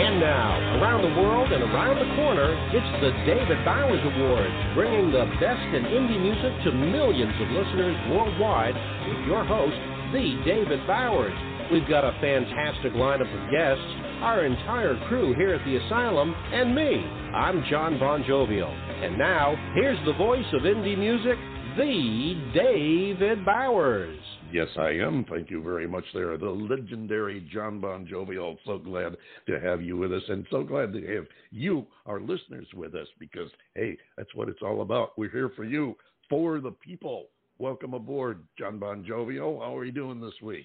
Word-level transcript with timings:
And 0.00 0.18
now, 0.18 0.80
around 0.80 1.02
the 1.02 1.20
world 1.20 1.52
and 1.52 1.62
around 1.62 2.00
the 2.00 2.16
corner, 2.16 2.56
it's 2.72 2.92
the 3.04 3.12
David 3.28 3.62
Bowers 3.66 4.00
Awards, 4.00 4.56
bringing 4.72 5.12
the 5.12 5.28
best 5.36 5.60
in 5.76 5.84
indie 5.92 6.16
music 6.16 6.56
to 6.64 6.72
millions 6.72 7.36
of 7.36 7.48
listeners 7.52 7.92
worldwide 8.08 8.72
with 9.04 9.28
your 9.28 9.44
host, 9.44 9.76
the 10.16 10.40
David 10.48 10.86
Bowers. 10.86 11.36
We've 11.70 11.86
got 11.86 12.08
a 12.08 12.16
fantastic 12.16 12.94
lineup 12.94 13.28
of 13.28 13.52
guests, 13.52 13.84
our 14.24 14.46
entire 14.46 14.96
crew 15.06 15.34
here 15.34 15.52
at 15.52 15.64
the 15.66 15.76
Asylum, 15.76 16.32
and 16.32 16.74
me. 16.74 17.04
I'm 17.36 17.62
John 17.68 17.98
Bon 17.98 18.24
Jovial. 18.26 18.72
And 18.72 19.18
now, 19.18 19.54
here's 19.74 20.02
the 20.06 20.14
voice 20.14 20.48
of 20.54 20.62
indie 20.62 20.96
music, 20.96 21.36
the 21.76 22.40
David 22.54 23.44
Bowers. 23.44 24.18
Yes, 24.52 24.68
I 24.76 24.90
am. 24.90 25.24
Thank 25.30 25.48
you 25.48 25.62
very 25.62 25.86
much 25.86 26.04
there. 26.12 26.36
The 26.36 26.50
legendary 26.50 27.48
John 27.52 27.80
Bon 27.80 28.04
Jovial. 28.04 28.58
So 28.66 28.78
glad 28.78 29.16
to 29.46 29.60
have 29.60 29.80
you 29.80 29.96
with 29.96 30.12
us 30.12 30.22
and 30.28 30.44
so 30.50 30.64
glad 30.64 30.92
to 30.92 31.06
have 31.14 31.26
you, 31.52 31.86
our 32.04 32.20
listeners, 32.20 32.66
with 32.74 32.96
us 32.96 33.06
because, 33.20 33.48
hey, 33.76 33.96
that's 34.16 34.34
what 34.34 34.48
it's 34.48 34.58
all 34.60 34.82
about. 34.82 35.16
We're 35.16 35.30
here 35.30 35.52
for 35.54 35.62
you, 35.62 35.94
for 36.28 36.60
the 36.60 36.72
people. 36.72 37.26
Welcome 37.58 37.94
aboard, 37.94 38.42
John 38.58 38.80
Bon 38.80 39.04
Jovial. 39.06 39.60
How 39.60 39.76
are 39.76 39.84
you 39.84 39.92
doing 39.92 40.20
this 40.20 40.34
week? 40.42 40.64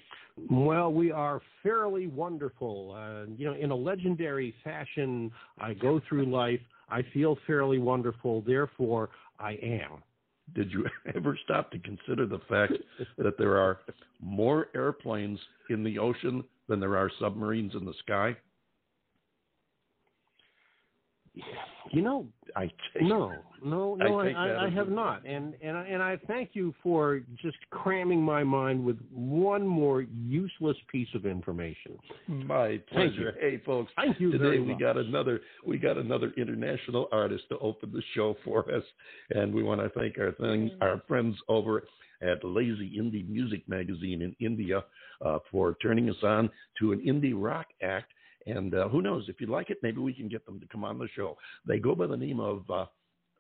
Well, 0.50 0.92
we 0.92 1.12
are 1.12 1.42
fairly 1.62 2.08
wonderful. 2.08 2.96
Uh, 2.98 3.32
you 3.38 3.46
know, 3.46 3.54
in 3.54 3.70
a 3.70 3.76
legendary 3.76 4.56
fashion, 4.64 5.32
I 5.60 5.74
go 5.76 6.02
through 6.10 6.26
life. 6.26 6.62
I 6.90 7.04
feel 7.14 7.38
fairly 7.46 7.78
wonderful. 7.78 8.42
Therefore, 8.42 9.10
I 9.40 9.60
am 9.62 10.02
did 10.54 10.72
you 10.72 10.86
ever 11.16 11.38
stop 11.44 11.72
to 11.72 11.80
consider 11.80 12.26
the 12.26 12.40
fact 12.50 12.74
that 13.18 13.38
there 13.38 13.58
are 13.58 13.80
more 14.22 14.68
airplanes 14.76 15.40
in 15.70 15.84
the 15.84 15.98
ocean 15.98 16.44
than 16.68 16.80
there 16.80 16.98
are 16.98 17.12
submarines 17.20 17.74
in 17.76 17.86
the 17.86 17.94
sky? 18.04 18.36
You 21.92 22.02
know, 22.02 22.28
I 22.56 22.72
no, 23.02 23.34
no, 23.64 23.96
no, 23.96 24.20
I, 24.20 24.30
I, 24.30 24.66
I 24.66 24.70
have 24.70 24.90
not, 24.90 25.26
and 25.26 25.54
and 25.62 25.78
I, 25.78 25.84
and 25.84 26.02
I 26.02 26.18
thank 26.28 26.52
you 26.54 26.74
for 26.82 27.22
just 27.42 27.58
cramming 27.70 28.22
my 28.22 28.44
mind 28.44 28.84
with 28.84 28.98
one 29.12 29.66
more 29.66 30.02
useless 30.02 30.78
piece 30.92 31.10
of 31.14 31.26
information. 31.26 31.98
My 32.28 32.80
pleasure. 32.92 33.36
Hey, 33.40 33.62
folks. 33.66 33.92
Thank 33.96 34.20
you. 34.20 34.32
Today 34.32 34.60
we 34.60 34.76
got 34.76 34.98
another 34.98 35.42
we 35.66 35.78
got 35.78 35.98
another 35.98 36.32
international 36.38 37.08
artist 37.12 37.44
to 37.50 37.58
open 37.60 37.92
the 37.92 38.04
show 38.14 38.38
for 38.46 38.72
us, 38.74 38.84
and 39.32 39.54
we 39.54 39.64
want 39.64 39.82
to 39.82 39.90
thank 39.90 40.18
our 40.18 40.32
thing 40.34 40.72
our 40.82 41.02
friends 41.08 41.36
over 41.48 41.84
at 42.22 42.44
Lazy 42.44 42.98
Indie 42.98 43.28
Music 43.28 43.68
Magazine 43.68 44.22
in 44.22 44.36
India 44.40 44.84
uh, 45.24 45.40
for 45.52 45.76
turning 45.82 46.10
us 46.10 46.16
on 46.24 46.50
to 46.80 46.92
an 46.92 47.00
indie 47.06 47.34
rock 47.36 47.68
act 47.82 48.12
and 48.46 48.76
uh, 48.76 48.88
who 48.90 49.02
knows, 49.02 49.26
if 49.28 49.42
you 49.42 49.48
like 49.48 49.70
it, 49.70 49.80
maybe 49.82 50.00
we 50.00 50.14
can 50.14 50.28
get 50.28 50.46
them 50.46 50.60
to 50.60 50.68
come 50.68 50.84
on 50.84 51.00
the 51.00 51.08
show. 51.16 51.38
They 51.68 51.80
go 51.80 51.96
by 51.96 52.08
the 52.08 52.18
name 52.18 52.40
of, 52.40 52.70
uh, 52.70 52.86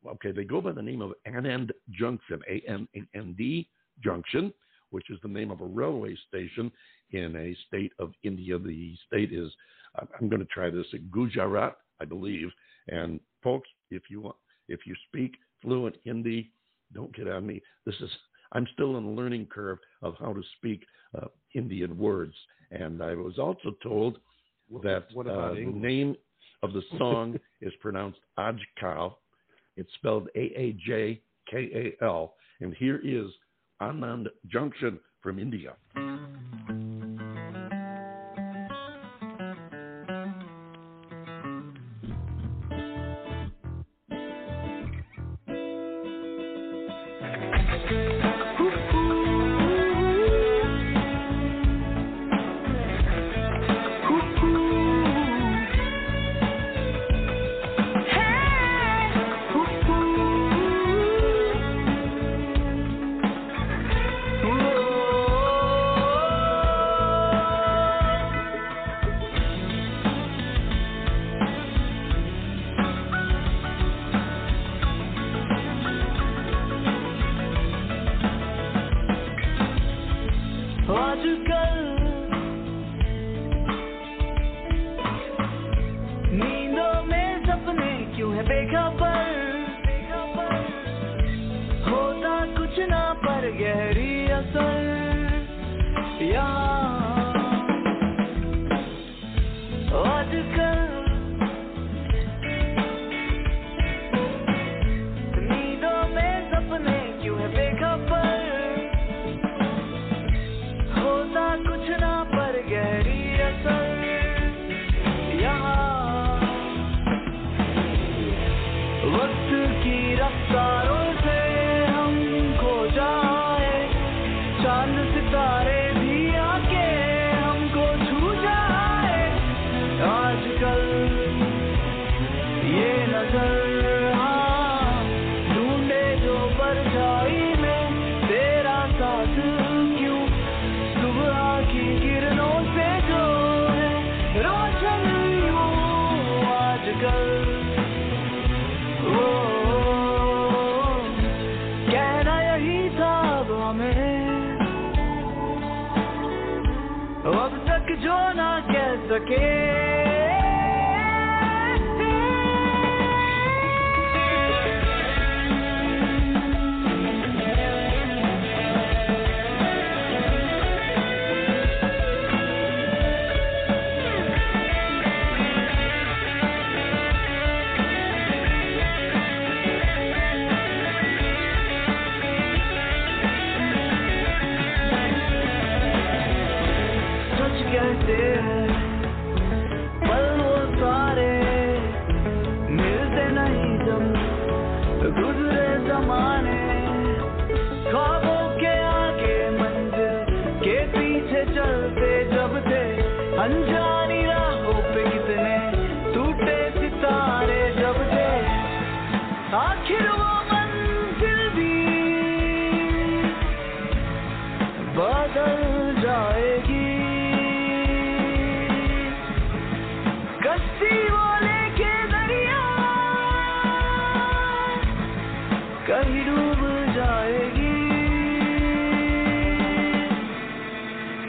okay, 0.08 0.32
they 0.32 0.44
go 0.44 0.62
by 0.62 0.72
the 0.72 0.82
name 0.82 1.02
of 1.02 1.14
Anand 1.28 1.72
Junction, 1.92 2.42
A 2.50 2.62
N 2.68 2.88
N 3.14 3.36
D 3.38 3.68
Junction, 4.04 4.54
which 4.90 5.10
is 5.10 5.20
the 5.22 5.30
name 5.30 5.52
of 5.52 5.62
a 5.62 5.66
railway 5.66 6.16
station 6.28 6.72
in 7.12 7.36
a 7.36 7.56
state 7.68 7.94
of 8.00 8.14
India. 8.24 8.58
The 8.58 8.96
state 9.08 9.32
is, 9.32 9.52
I'm 10.20 10.30
going 10.30 10.42
to 10.42 10.48
try 10.48 10.70
this, 10.70 10.88
Gujarat, 11.12 11.78
I 12.02 12.06
believe. 12.06 12.50
And 12.88 13.20
folks, 13.44 13.70
if 13.92 14.04
you 14.10 14.22
want, 14.22 14.36
if 14.68 14.82
you 14.86 14.96
speak 15.08 15.36
fluent 15.62 15.96
Hindi, 16.04 16.52
don't 16.94 17.16
get 17.16 17.28
on 17.28 17.46
me. 17.46 17.62
This 17.86 17.96
is, 18.02 18.10
I'm 18.52 18.68
still 18.74 18.98
in 18.98 19.04
a 19.04 19.12
learning 19.12 19.48
curve 19.48 19.80
of 20.02 20.16
how 20.20 20.34
to 20.34 20.42
speak 20.58 20.86
uh, 21.20 21.28
Indian 21.54 21.98
words. 21.98 22.34
And 22.72 23.02
I 23.02 23.16
was 23.16 23.38
also 23.38 23.76
told 23.82 24.20
that 24.84 25.08
what 25.14 25.28
uh, 25.28 25.54
the 25.54 25.66
name 25.66 26.16
of 26.64 26.74
the 26.74 26.82
song 26.98 27.40
is 27.62 27.74
pronounced 27.82 28.20
Aajkal. 28.38 29.16
It's 29.78 29.90
spelled 29.96 30.30
A 30.36 30.40
A 30.40 30.74
J 30.86 31.22
K 31.50 31.96
A 32.02 32.04
L. 32.04 32.36
And 32.62 32.74
here 32.76 33.02
is 33.04 33.28
Anand 33.82 34.28
Junction 34.48 35.00
from 35.22 35.40
India. 35.40 35.74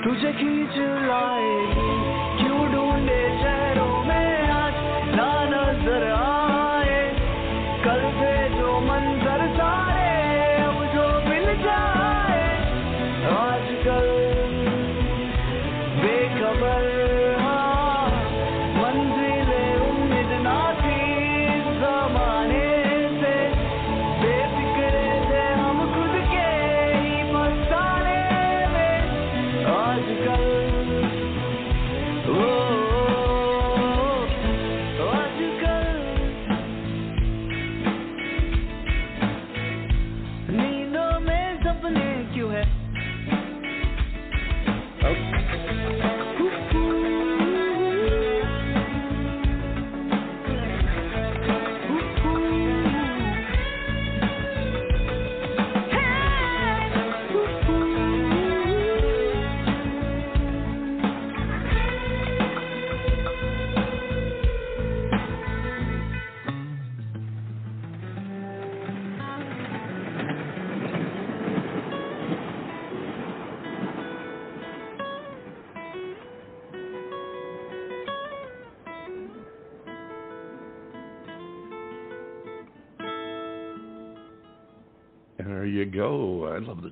तुझे 0.06 0.30
खींच 0.32 0.76
लाएगी 1.06 1.86
क्यों 2.38 2.60
ढूंढे 2.72 3.22
जाए 3.38 3.65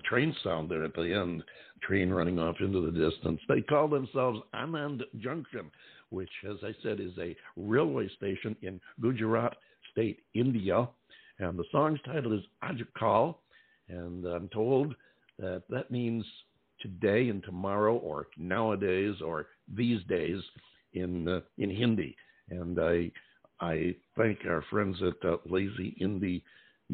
train 0.04 0.34
sound 0.42 0.70
there 0.70 0.84
at 0.84 0.94
the 0.94 1.12
end, 1.12 1.42
train 1.82 2.10
running 2.10 2.38
off 2.38 2.56
into 2.60 2.80
the 2.80 3.10
distance. 3.10 3.40
They 3.48 3.60
call 3.60 3.88
themselves 3.88 4.40
Anand 4.54 5.02
Junction, 5.18 5.70
which, 6.10 6.30
as 6.48 6.56
I 6.62 6.74
said, 6.82 7.00
is 7.00 7.12
a 7.18 7.36
railway 7.56 8.08
station 8.16 8.56
in 8.62 8.80
Gujarat 9.00 9.56
state, 9.92 10.20
India. 10.34 10.88
And 11.38 11.58
the 11.58 11.64
song's 11.72 12.00
title 12.06 12.32
is 12.32 12.44
Aajkal, 12.62 13.34
and 13.88 14.24
I'm 14.24 14.48
told 14.48 14.94
that 15.38 15.64
that 15.68 15.90
means 15.90 16.24
today 16.80 17.28
and 17.28 17.42
tomorrow, 17.42 17.96
or 17.96 18.28
nowadays, 18.36 19.16
or 19.24 19.46
these 19.74 20.02
days 20.04 20.40
in 20.92 21.28
uh, 21.28 21.40
in 21.58 21.70
Hindi. 21.70 22.16
And 22.50 22.78
I 22.78 23.10
I 23.60 23.96
thank 24.16 24.40
our 24.46 24.64
friends 24.70 24.96
at 25.02 25.28
uh, 25.28 25.36
Lazy 25.46 25.96
Indie 26.00 26.42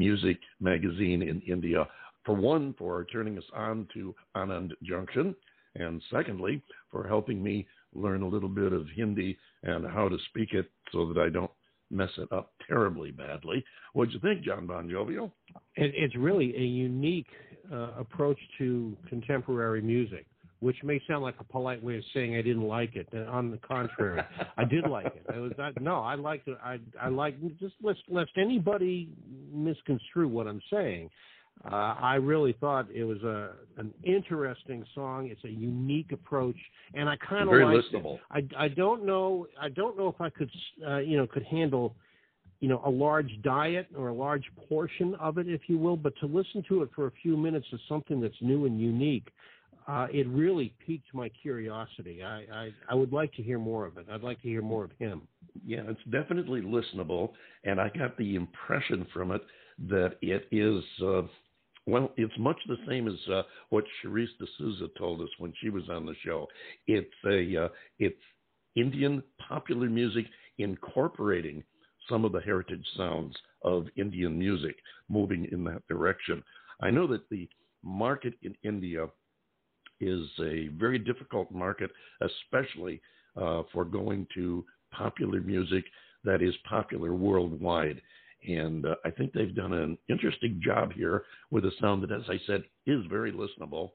Music 0.00 0.38
Magazine 0.60 1.20
in 1.20 1.42
India 1.42 1.86
for 2.24 2.34
one, 2.34 2.74
for 2.78 3.04
turning 3.12 3.36
us 3.36 3.44
on 3.54 3.86
to 3.94 4.14
Anand 4.34 4.70
Junction, 4.82 5.34
and 5.74 6.02
secondly, 6.10 6.62
for 6.90 7.06
helping 7.06 7.42
me 7.42 7.66
learn 7.94 8.22
a 8.22 8.28
little 8.28 8.48
bit 8.48 8.72
of 8.72 8.86
Hindi 8.96 9.36
and 9.62 9.86
how 9.86 10.08
to 10.08 10.16
speak 10.30 10.54
it 10.54 10.70
so 10.90 11.06
that 11.08 11.20
I 11.20 11.28
don't 11.28 11.50
mess 11.90 12.10
it 12.16 12.32
up 12.32 12.52
terribly 12.66 13.10
badly. 13.10 13.62
What'd 13.92 14.14
you 14.14 14.20
think, 14.20 14.42
John 14.42 14.66
Bon 14.66 14.88
Jovial? 14.88 15.32
It, 15.76 15.92
it's 15.94 16.16
really 16.16 16.56
a 16.56 16.66
unique 16.90 17.26
uh, 17.70 17.90
approach 17.98 18.38
to 18.58 18.96
contemporary 19.06 19.82
music, 19.82 20.26
which 20.60 20.76
may 20.84 21.00
sound 21.08 21.22
like 21.22 21.34
a 21.40 21.44
polite 21.44 21.82
way 21.82 21.96
of 21.96 22.04
saying 22.14 22.36
I 22.36 22.42
didn't 22.42 22.66
like 22.66 22.94
it. 22.94 23.08
On 23.28 23.50
the 23.50 23.58
contrary, 23.58 24.22
I 24.56 24.64
did 24.64 24.86
like 24.86 25.06
it. 25.06 25.24
I 25.32 25.38
was 25.38 25.52
I, 25.58 25.70
no, 25.80 25.96
I 25.96 26.14
liked 26.14 26.48
it. 26.48 26.58
I 26.62 26.78
I 27.00 27.08
like 27.08 27.36
just 27.58 27.74
lest 27.82 28.00
lest 28.08 28.32
anybody 28.36 29.08
misconstrue 29.52 30.28
what 30.28 30.46
I'm 30.46 30.62
saying. 30.70 31.10
Uh, 31.64 31.94
I 32.00 32.14
really 32.14 32.54
thought 32.58 32.86
it 32.94 33.04
was 33.04 33.22
a 33.22 33.52
an 33.78 33.92
interesting 34.02 34.84
song. 34.94 35.28
It's 35.30 35.44
a 35.44 35.50
unique 35.50 36.12
approach, 36.12 36.56
and 36.94 37.08
I 37.08 37.16
kind 37.16 37.48
of 37.48 37.54
like 37.54 37.84
listenable. 37.84 38.16
it. 38.34 38.50
I 38.58 38.64
I 38.64 38.68
don't 38.68 39.04
know 39.04 39.46
I 39.60 39.68
don't 39.68 39.96
know 39.96 40.08
if 40.08 40.20
I 40.20 40.30
could 40.30 40.50
uh, 40.86 40.98
you 40.98 41.16
know 41.16 41.26
could 41.26 41.44
handle 41.44 41.94
you 42.60 42.68
know 42.68 42.80
a 42.84 42.90
large 42.90 43.30
diet 43.42 43.88
or 43.96 44.08
a 44.08 44.14
large 44.14 44.44
portion 44.68 45.14
of 45.16 45.36
it, 45.36 45.48
if 45.48 45.62
you 45.66 45.76
will. 45.76 45.96
But 45.96 46.14
to 46.20 46.26
listen 46.26 46.62
to 46.68 46.82
it 46.82 46.90
for 46.94 47.06
a 47.06 47.12
few 47.22 47.36
minutes 47.36 47.66
is 47.72 47.80
something 47.88 48.20
that's 48.20 48.40
new 48.40 48.66
and 48.66 48.80
unique. 48.80 49.28
Uh, 49.86 50.06
it 50.12 50.26
really 50.28 50.74
piqued 50.86 51.12
my 51.14 51.28
curiosity. 51.28 52.22
I, 52.22 52.44
I 52.52 52.70
I 52.88 52.94
would 52.94 53.12
like 53.12 53.32
to 53.34 53.42
hear 53.42 53.58
more 53.58 53.86
of 53.86 53.98
it. 53.98 54.06
I'd 54.10 54.22
like 54.22 54.40
to 54.42 54.48
hear 54.48 54.62
more 54.62 54.84
of 54.84 54.92
him. 54.98 55.22
Yeah, 55.64 55.82
it's 55.88 56.00
definitely 56.10 56.60
listenable, 56.60 57.32
and 57.64 57.80
I 57.80 57.90
got 57.96 58.16
the 58.16 58.36
impression 58.36 59.06
from 59.12 59.32
it 59.32 59.42
that 59.88 60.16
it 60.22 60.46
is. 60.52 60.84
Uh, 61.02 61.22
well, 61.86 62.12
it's 62.16 62.38
much 62.38 62.58
the 62.68 62.76
same 62.86 63.08
as 63.08 63.14
uh, 63.32 63.42
what 63.70 63.84
Cherise 64.02 64.28
D'Souza 64.38 64.88
told 64.98 65.22
us 65.22 65.28
when 65.38 65.52
she 65.60 65.70
was 65.70 65.88
on 65.88 66.06
the 66.06 66.14
show. 66.24 66.46
It's 66.86 67.08
a 67.26 67.64
uh, 67.64 67.68
it's 67.98 68.20
Indian 68.76 69.22
popular 69.48 69.88
music 69.88 70.26
incorporating 70.58 71.64
some 72.08 72.24
of 72.24 72.32
the 72.32 72.40
heritage 72.40 72.84
sounds 72.96 73.34
of 73.62 73.86
Indian 73.96 74.38
music, 74.38 74.76
moving 75.08 75.48
in 75.52 75.64
that 75.64 75.86
direction. 75.88 76.42
I 76.80 76.90
know 76.90 77.06
that 77.08 77.28
the 77.30 77.48
market 77.82 78.34
in 78.42 78.54
India 78.62 79.06
is 80.00 80.26
a 80.40 80.68
very 80.78 80.98
difficult 80.98 81.50
market, 81.52 81.90
especially 82.20 83.00
uh, 83.36 83.62
for 83.72 83.84
going 83.84 84.26
to 84.34 84.64
popular 84.92 85.40
music 85.40 85.84
that 86.24 86.42
is 86.42 86.54
popular 86.68 87.14
worldwide. 87.14 88.00
And 88.46 88.86
uh, 88.86 88.94
I 89.04 89.10
think 89.10 89.32
they've 89.32 89.54
done 89.54 89.72
an 89.72 89.98
interesting 90.08 90.60
job 90.64 90.92
here 90.92 91.24
with 91.50 91.64
a 91.64 91.72
sound 91.80 92.02
that, 92.02 92.12
as 92.12 92.22
I 92.28 92.40
said, 92.46 92.64
is 92.86 93.04
very 93.08 93.32
listenable. 93.32 93.90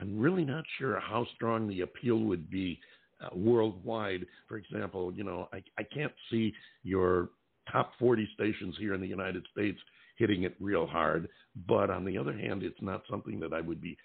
I'm 0.00 0.18
really 0.18 0.44
not 0.44 0.64
sure 0.78 0.98
how 0.98 1.26
strong 1.34 1.68
the 1.68 1.82
appeal 1.82 2.18
would 2.20 2.50
be 2.50 2.80
uh, 3.22 3.28
worldwide. 3.36 4.26
For 4.48 4.56
example, 4.56 5.12
you 5.12 5.24
know, 5.24 5.48
I, 5.52 5.62
I 5.78 5.82
can't 5.82 6.12
see 6.30 6.52
your 6.82 7.30
top 7.70 7.92
40 7.98 8.28
stations 8.34 8.74
here 8.78 8.94
in 8.94 9.00
the 9.00 9.06
United 9.06 9.46
States 9.52 9.78
hitting 10.16 10.42
it 10.42 10.54
real 10.58 10.86
hard. 10.86 11.28
But 11.68 11.90
on 11.90 12.04
the 12.04 12.18
other 12.18 12.36
hand, 12.36 12.62
it's 12.62 12.80
not 12.80 13.02
something 13.08 13.38
that 13.40 13.52
I 13.52 13.60
would 13.60 13.80
be 13.80 13.96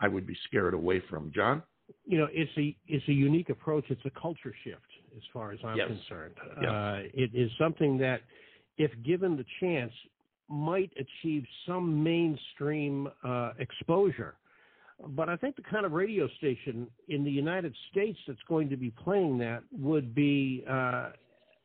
I 0.00 0.08
would 0.08 0.26
be 0.26 0.36
scared 0.46 0.74
away 0.74 1.02
from. 1.08 1.30
John? 1.34 1.62
You 2.06 2.18
know, 2.18 2.28
it's 2.32 2.50
a 2.56 2.76
it's 2.86 3.06
a 3.08 3.12
unique 3.12 3.50
approach. 3.50 3.84
It's 3.88 4.04
a 4.04 4.20
culture 4.20 4.54
shift 4.64 4.80
as 5.16 5.22
far 5.32 5.52
as 5.52 5.58
I'm 5.64 5.76
yes. 5.76 5.88
concerned. 5.88 6.34
Uh, 6.56 7.08
it 7.12 7.30
is 7.34 7.50
something 7.58 7.98
that 7.98 8.20
if 8.78 8.90
given 9.04 9.36
the 9.36 9.44
chance, 9.60 9.92
might 10.48 10.92
achieve 10.98 11.44
some 11.66 12.02
mainstream 12.02 13.08
uh, 13.24 13.52
exposure. 13.58 14.34
But 15.08 15.28
I 15.28 15.36
think 15.36 15.56
the 15.56 15.62
kind 15.62 15.84
of 15.84 15.92
radio 15.92 16.28
station 16.38 16.86
in 17.08 17.24
the 17.24 17.30
United 17.30 17.74
States 17.90 18.18
that's 18.26 18.38
going 18.48 18.68
to 18.70 18.76
be 18.76 18.90
playing 18.90 19.38
that 19.38 19.62
would 19.72 20.14
be 20.14 20.64
uh, 20.70 21.10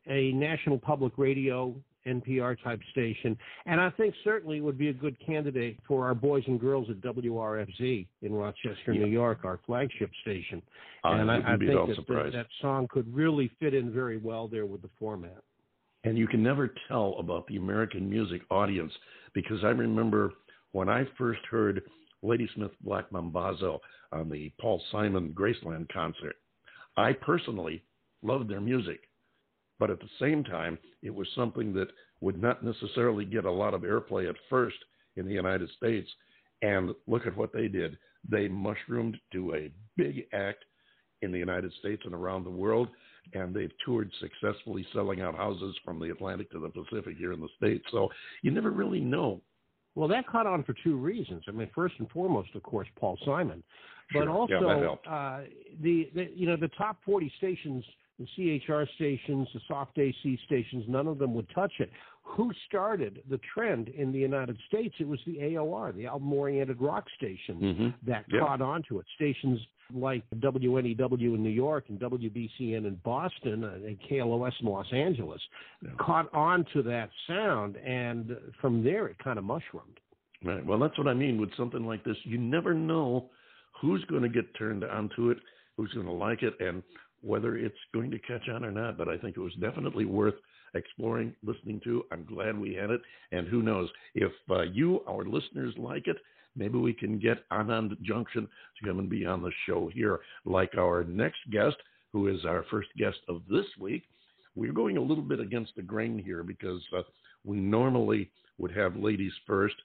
a 0.08 0.32
national 0.32 0.78
public 0.78 1.12
radio 1.16 1.74
NPR 2.06 2.62
type 2.62 2.80
station. 2.92 3.36
And 3.66 3.80
I 3.80 3.90
think 3.90 4.14
certainly 4.24 4.60
would 4.60 4.78
be 4.78 4.88
a 4.88 4.92
good 4.92 5.16
candidate 5.24 5.78
for 5.86 6.06
our 6.06 6.14
boys 6.14 6.44
and 6.46 6.60
girls 6.60 6.88
at 6.90 7.00
WRFZ 7.00 8.06
in 8.22 8.32
Rochester, 8.32 8.92
yeah. 8.92 9.04
New 9.04 9.10
York, 9.10 9.40
our 9.44 9.60
flagship 9.66 10.10
station. 10.22 10.62
and 11.04 11.30
I, 11.30 11.36
I 11.36 11.56
think 11.56 11.70
that, 11.70 12.04
that, 12.08 12.30
that 12.32 12.46
song 12.60 12.88
could 12.90 13.12
really 13.14 13.50
fit 13.60 13.74
in 13.74 13.92
very 13.92 14.18
well 14.18 14.48
there 14.48 14.66
with 14.66 14.82
the 14.82 14.90
format. 14.98 15.42
And 16.04 16.16
you 16.16 16.26
can 16.26 16.42
never 16.42 16.72
tell 16.88 17.16
about 17.18 17.46
the 17.46 17.56
American 17.56 18.08
music 18.08 18.42
audience 18.50 18.92
because 19.34 19.62
I 19.62 19.68
remember 19.68 20.32
when 20.72 20.88
I 20.88 21.04
first 21.18 21.40
heard 21.50 21.82
Ladysmith 22.22 22.72
Black 22.82 23.10
Mambazo 23.10 23.78
on 24.12 24.28
the 24.28 24.50
Paul 24.60 24.80
Simon 24.90 25.34
Graceland 25.38 25.88
concert, 25.92 26.36
I 26.96 27.12
personally 27.12 27.82
loved 28.22 28.48
their 28.48 28.60
music. 28.60 29.00
But 29.80 29.90
at 29.90 29.98
the 29.98 30.08
same 30.20 30.44
time, 30.44 30.78
it 31.02 31.12
was 31.12 31.26
something 31.34 31.72
that 31.74 31.88
would 32.20 32.40
not 32.40 32.62
necessarily 32.62 33.24
get 33.24 33.44
a 33.44 33.50
lot 33.50 33.74
of 33.74 33.80
airplay 33.80 34.28
at 34.28 34.36
first 34.48 34.76
in 35.16 35.26
the 35.26 35.34
United 35.34 35.68
States. 35.76 36.08
And 36.62 36.94
look 37.08 37.26
at 37.26 37.36
what 37.36 37.52
they 37.52 37.66
did. 37.66 37.98
They 38.30 38.46
mushroomed 38.46 39.16
to 39.32 39.54
a 39.54 39.72
big 39.96 40.26
act 40.32 40.64
in 41.22 41.32
the 41.32 41.38
United 41.38 41.72
States 41.80 42.02
and 42.04 42.14
around 42.14 42.44
the 42.44 42.50
world 42.50 42.88
and 43.34 43.54
they've 43.54 43.72
toured 43.84 44.10
successfully 44.20 44.86
selling 44.92 45.20
out 45.20 45.36
houses 45.36 45.76
from 45.84 45.98
the 45.98 46.10
Atlantic 46.10 46.50
to 46.52 46.58
the 46.58 46.68
Pacific 46.68 47.16
here 47.16 47.32
in 47.32 47.40
the 47.40 47.48
States. 47.56 47.84
So 47.90 48.08
you 48.42 48.50
never 48.50 48.70
really 48.70 49.00
know. 49.00 49.40
Well, 49.94 50.08
that 50.08 50.26
caught 50.26 50.46
on 50.46 50.62
for 50.64 50.74
two 50.84 50.96
reasons. 50.96 51.42
I 51.48 51.52
mean, 51.52 51.68
first 51.74 51.94
and 51.98 52.08
foremost, 52.10 52.50
of 52.54 52.62
course, 52.62 52.88
Paul 52.98 53.18
Simon, 53.24 53.62
but 54.12 54.24
sure. 54.24 54.30
also 54.30 54.98
yeah, 55.06 55.12
uh, 55.12 55.40
the, 55.82 56.10
the 56.14 56.30
you 56.34 56.46
know 56.46 56.56
the 56.56 56.68
top 56.68 56.98
forty 57.04 57.32
stations, 57.38 57.84
the 58.20 58.60
CHR 58.66 58.84
stations, 58.96 59.48
the 59.54 59.60
soft 59.66 59.98
AC 59.98 60.38
stations, 60.44 60.84
none 60.86 61.06
of 61.06 61.18
them 61.18 61.34
would 61.34 61.48
touch 61.54 61.72
it. 61.78 61.90
who 62.22 62.52
started 62.68 63.22
the 63.28 63.40
trend 63.52 63.88
in 63.88 64.12
the 64.12 64.18
United 64.18 64.56
States? 64.68 64.94
It 65.00 65.08
was 65.08 65.18
the 65.26 65.38
AOR, 65.38 65.94
the 65.96 66.06
album-oriented 66.06 66.80
rock 66.80 67.06
station, 67.16 67.56
mm-hmm. 67.56 67.88
that 68.08 68.24
yeah. 68.28 68.40
caught 68.40 68.60
on 68.60 68.84
to 68.88 69.00
it. 69.00 69.06
Stations 69.16 69.58
like 69.92 70.22
WNEW 70.36 71.34
in 71.34 71.42
New 71.42 71.48
York 71.48 71.86
and 71.88 71.98
WBCN 71.98 72.86
in 72.86 73.00
Boston 73.04 73.64
and 73.64 73.98
KLOS 74.08 74.52
in 74.60 74.66
Los 74.68 74.86
Angeles 74.92 75.40
yeah. 75.82 75.90
caught 75.98 76.32
on 76.32 76.64
to 76.72 76.82
that 76.82 77.10
sound, 77.26 77.76
and 77.78 78.36
from 78.60 78.84
there 78.84 79.08
it 79.08 79.18
kind 79.18 79.38
of 79.38 79.44
mushroomed. 79.44 79.98
Right. 80.44 80.64
Well, 80.64 80.78
that's 80.78 80.96
what 80.96 81.08
I 81.08 81.14
mean 81.14 81.40
with 81.40 81.50
something 81.56 81.84
like 81.84 82.04
this. 82.04 82.16
You 82.24 82.38
never 82.38 82.72
know 82.74 83.30
who's 83.80 84.04
going 84.04 84.22
to 84.22 84.28
get 84.28 84.54
turned 84.56 84.84
onto 84.84 85.30
it, 85.30 85.38
who's 85.76 85.92
going 85.92 86.06
to 86.06 86.12
like 86.12 86.42
it, 86.42 86.54
and 86.60 86.82
whether 87.22 87.56
it's 87.56 87.74
going 87.92 88.10
to 88.10 88.18
catch 88.18 88.48
on 88.48 88.64
or 88.64 88.70
not. 88.70 88.96
But 88.98 89.08
I 89.08 89.18
think 89.18 89.36
it 89.36 89.40
was 89.40 89.54
definitely 89.60 90.04
worth 90.04 90.34
exploring, 90.74 91.34
listening 91.44 91.80
to. 91.84 92.04
I'm 92.12 92.24
glad 92.24 92.58
we 92.58 92.74
had 92.74 92.90
it. 92.90 93.00
And 93.32 93.48
who 93.48 93.62
knows, 93.62 93.88
if 94.14 94.32
uh, 94.50 94.62
you, 94.62 95.00
our 95.08 95.24
listeners, 95.24 95.74
like 95.78 96.06
it, 96.06 96.16
maybe 96.56 96.78
we 96.78 96.92
can 96.92 97.18
get 97.18 97.48
Anand 97.50 98.00
Junction 98.02 98.46
to 98.78 98.88
come 98.88 98.98
and 98.98 99.10
be 99.10 99.26
on 99.26 99.42
the 99.42 99.52
show 99.66 99.90
here, 99.92 100.20
like 100.44 100.76
our 100.76 101.04
next 101.04 101.38
guest, 101.50 101.76
who 102.12 102.28
is 102.28 102.44
our 102.44 102.64
first 102.70 102.88
guest 102.98 103.18
of 103.28 103.42
this 103.48 103.66
week. 103.78 104.04
We're 104.56 104.72
going 104.72 104.96
a 104.96 105.02
little 105.02 105.22
bit 105.22 105.40
against 105.40 105.76
the 105.76 105.82
grain 105.82 106.18
here 106.18 106.42
because 106.42 106.82
uh, 106.96 107.02
we 107.44 107.58
normally 107.58 108.30
would 108.58 108.72
have 108.72 108.96
ladies 108.96 109.32
first. 109.46 109.76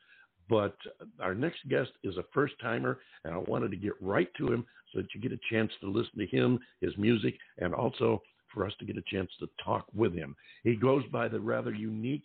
But 0.49 0.75
our 1.19 1.33
next 1.33 1.67
guest 1.69 1.91
is 2.03 2.17
a 2.17 2.25
first 2.33 2.53
timer, 2.61 2.99
and 3.23 3.33
I 3.33 3.37
wanted 3.37 3.71
to 3.71 3.77
get 3.77 3.93
right 4.01 4.29
to 4.37 4.51
him 4.51 4.65
so 4.93 5.01
that 5.01 5.07
you 5.13 5.21
get 5.21 5.31
a 5.31 5.39
chance 5.49 5.71
to 5.81 5.89
listen 5.89 6.19
to 6.19 6.27
him, 6.27 6.59
his 6.81 6.95
music, 6.97 7.35
and 7.57 7.73
also 7.73 8.21
for 8.53 8.65
us 8.65 8.73
to 8.79 8.85
get 8.85 8.97
a 8.97 9.03
chance 9.11 9.29
to 9.39 9.47
talk 9.63 9.85
with 9.93 10.13
him. 10.13 10.35
He 10.63 10.75
goes 10.75 11.03
by 11.11 11.27
the 11.27 11.39
rather 11.39 11.73
unique 11.73 12.23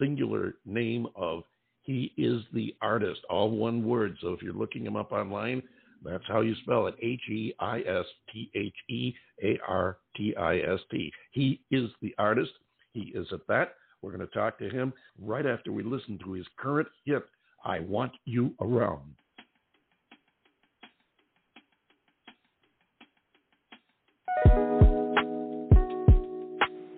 singular 0.00 0.54
name 0.64 1.06
of 1.16 1.42
He 1.82 2.12
is 2.16 2.42
the 2.52 2.74
Artist, 2.80 3.20
all 3.28 3.50
one 3.50 3.84
word. 3.84 4.16
So 4.20 4.28
if 4.32 4.42
you're 4.42 4.52
looking 4.52 4.86
him 4.86 4.96
up 4.96 5.12
online, 5.12 5.62
that's 6.04 6.24
how 6.28 6.42
you 6.42 6.54
spell 6.62 6.86
it 6.86 6.94
H 7.02 7.20
E 7.30 7.54
I 7.58 7.80
S 7.80 8.04
T 8.32 8.50
H 8.54 8.74
E 8.88 9.14
A 9.42 9.58
R 9.66 9.98
T 10.16 10.34
I 10.36 10.58
S 10.58 10.80
T. 10.90 11.10
He 11.32 11.60
is 11.70 11.90
the 12.02 12.14
artist. 12.18 12.52
He 12.92 13.12
is 13.14 13.26
at 13.32 13.46
that. 13.48 13.74
We're 14.02 14.12
going 14.12 14.26
to 14.26 14.34
talk 14.34 14.58
to 14.58 14.68
him 14.68 14.92
right 15.18 15.46
after 15.46 15.72
we 15.72 15.82
listen 15.82 16.18
to 16.24 16.32
his 16.32 16.46
current 16.58 16.88
hit, 17.06 17.24
I 17.64 17.80
Want 17.80 18.12
You 18.26 18.54
Around. 18.60 19.14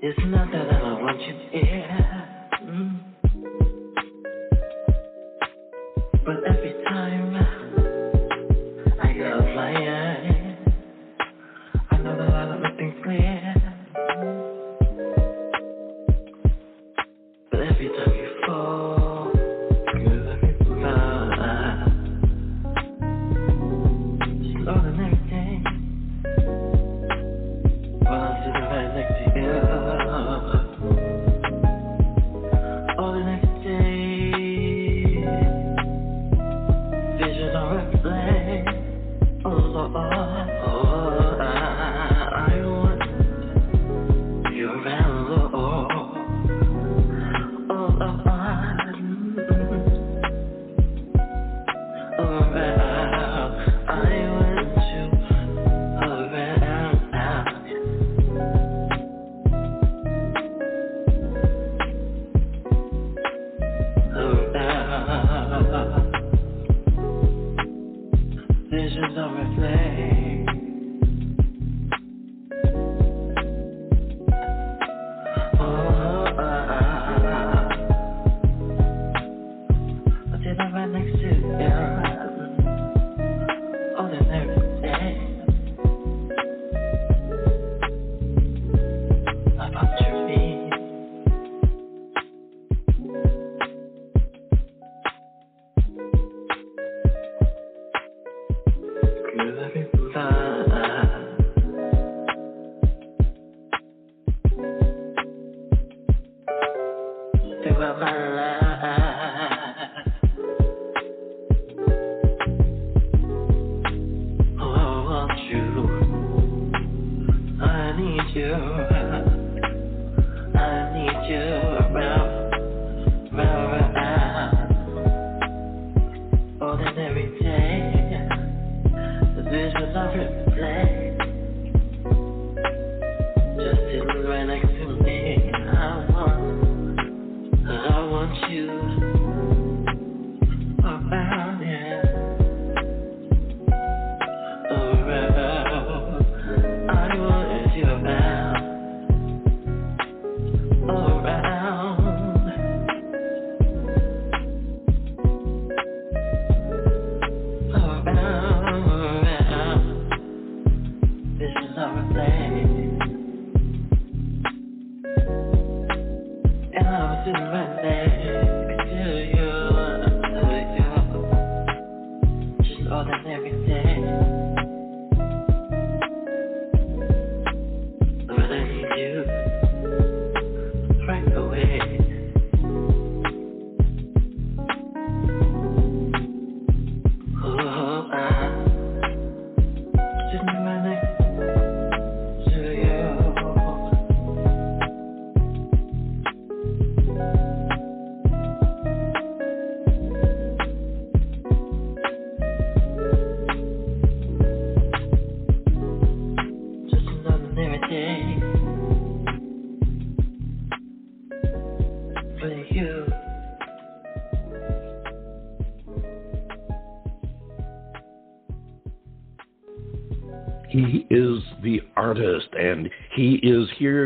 It's 0.02 0.18
not 0.26 0.50
that 0.52 0.68
I 0.68 0.78
don't 0.80 1.02
want 1.02 1.20
you 1.23 1.35
here. 1.61 2.05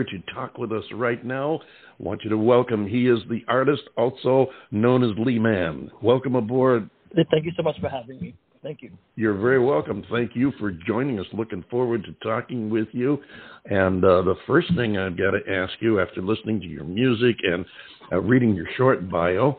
Here 0.01 0.19
to 0.19 0.35
talk 0.35 0.59
with 0.59 0.73
us 0.73 0.85
right 0.93 1.25
now. 1.25 1.61
I 1.99 2.03
want 2.03 2.23
you 2.25 2.31
to 2.31 2.39
welcome. 2.39 2.87
He 2.87 3.07
is 3.09 3.19
the 3.29 3.43
artist, 3.49 3.83
also 3.97 4.49
known 4.71 5.03
as 5.03 5.11
Lee 5.19 5.39
Man. 5.39 5.91
Welcome 6.03 6.37
aboard. 6.37 6.89
Thank 7.15 7.45
you 7.45 7.53
so 7.57 7.63
much 7.63 7.79
for 7.81 7.89
having 7.89 8.21
me. 8.21 8.35
Thank 8.63 8.83
you. 8.83 8.91
You're 9.17 9.39
very 9.39 9.59
welcome. 9.59 10.05
Thank 10.11 10.37
you 10.37 10.53
for 10.59 10.71
joining 10.71 11.19
us. 11.19 11.27
Looking 11.33 11.65
forward 11.71 12.05
to 12.05 12.13
talking 12.23 12.71
with 12.71 12.89
you. 12.93 13.23
And 13.67 14.05
uh, 14.05 14.23
the 14.23 14.37
first 14.47 14.75
thing 14.77 14.99
I've 14.99 15.17
got 15.17 15.31
to 15.33 15.41
ask 15.51 15.73
you 15.81 16.01
after 16.01 16.21
listening 16.23 16.61
to 16.61 16.67
your 16.67 16.85
music 16.85 17.37
and 17.43 17.65
uh, 18.13 18.21
reading 18.21 18.55
your 18.55 18.67
short 18.77 19.11
bio, 19.11 19.59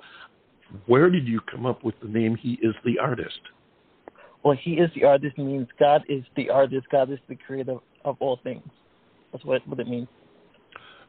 where 0.86 1.10
did 1.10 1.27
you 1.27 1.41
come 1.51 1.65
up 1.65 1.83
with 1.83 1.95
the 2.01 2.07
name 2.07 2.36
He 2.36 2.53
is 2.62 2.75
the 2.86 3.00
Artist? 3.00 3.39
Well, 4.43 4.55
He 4.60 4.74
is 4.74 4.89
the 4.95 5.03
Artist 5.03 5.38
means 5.38 5.67
God 5.79 6.03
is 6.07 6.24
the 6.36 6.50
artist, 6.50 6.88
God 6.91 7.12
is 7.12 7.19
the 7.27 7.36
creator 7.36 7.77
of 8.05 8.17
all 8.19 8.39
things. 8.43 8.63
That's 9.31 9.45
what, 9.45 9.67
what 9.67 9.79
it 9.79 9.88
means. 9.88 10.07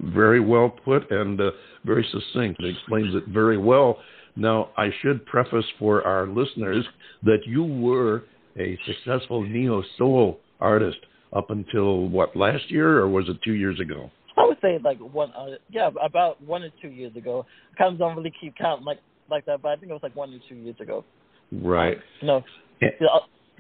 Very 0.02 0.40
well 0.40 0.68
put 0.68 1.10
and 1.10 1.40
uh, 1.40 1.50
very 1.84 2.06
succinct. 2.10 2.60
It 2.62 2.74
explains 2.76 3.14
it 3.14 3.28
very 3.28 3.58
well. 3.58 3.98
Now, 4.34 4.70
I 4.76 4.90
should 5.00 5.24
preface 5.26 5.64
for 5.78 6.02
our 6.06 6.26
listeners 6.26 6.84
that 7.22 7.40
you 7.46 7.62
were 7.62 8.24
a 8.58 8.78
successful 8.86 9.42
neo 9.42 9.82
soul 9.98 10.40
artist 10.60 10.98
up 11.32 11.50
until 11.50 12.08
what 12.08 12.34
last 12.36 12.70
year, 12.70 12.98
or 12.98 13.08
was 13.08 13.28
it 13.28 13.36
two 13.44 13.54
years 13.54 13.80
ago? 13.80 14.10
I 14.36 14.46
would 14.46 14.58
say 14.62 14.78
like 14.82 14.98
one, 14.98 15.32
uh, 15.32 15.56
yeah, 15.70 15.90
about 16.02 16.42
one 16.42 16.62
or 16.62 16.70
two 16.80 16.88
years 16.88 17.14
ago. 17.16 17.44
I 17.72 17.76
kind 17.76 17.92
of 17.92 17.98
don't 17.98 18.16
really 18.16 18.32
keep 18.40 18.56
count 18.56 18.82
like 18.82 18.98
like 19.30 19.44
that, 19.46 19.62
but 19.62 19.68
I 19.68 19.76
think 19.76 19.90
it 19.90 19.94
was 19.94 20.02
like 20.02 20.16
one 20.16 20.32
or 20.34 20.38
two 20.48 20.56
years 20.56 20.76
ago. 20.80 21.04
Right. 21.52 21.98
Uh, 22.22 22.26
no, 22.26 22.44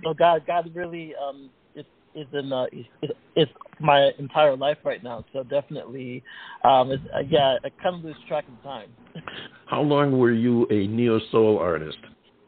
no, 0.02 0.14
God, 0.14 0.42
God 0.46 0.70
really 0.74 1.14
um, 1.14 1.50
is 2.14 2.26
in 2.32 2.52
uh, 2.52 2.66
is, 2.72 3.10
is 3.36 3.48
my 3.80 4.10
entire 4.18 4.56
life 4.56 4.78
right 4.84 5.02
now. 5.02 5.24
So 5.32 5.42
definitely, 5.42 6.22
um, 6.64 6.90
it's, 6.90 7.02
uh, 7.14 7.20
yeah, 7.28 7.56
I 7.64 7.70
kind 7.82 7.96
of 7.96 8.04
lose 8.04 8.16
track 8.28 8.44
of 8.48 8.62
time. 8.62 8.90
How 9.66 9.80
long 9.80 10.18
were 10.18 10.32
you 10.32 10.66
a 10.70 10.86
neo 10.86 11.18
soul 11.30 11.58
artist? 11.58 11.98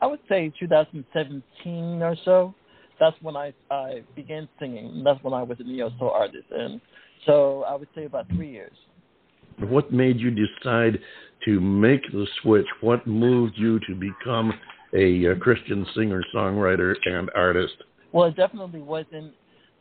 I 0.01 0.07
would 0.07 0.21
say 0.29 0.53
2017 0.59 2.03
or 2.03 2.17
so. 2.25 2.55
That's 3.01 3.17
when 3.23 3.37
I 3.37 3.53
I 3.71 4.03
began 4.15 4.49
singing. 4.59 5.03
That's 5.05 5.23
when 5.25 5.35
I 5.35 5.43
was 5.43 5.59
a 5.61 5.65
neo 5.65 5.91
soul 5.99 6.11
artist, 6.11 6.47
and 6.51 6.81
so 7.27 7.65
I 7.67 7.75
would 7.75 7.89
say 7.95 8.05
about 8.05 8.29
three 8.29 8.51
years. 8.51 8.77
What 9.59 9.93
made 9.93 10.19
you 10.19 10.31
decide 10.31 10.99
to 11.45 11.61
make 11.61 12.03
the 12.13 12.27
switch? 12.43 12.67
What 12.81 13.07
moved 13.07 13.55
you 13.57 13.79
to 13.81 13.95
become 13.95 14.53
a, 14.95 15.27
a 15.27 15.37
Christian 15.37 15.87
singer, 15.97 16.23
songwriter, 16.35 16.95
and 17.05 17.31
artist? 17.35 17.75
Well, 18.13 18.29
it 18.29 18.37
definitely 18.37 18.81
wasn't 18.81 19.33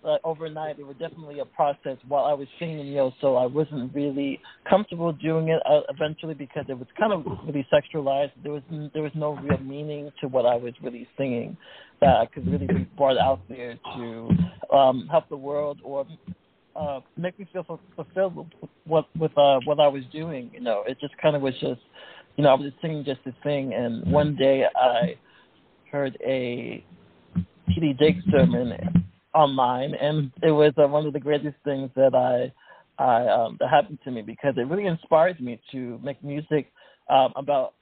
uh, 0.06 0.18
overnight. 0.24 0.80
It 0.80 0.86
was 0.86 0.96
definitely 1.00 1.40
a 1.40 1.46
process 1.46 1.98
while 2.08 2.26
I 2.26 2.34
was 2.34 2.48
singing 2.60 2.86
neo 2.86 3.14
so 3.22 3.36
I 3.36 3.46
wasn't 3.46 3.94
really 3.94 4.40
comfortable 4.70 5.14
doing 5.14 5.50
it 5.50 5.62
uh, 5.70 5.82
eventually 5.90 6.34
because 6.34 6.66
it 6.68 6.78
was 6.78 6.88
kind 7.00 7.14
of 7.14 7.26
really 7.46 7.66
sexualized. 7.72 8.32
There 8.44 8.52
was 8.52 8.64
there 8.94 9.04
was 9.04 9.12
no 9.16 9.36
real 9.38 9.60
meaning 9.60 10.12
to 10.22 10.28
what 10.28 10.46
I 10.46 10.56
was 10.56 10.74
really 10.82 11.08
singing 11.18 11.58
that 12.02 12.18
I 12.18 12.26
could 12.26 12.46
really 12.52 12.68
be 12.68 12.88
brought 12.98 13.18
out 13.18 13.42
there 13.48 13.78
to 13.96 14.30
um, 14.74 15.08
help 15.10 15.30
the 15.30 15.38
world 15.38 15.80
or 15.84 16.06
uh, 16.76 17.00
make 17.18 17.38
me 17.40 17.48
feel 17.54 17.80
fulfilled 17.96 18.36
with 18.36 18.48
what 18.86 19.06
with 19.18 19.38
uh, 19.38 19.60
what 19.66 19.80
I 19.80 19.88
was 19.88 20.04
doing. 20.12 20.52
You 20.54 20.62
know, 20.62 20.84
it 20.88 21.00
just 21.00 21.16
kind 21.22 21.36
of 21.36 21.42
was 21.42 21.54
just, 21.60 21.82
you 22.36 22.44
know, 22.44 22.50
I 22.50 22.54
was 22.56 22.70
just 22.70 22.82
singing 22.82 23.04
just 23.06 23.24
to 23.24 23.34
sing. 23.44 23.74
And 23.74 24.12
one 24.12 24.36
day 24.36 24.64
I 24.76 25.18
heard 25.92 26.18
a 26.26 26.84
T.D. 27.68 27.96
Jakes 28.00 28.24
sermon 28.32 28.74
online, 29.34 29.94
and 29.96 30.32
it 30.42 30.52
was 30.52 30.74
uh, 30.78 30.88
one 30.88 31.06
of 31.06 31.14
the 31.14 31.20
greatest 31.20 31.56
things 31.64 31.90
that 31.96 32.14
I 32.16 32.52
I 33.04 33.28
um, 33.28 33.58
that 33.60 33.70
happened 33.70 34.00
to 34.04 34.12
me 34.12 34.22
because 34.22 34.54
it 34.58 34.68
really 34.68 34.86
inspired 34.86 35.40
me 35.42 35.60
to 35.72 36.00
make 36.04 36.24
music 36.24 36.72
um, 37.10 37.34
about 37.36 37.74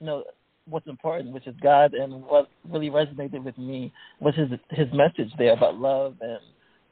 you 0.00 0.06
know 0.06 0.24
what's 0.66 0.86
important, 0.86 1.32
which 1.32 1.46
is 1.46 1.54
God, 1.62 1.94
and 1.94 2.22
what 2.24 2.48
really 2.68 2.90
resonated 2.90 3.42
with 3.42 3.56
me 3.58 3.92
was 4.20 4.34
his 4.34 4.48
his 4.70 4.88
message 4.92 5.32
there 5.38 5.52
about 5.52 5.76
love 5.76 6.16
and 6.20 6.40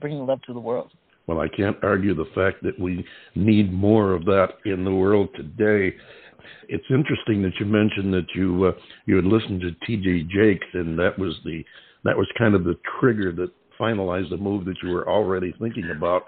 bringing 0.01 0.27
love 0.27 0.40
to 0.42 0.53
the 0.53 0.61
world. 0.61 0.90
Well, 1.27 1.40
I 1.40 1.49
can't 1.49 1.77
argue 1.83 2.14
the 2.14 2.31
fact 2.35 2.62
that 2.62 2.79
we 2.81 3.05
need 3.35 3.73
more 3.73 4.14
of 4.14 4.25
that 4.25 4.55
in 4.64 4.85
the 4.85 4.94
world 4.94 5.29
today. 5.37 5.94
It's 6.71 6.85
interesting 6.90 7.42
that 7.42 7.53
you 7.61 7.66
mentioned 7.66 8.14
that 8.14 8.27
you 8.35 8.64
uh, 8.64 8.73
you 9.05 9.16
had 9.16 9.27
listened 9.27 9.61
to 9.61 9.73
T.D. 9.87 10.29
Jakes, 10.35 10.66
and 10.73 10.99
that 10.99 11.18
was 11.18 11.35
the 11.44 11.62
that 12.05 12.16
was 12.16 12.27
kind 12.38 12.55
of 12.55 12.64
the 12.64 12.79
trigger 12.99 13.33
that 13.33 13.51
finalized 13.79 14.31
the 14.31 14.37
move 14.37 14.64
that 14.67 14.77
you 14.83 14.91
were 14.91 15.09
already 15.09 15.55
thinking 15.61 15.91
about. 15.97 16.25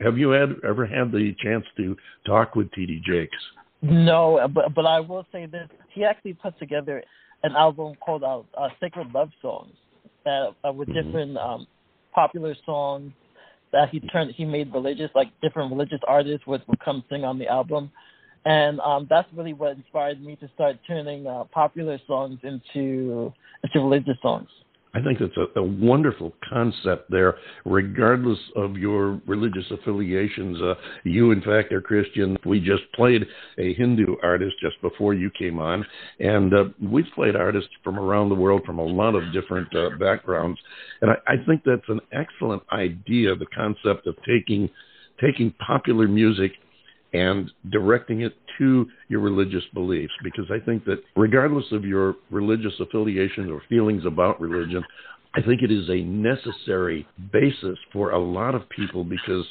Have 0.00 0.18
you 0.18 0.30
had 0.30 0.50
ever 0.68 0.86
had 0.86 1.12
the 1.12 1.34
chance 1.42 1.64
to 1.76 1.96
talk 2.26 2.54
with 2.54 2.70
T.D. 2.72 3.02
Jakes? 3.06 3.36
No, 3.82 4.48
but 4.52 4.74
but 4.74 4.86
I 4.86 5.00
will 5.00 5.26
say 5.30 5.46
this: 5.46 5.68
he 5.90 6.04
actually 6.04 6.34
put 6.34 6.58
together 6.58 7.02
an 7.42 7.52
album 7.54 7.94
called 8.04 8.24
uh, 8.24 8.40
uh, 8.58 8.68
Sacred 8.80 9.12
Love 9.12 9.30
Songs 9.42 9.74
that 10.24 10.54
uh, 10.66 10.72
with 10.72 10.88
mm-hmm. 10.88 11.06
different 11.06 11.36
um, 11.36 11.66
popular 12.14 12.56
songs 12.64 13.12
that 13.72 13.90
he 13.90 14.00
turned 14.00 14.32
he 14.36 14.44
made 14.44 14.72
religious 14.72 15.10
like 15.14 15.28
different 15.42 15.70
religious 15.70 16.00
artists 16.06 16.46
would, 16.46 16.62
would 16.68 16.80
come 16.80 17.04
sing 17.10 17.24
on 17.24 17.38
the 17.38 17.48
album 17.48 17.90
and 18.46 18.78
um 18.80 19.06
that's 19.10 19.28
really 19.34 19.52
what 19.52 19.76
inspired 19.76 20.22
me 20.22 20.36
to 20.36 20.48
start 20.54 20.76
turning 20.86 21.26
uh, 21.26 21.44
popular 21.52 21.98
songs 22.06 22.38
into 22.44 23.32
into 23.64 23.80
religious 23.80 24.16
songs 24.22 24.48
I 24.94 25.02
think 25.02 25.18
that's 25.18 25.36
a, 25.36 25.58
a, 25.58 25.62
wonderful 25.62 26.32
concept 26.48 27.10
there, 27.10 27.36
regardless 27.64 28.38
of 28.54 28.76
your 28.76 29.20
religious 29.26 29.64
affiliations. 29.70 30.60
Uh, 30.62 30.74
you, 31.02 31.32
in 31.32 31.42
fact, 31.42 31.72
are 31.72 31.80
Christian. 31.80 32.36
We 32.46 32.60
just 32.60 32.82
played 32.94 33.26
a 33.58 33.74
Hindu 33.74 34.16
artist 34.22 34.54
just 34.60 34.80
before 34.82 35.12
you 35.12 35.30
came 35.36 35.58
on, 35.58 35.84
and 36.20 36.54
uh, 36.54 36.64
we've 36.80 37.06
played 37.14 37.34
artists 37.34 37.70
from 37.82 37.98
around 37.98 38.28
the 38.28 38.36
world 38.36 38.62
from 38.64 38.78
a 38.78 38.84
lot 38.84 39.16
of 39.16 39.32
different 39.32 39.74
uh, 39.74 39.90
backgrounds. 39.98 40.60
And 41.02 41.10
I, 41.10 41.14
I 41.26 41.44
think 41.44 41.62
that's 41.64 41.88
an 41.88 42.00
excellent 42.12 42.62
idea, 42.72 43.34
the 43.34 43.46
concept 43.46 44.06
of 44.06 44.14
taking 44.26 44.70
taking 45.20 45.52
popular 45.64 46.08
music 46.08 46.52
and 47.14 47.50
directing 47.70 48.20
it 48.22 48.36
to 48.58 48.86
your 49.08 49.20
religious 49.20 49.62
beliefs. 49.72 50.12
Because 50.22 50.46
I 50.50 50.58
think 50.64 50.84
that 50.84 51.02
regardless 51.16 51.64
of 51.72 51.84
your 51.84 52.16
religious 52.30 52.74
affiliation 52.80 53.50
or 53.50 53.62
feelings 53.68 54.04
about 54.04 54.40
religion, 54.40 54.84
I 55.34 55.40
think 55.40 55.62
it 55.62 55.70
is 55.70 55.88
a 55.88 56.02
necessary 56.02 57.06
basis 57.32 57.78
for 57.92 58.10
a 58.10 58.18
lot 58.18 58.54
of 58.54 58.68
people 58.68 59.04
because 59.04 59.46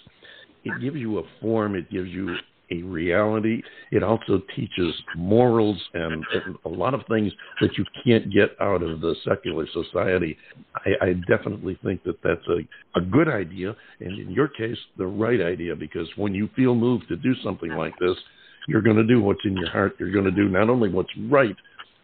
it 0.63 0.79
gives 0.81 0.97
you 0.97 1.19
a 1.19 1.23
form, 1.41 1.75
it 1.75 1.89
gives 1.89 2.09
you 2.09 2.35
a 2.71 2.81
reality. 2.83 3.61
It 3.91 4.03
also 4.03 4.41
teaches 4.55 4.93
morals 5.15 5.81
and, 5.93 6.23
and, 6.33 6.55
a 6.65 6.69
lot 6.69 6.93
of 6.93 7.01
things 7.09 7.31
that 7.61 7.77
you 7.77 7.85
can't 8.03 8.31
get 8.31 8.55
out 8.61 8.81
of 8.81 9.01
the 9.01 9.15
secular 9.27 9.67
society. 9.71 10.37
I, 10.75 11.07
I 11.07 11.13
definitely 11.27 11.77
think 11.83 12.03
that 12.03 12.21
that's 12.23 12.45
a, 12.47 12.99
a 12.99 13.01
good 13.01 13.27
idea, 13.27 13.75
and 13.99 14.19
in 14.19 14.31
your 14.31 14.47
case, 14.47 14.77
the 14.97 15.07
right 15.07 15.41
idea, 15.41 15.75
because 15.75 16.07
when 16.15 16.33
you 16.33 16.49
feel 16.55 16.75
moved 16.75 17.07
to 17.09 17.15
do 17.17 17.33
something 17.43 17.71
like 17.71 17.93
this, 17.99 18.17
you're 18.67 18.81
going 18.81 18.97
to 18.97 19.03
do 19.03 19.21
what's 19.21 19.43
in 19.45 19.57
your 19.57 19.69
heart. 19.69 19.95
You're 19.99 20.11
going 20.11 20.25
to 20.25 20.31
do 20.31 20.47
not 20.47 20.69
only 20.69 20.89
what's 20.89 21.09
right, 21.29 21.55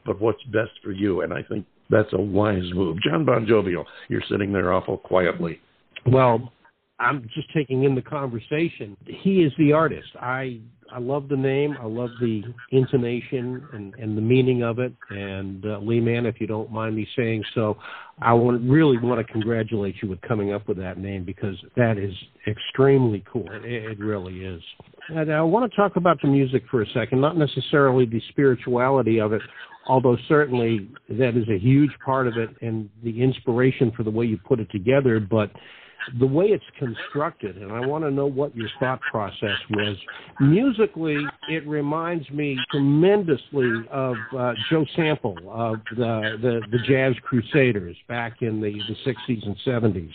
but 0.06 0.19
what's 0.19 0.43
best 0.45 0.72
for 0.84 0.91
you. 0.91 1.22
And 1.22 1.34
I 1.34 1.43
think 1.43 1.65
that's 1.89 2.12
a 2.13 2.22
wise 2.22 2.72
move. 2.74 2.98
John 3.02 3.26
Bon 3.26 3.45
Jovial, 3.48 3.86
you're 4.10 4.24
sitting 4.30 4.52
there 4.52 4.74
awful 4.74 4.98
quietly. 4.98 5.60
Well, 6.06 6.52
I'm 6.99 7.27
just 7.33 7.51
taking 7.53 7.83
in 7.83 7.95
the 7.95 8.01
conversation. 8.01 8.97
He 9.05 9.41
is 9.41 9.53
the 9.57 9.73
artist. 9.73 10.09
I 10.19 10.59
I 10.91 10.99
love 10.99 11.29
the 11.29 11.38
name. 11.38 11.77
I 11.79 11.85
love 11.85 12.09
the 12.19 12.41
intonation 12.71 13.63
and, 13.73 13.93
and 13.95 14.17
the 14.17 14.21
meaning 14.21 14.63
of 14.63 14.79
it. 14.79 14.93
And 15.09 15.63
uh, 15.65 15.79
Lee 15.79 15.99
Man, 15.99 16.25
if 16.25 16.41
you 16.41 16.47
don't 16.47 16.71
mind 16.71 16.95
me 16.95 17.07
saying 17.15 17.43
so, 17.53 17.77
I 18.21 18.33
want, 18.33 18.67
really 18.69 18.97
want 18.97 19.25
to 19.25 19.31
congratulate 19.31 19.95
you 20.01 20.09
with 20.09 20.19
coming 20.21 20.51
up 20.51 20.67
with 20.67 20.77
that 20.77 20.97
name 20.97 21.25
because 21.25 21.55
that 21.75 21.97
is 21.97 22.13
extremely 22.47 23.23
cool. 23.31 23.47
It, 23.51 23.65
it 23.65 23.99
really 23.99 24.43
is. 24.43 24.62
And 25.09 25.31
I 25.31 25.41
want 25.41 25.69
to 25.71 25.75
talk 25.75 25.95
about 25.95 26.21
the 26.21 26.27
music 26.27 26.63
for 26.69 26.81
a 26.81 26.88
second, 26.89 27.21
not 27.21 27.38
necessarily 27.38 28.05
the 28.05 28.21
spirituality 28.29 29.19
of 29.19 29.33
it, 29.33 29.41
although 29.88 30.17
certainly 30.27 30.89
that 31.09 31.38
is 31.38 31.47
a 31.49 31.59
huge 31.59 31.91
part 32.03 32.27
of 32.27 32.38
it 32.38 32.49
and 32.62 32.89
the 33.03 33.21
inspiration 33.21 33.91
for 33.95 34.03
the 34.03 34.12
way 34.12 34.25
you 34.25 34.38
put 34.38 34.59
it 34.59 34.71
together. 34.71 35.19
But 35.19 35.51
the 36.19 36.25
way 36.25 36.45
it's 36.45 36.63
constructed, 36.77 37.57
and 37.57 37.71
I 37.71 37.85
want 37.85 38.03
to 38.03 38.12
know 38.12 38.25
what 38.25 38.55
your 38.55 38.69
thought 38.79 38.99
process 39.12 39.57
was. 39.69 39.97
Musically, 40.39 41.23
it 41.49 41.67
reminds 41.67 42.29
me 42.29 42.57
tremendously 42.71 43.71
of 43.91 44.15
uh, 44.38 44.53
Joe 44.69 44.85
Sample 44.95 45.38
of 45.49 45.77
the, 45.95 46.38
the, 46.41 46.62
the 46.71 46.79
Jazz 46.88 47.13
Crusaders 47.23 47.97
back 48.07 48.41
in 48.41 48.62
the, 48.62 48.79
the 48.88 49.12
60s 49.12 49.45
and 49.45 49.55
70s. 49.65 50.12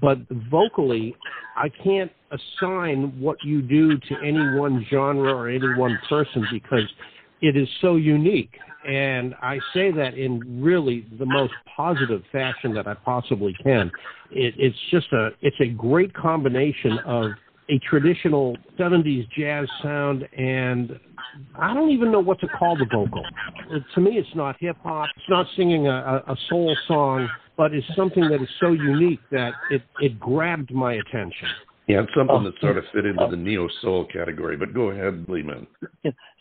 But 0.00 0.18
vocally, 0.50 1.14
I 1.56 1.68
can't 1.82 2.12
assign 2.30 3.18
what 3.20 3.38
you 3.42 3.62
do 3.62 3.98
to 3.98 4.14
any 4.24 4.58
one 4.58 4.86
genre 4.90 5.34
or 5.34 5.48
any 5.48 5.74
one 5.76 5.98
person 6.08 6.46
because 6.52 6.88
it 7.40 7.56
is 7.56 7.68
so 7.80 7.96
unique 7.96 8.52
and 8.88 9.34
I 9.42 9.58
say 9.74 9.92
that 9.92 10.14
in 10.14 10.62
really 10.62 11.06
the 11.18 11.26
most 11.26 11.52
positive 11.76 12.22
fashion 12.32 12.72
that 12.74 12.86
I 12.86 12.94
possibly 12.94 13.54
can. 13.62 13.90
It, 14.30 14.54
it's 14.56 14.78
just 14.90 15.12
a 15.12 15.30
it's 15.42 15.60
a 15.60 15.68
great 15.68 16.14
combination 16.14 16.98
of 17.04 17.32
a 17.70 17.78
traditional 17.80 18.56
70s 18.78 19.28
jazz 19.36 19.68
sound 19.82 20.26
and 20.36 20.98
I 21.54 21.74
don't 21.74 21.90
even 21.90 22.10
know 22.10 22.20
what 22.20 22.40
to 22.40 22.48
call 22.48 22.76
the 22.78 22.86
vocal. 22.86 23.22
To 23.94 24.00
me, 24.00 24.12
it's 24.12 24.34
not 24.34 24.56
hip 24.58 24.76
hop. 24.82 25.10
It's 25.16 25.28
not 25.28 25.46
singing 25.54 25.86
a, 25.86 26.22
a 26.26 26.36
soul 26.48 26.74
song, 26.86 27.28
but 27.58 27.74
it's 27.74 27.86
something 27.94 28.26
that 28.30 28.40
is 28.40 28.48
so 28.58 28.72
unique 28.72 29.20
that 29.30 29.52
it, 29.70 29.82
it 30.00 30.18
grabbed 30.18 30.72
my 30.72 30.94
attention. 30.94 31.48
Yeah, 31.88 32.02
it's 32.02 32.12
something 32.16 32.36
oh. 32.36 32.44
that 32.44 32.54
sort 32.60 32.78
of 32.78 32.84
fit 32.92 33.04
into 33.04 33.26
the 33.30 33.36
neo 33.36 33.68
soul 33.82 34.06
category. 34.10 34.56
But 34.56 34.72
go 34.72 34.90
ahead, 34.90 35.26
Lehman. 35.28 35.66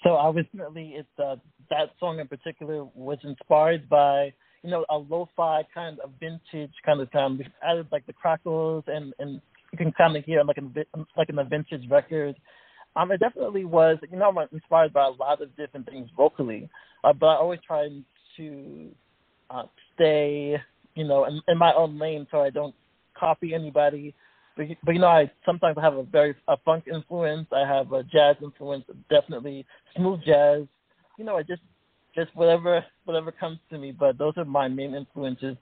So 0.03 0.33
really 0.53 0.95
it's 0.95 1.07
uh, 1.19 1.35
that 1.69 1.89
song 1.99 2.19
in 2.19 2.27
particular 2.27 2.85
was 2.93 3.17
inspired 3.23 3.89
by 3.89 4.33
you 4.63 4.69
know 4.69 4.85
a 4.89 4.97
lo-fi 4.97 5.63
kind 5.73 5.99
of 5.99 6.11
vintage 6.19 6.73
kind 6.85 7.01
of 7.01 7.09
sound. 7.13 7.39
We 7.39 7.47
added 7.63 7.87
like 7.91 8.05
the 8.05 8.13
crackles 8.13 8.83
and 8.87 9.13
and 9.19 9.41
you 9.71 9.77
can 9.77 9.91
kind 9.93 10.15
of 10.15 10.23
hear 10.23 10.43
like 10.43 10.57
in 10.57 10.73
like 11.15 11.29
in 11.29 11.39
a 11.39 11.43
vintage 11.43 11.89
record. 11.89 12.35
Um, 12.95 13.11
it 13.11 13.19
definitely 13.19 13.65
was. 13.65 13.97
You 14.09 14.17
know, 14.17 14.29
I'm 14.29 14.47
inspired 14.51 14.93
by 14.93 15.05
a 15.05 15.09
lot 15.09 15.41
of 15.41 15.55
different 15.55 15.87
things 15.87 16.09
vocally, 16.15 16.69
uh, 17.03 17.13
but 17.13 17.27
I 17.27 17.35
always 17.35 17.59
try 17.65 17.89
to 18.37 18.89
uh, 19.49 19.63
stay, 19.93 20.57
you 20.95 21.03
know, 21.03 21.25
in, 21.25 21.41
in 21.47 21.57
my 21.57 21.73
own 21.73 21.99
lane 21.99 22.25
so 22.31 22.41
I 22.41 22.49
don't 22.49 22.73
copy 23.15 23.53
anybody 23.53 24.15
but, 24.57 24.65
but 24.83 24.93
you 24.93 24.99
know, 24.99 25.07
I 25.07 25.31
sometimes 25.45 25.77
I 25.77 25.81
have 25.81 25.95
a 25.95 26.03
very 26.03 26.35
a 26.47 26.57
funk 26.65 26.85
influence. 26.91 27.47
I 27.51 27.67
have 27.67 27.91
a 27.93 28.03
jazz 28.03 28.35
influence, 28.41 28.85
definitely 29.09 29.65
smooth 29.95 30.21
jazz. 30.25 30.63
You 31.17 31.25
know, 31.25 31.37
I 31.37 31.43
just 31.43 31.61
just 32.15 32.35
whatever 32.35 32.83
whatever 33.05 33.31
comes 33.31 33.59
to 33.69 33.77
me. 33.77 33.91
But 33.91 34.17
those 34.17 34.33
are 34.37 34.45
my 34.45 34.67
main 34.67 34.95
influences, 34.95 35.55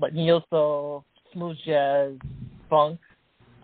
like 0.00 0.12
neo 0.12 0.42
soul, 0.50 1.04
smooth 1.32 1.56
jazz, 1.64 2.12
funk. 2.68 2.98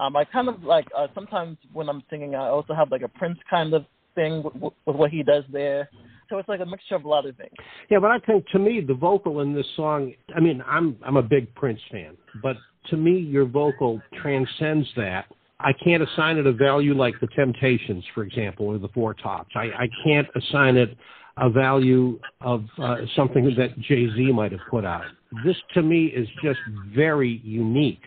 Um, 0.01 0.16
I 0.16 0.25
kind 0.25 0.48
of 0.48 0.62
like 0.62 0.87
uh, 0.96 1.09
sometimes 1.14 1.59
when 1.72 1.88
I'm 1.88 2.03
singing, 2.09 2.35
I 2.35 2.48
also 2.48 2.75
have 2.75 2.90
like 2.90 3.03
a 3.03 3.09
Prince 3.09 3.38
kind 3.51 3.75
of 3.75 3.85
thing 4.14 4.42
with, 4.42 4.72
with 4.87 4.96
what 4.96 5.11
he 5.11 5.22
does 5.22 5.44
there. 5.53 5.88
So 6.31 6.38
it's 6.38 6.48
like 6.48 6.61
a 6.61 6.66
mixture 6.66 6.94
of 6.94 7.05
a 7.05 7.09
lot 7.09 7.27
of 7.27 7.37
things. 7.37 7.53
Yeah, 7.90 7.98
but 7.98 8.11
I 8.11 8.18
think 8.18 8.46
to 8.48 8.59
me 8.59 8.81
the 8.81 8.94
vocal 8.94 9.40
in 9.40 9.53
this 9.53 9.66
song. 9.77 10.14
I 10.35 10.40
mean, 10.40 10.62
I'm 10.66 10.96
I'm 11.05 11.16
a 11.16 11.22
big 11.22 11.55
Prince 11.55 11.81
fan, 11.90 12.16
but 12.42 12.57
to 12.90 12.97
me, 12.97 13.18
your 13.18 13.45
vocal 13.47 14.01
transcends 14.21 14.88
that. 14.97 15.27
I 15.61 15.73
can't 15.85 16.03
assign 16.03 16.38
it 16.38 16.47
a 16.47 16.53
value 16.53 16.95
like 16.95 17.14
the 17.21 17.29
Temptations, 17.29 18.05
for 18.14 18.25
example, 18.25 18.66
or 18.66 18.79
the 18.79 18.88
Four 18.88 19.14
Tops. 19.14 19.51
I, 19.55 19.66
I 19.66 19.88
can't 20.05 20.27
assign 20.35 20.77
it 20.77 20.97
a 21.37 21.49
value 21.49 22.18
of 22.40 22.64
uh, 22.79 22.97
something 23.16 23.55
that 23.57 23.79
Jay 23.81 24.09
Z 24.14 24.33
might 24.33 24.53
have 24.53 24.61
put 24.71 24.85
out. 24.85 25.05
This 25.45 25.57
to 25.75 25.83
me 25.83 26.07
is 26.07 26.29
just 26.42 26.59
very 26.95 27.40
unique. 27.45 28.03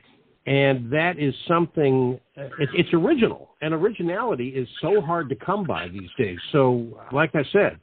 And 0.48 0.92
that 0.92 1.18
is 1.18 1.34
something, 1.48 2.20
uh, 2.38 2.44
it, 2.60 2.70
it's 2.74 2.94
original. 2.94 3.50
And 3.62 3.74
originality 3.74 4.50
is 4.50 4.68
so 4.80 5.02
hard 5.02 5.28
to 5.30 5.36
come 5.36 5.64
by 5.64 5.88
these 5.88 6.10
days. 6.20 6.38
So, 6.52 7.00
like 7.12 7.32
I 7.34 7.44
said, 7.52 7.80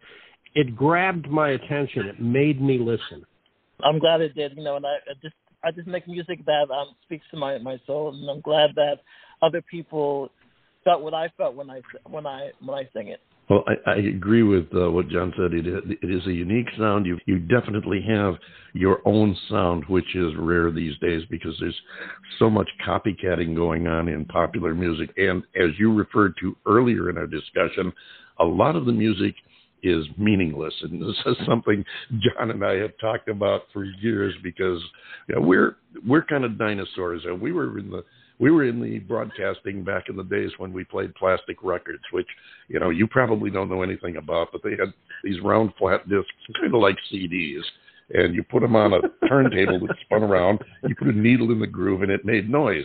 it 0.54 0.76
grabbed 0.76 1.28
my 1.28 1.50
attention. 1.50 2.06
It 2.06 2.20
made 2.20 2.62
me 2.62 2.78
listen. 2.78 3.24
I'm 3.82 3.98
glad 3.98 4.20
it 4.20 4.34
did. 4.36 4.56
You 4.56 4.62
know, 4.62 4.76
and 4.76 4.86
I, 4.86 4.96
I 5.10 5.14
just 5.20 5.34
I 5.64 5.70
just 5.70 5.86
make 5.86 6.08
music 6.08 6.44
that 6.46 6.70
um, 6.70 6.94
speaks 7.04 7.24
to 7.30 7.36
my 7.36 7.58
my 7.58 7.78
soul, 7.86 8.14
and 8.14 8.28
I'm 8.28 8.40
glad 8.40 8.70
that 8.76 9.00
other 9.42 9.62
people 9.62 10.30
felt 10.84 11.02
what 11.02 11.14
I 11.14 11.28
felt 11.36 11.54
when 11.54 11.70
I 11.70 11.80
when 12.08 12.26
I 12.26 12.50
when 12.60 12.76
I 12.78 12.88
sing 12.92 13.08
it. 13.08 13.20
Well, 13.50 13.64
I, 13.66 13.90
I 13.90 13.96
agree 13.96 14.44
with 14.44 14.66
uh, 14.74 14.90
what 14.90 15.08
John 15.08 15.32
said. 15.36 15.52
It, 15.52 15.66
it 15.66 16.10
is 16.10 16.26
a 16.26 16.32
unique 16.32 16.68
sound. 16.78 17.06
You 17.06 17.18
you 17.26 17.38
definitely 17.38 18.04
have 18.08 18.34
your 18.72 19.00
own 19.04 19.36
sound, 19.50 19.84
which 19.88 20.14
is 20.14 20.32
rare 20.38 20.70
these 20.70 20.96
days 20.98 21.22
because 21.30 21.54
there's 21.60 21.78
so 22.38 22.48
much 22.48 22.68
copycatting 22.86 23.54
going 23.54 23.86
on 23.86 24.08
in 24.08 24.24
popular 24.26 24.74
music. 24.74 25.10
And 25.16 25.42
as 25.56 25.70
you 25.78 25.92
referred 25.92 26.34
to 26.40 26.56
earlier 26.66 27.10
in 27.10 27.18
our 27.18 27.26
discussion, 27.26 27.92
a 28.40 28.44
lot 28.44 28.76
of 28.76 28.86
the 28.86 28.92
music 28.92 29.34
is 29.82 30.06
meaningless. 30.16 30.74
And 30.82 31.00
this 31.00 31.16
is 31.26 31.36
something 31.46 31.84
John 32.20 32.50
and 32.50 32.64
I 32.64 32.76
have 32.76 32.92
talked 33.00 33.28
about 33.28 33.62
for 33.72 33.84
years 33.84 34.34
because 34.42 34.82
you 35.28 35.34
know, 35.34 35.40
we're 35.40 35.76
we're 36.06 36.24
kind 36.24 36.44
of 36.44 36.58
dinosaurs, 36.58 37.22
and 37.24 37.40
we 37.40 37.52
were 37.52 37.78
in 37.78 37.90
the 37.90 38.04
we 38.38 38.50
were 38.50 38.64
in 38.64 38.80
the 38.80 38.98
broadcasting 38.98 39.84
back 39.84 40.08
in 40.08 40.16
the 40.16 40.24
days 40.24 40.50
when 40.58 40.72
we 40.72 40.84
played 40.84 41.14
plastic 41.14 41.62
records, 41.62 42.02
which 42.10 42.26
you 42.68 42.80
know 42.80 42.90
you 42.90 43.06
probably 43.06 43.50
don't 43.50 43.70
know 43.70 43.82
anything 43.82 44.16
about, 44.16 44.48
but 44.52 44.62
they 44.64 44.70
had 44.70 44.92
these 45.22 45.40
round 45.42 45.72
flat 45.78 46.08
discs, 46.08 46.30
kind 46.60 46.74
of 46.74 46.80
like 46.80 46.96
CDs. 47.12 47.62
And 48.14 48.34
you 48.34 48.42
put 48.42 48.60
them 48.60 48.76
on 48.76 48.92
a 48.92 49.26
turntable 49.26 49.86
that 49.86 49.96
spun 50.04 50.22
around. 50.22 50.58
You 50.86 50.94
put 50.94 51.08
a 51.08 51.12
needle 51.12 51.50
in 51.50 51.60
the 51.60 51.66
groove, 51.66 52.02
and 52.02 52.10
it 52.10 52.26
made 52.26 52.50
noise. 52.50 52.84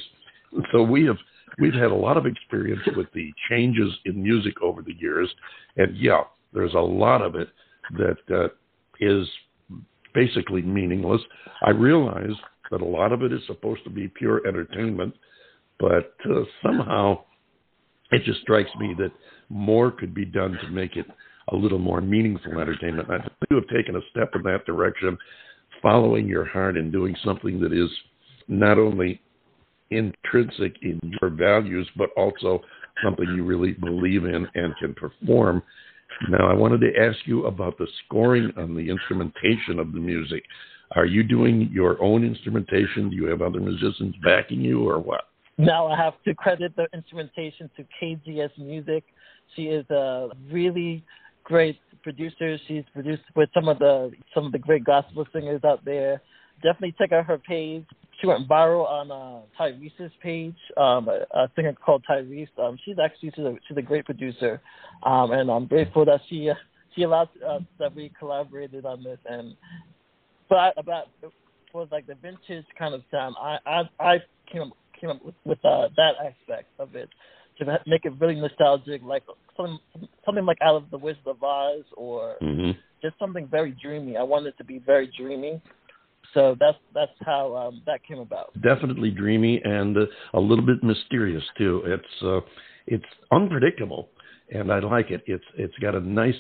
So 0.72 0.84
we 0.84 1.06
have 1.06 1.18
we've 1.60 1.74
had 1.74 1.92
a 1.92 1.96
lot 1.96 2.18
of 2.18 2.26
experience 2.26 2.82
with 2.96 3.08
the 3.14 3.34
changes 3.50 3.92
in 4.06 4.22
music 4.22 4.62
over 4.62 4.82
the 4.82 4.94
years, 4.94 5.30
and 5.76 5.98
yeah, 5.98 6.22
there's 6.54 6.74
a 6.74 6.80
lot 6.80 7.22
of 7.22 7.36
it 7.36 7.50
that 7.98 8.18
uh, 8.34 8.48
is 9.00 9.28
basically 10.14 10.62
meaningless. 10.62 11.22
I 11.64 11.72
realize 11.72 12.36
that 12.72 12.82
a 12.82 12.86
lot 12.86 13.12
of 13.12 13.24
it 13.24 13.32
is 13.32 13.42
supposed 13.48 13.84
to 13.84 13.90
be 13.90 14.08
pure 14.08 14.46
entertainment, 14.48 15.14
but 15.80 16.14
uh, 16.30 16.42
somehow 16.64 17.24
it 18.12 18.24
just 18.24 18.42
strikes 18.42 18.72
me 18.80 18.96
that 18.98 19.12
more 19.50 19.92
could 19.92 20.14
be 20.14 20.26
done 20.26 20.58
to 20.62 20.70
make 20.70 20.96
it 20.96 21.06
a 21.52 21.56
little 21.56 21.80
more 21.80 22.02
meaningful 22.02 22.60
entertainment. 22.60 23.10
I 23.10 23.20
think 23.20 23.32
you 23.50 23.58
have 23.58 23.68
taken 23.70 23.96
a 23.96 24.02
step 24.12 24.32
in 24.36 24.44
that 24.44 24.66
direction, 24.66 25.18
following 25.82 26.28
your 26.28 26.46
heart 26.46 26.78
and 26.78 26.92
doing 26.92 27.16
something 27.24 27.60
that 27.62 27.72
is 27.72 27.90
not 28.48 28.78
only 28.78 29.22
intrinsic 29.92 30.76
in 30.82 31.00
your 31.22 31.30
values, 31.30 31.88
but 31.96 32.10
also 32.18 32.62
something 33.04 33.26
you 33.36 33.46
really 33.46 33.74
believe 33.74 34.26
in 34.26 34.48
and 34.56 34.76
can 34.78 34.94
perform 34.94 35.62
now, 36.30 36.50
I 36.50 36.54
wanted 36.54 36.82
to 36.82 36.92
ask 37.00 37.18
you 37.26 37.46
about 37.46 37.78
the 37.78 37.88
scoring 38.06 38.52
on 38.58 38.76
the 38.76 38.90
instrumentation 38.90 39.80
of 39.80 39.92
the 39.92 40.00
music. 40.00 40.44
Are 40.96 41.06
you 41.06 41.24
doing 41.24 41.70
your 41.72 42.02
own 42.02 42.24
instrumentation? 42.24 43.10
Do 43.10 43.16
you 43.16 43.26
have 43.26 43.42
other 43.42 43.60
musicians 43.60 44.16
backing 44.24 44.62
you, 44.62 44.88
or 44.88 45.00
what? 45.00 45.26
Now 45.58 45.88
I 45.88 45.98
have 45.98 46.14
to 46.26 46.34
credit 46.36 46.76
the 46.76 46.88
instrumentation 46.94 47.70
to 47.78 47.86
KGS 48.02 48.58
Music. 48.58 49.04
She 49.56 49.64
is 49.64 49.90
a 49.90 50.30
really 50.52 51.04
great 51.44 51.80
producer. 52.04 52.58
She's 52.68 52.84
produced 52.94 53.24
with 53.36 53.50
some 53.54 53.68
of 53.68 53.80
the 53.80 54.12
some 54.34 54.46
of 54.46 54.52
the 54.52 54.60
great 54.60 54.84
gospel 54.84 55.26
singers 55.34 55.62
out 55.66 55.84
there. 55.84 56.22
Definitely 56.64 56.96
check 56.98 57.12
out 57.12 57.26
her 57.26 57.38
page 57.38 57.86
she 58.20 58.28
went 58.28 58.48
viral 58.48 58.88
on 58.88 59.12
uh, 59.12 59.42
Tyrese's 59.60 60.12
page, 60.22 60.56
um, 60.76 61.08
a, 61.08 61.26
a 61.38 61.52
singer 61.56 61.74
called 61.74 62.04
Tyrese. 62.10 62.48
Um, 62.58 62.78
she's 62.84 62.98
actually 63.04 63.32
she's 63.36 63.46
a, 63.46 63.56
she's 63.68 63.78
a 63.78 63.82
great 63.82 64.06
producer, 64.06 64.62
um, 65.04 65.32
and 65.32 65.52
I'm 65.52 65.68
grateful 65.68 66.06
that 66.06 66.22
she 66.30 66.50
uh, 66.50 66.56
she 66.96 67.04
allowed 67.04 67.30
uh, 67.48 67.60
that 67.80 67.96
we 67.96 68.12
collaborated 68.18 68.86
on 68.86 69.04
this. 69.04 69.20
And 69.30 69.56
but 70.50 70.74
about 70.78 71.08
for 71.72 71.88
like 71.92 72.08
the 72.08 72.16
vintage 72.16 72.66
kind 72.78 72.96
of 72.96 73.02
sound, 73.12 73.36
I 73.40 73.58
I, 73.66 73.82
I 74.00 74.18
came 74.52 74.64
up, 74.64 74.70
came 75.00 75.12
up 75.12 75.24
with, 75.24 75.36
with 75.46 75.60
uh, 75.64 75.90
that 75.96 76.14
aspect 76.20 76.70
of 76.80 76.96
it 76.96 77.10
to 77.60 77.80
make 77.86 78.06
it 78.06 78.14
really 78.20 78.36
nostalgic, 78.36 79.02
like 79.04 79.24
something 79.56 79.78
something 80.26 80.46
like 80.46 80.58
out 80.62 80.76
of 80.76 80.90
the 80.90 80.98
Wizard 80.98 81.28
of 81.28 81.44
Oz, 81.44 81.84
or 81.96 82.36
mm-hmm. 82.42 82.72
just 83.02 83.18
something 83.20 83.48
very 83.48 83.76
dreamy. 83.80 84.18
I 84.18 84.24
wanted 84.24 84.50
it 84.50 84.58
to 84.58 84.64
be 84.64 84.80
very 84.80 85.12
dreamy 85.16 85.62
so 86.34 86.56
that's 86.60 86.78
that's 86.94 87.12
how 87.26 87.56
um, 87.56 87.82
that 87.86 88.04
came 88.04 88.20
about. 88.20 88.54
Definitely 88.62 89.12
dreamy 89.12 89.62
and 89.64 89.98
uh, 89.98 90.06
a 90.34 90.40
little 90.40 90.66
bit 90.66 90.84
mysterious 90.84 91.44
too. 91.58 91.84
It's 91.86 92.24
uh, 92.24 92.40
it's 92.88 93.06
unpredictable, 93.32 94.10
and 94.54 94.72
I 94.72 94.80
like 94.80 95.12
it. 95.12 95.24
It's 95.26 95.44
it's 95.58 95.78
got 95.82 95.96
a 95.96 96.00
nice, 96.00 96.36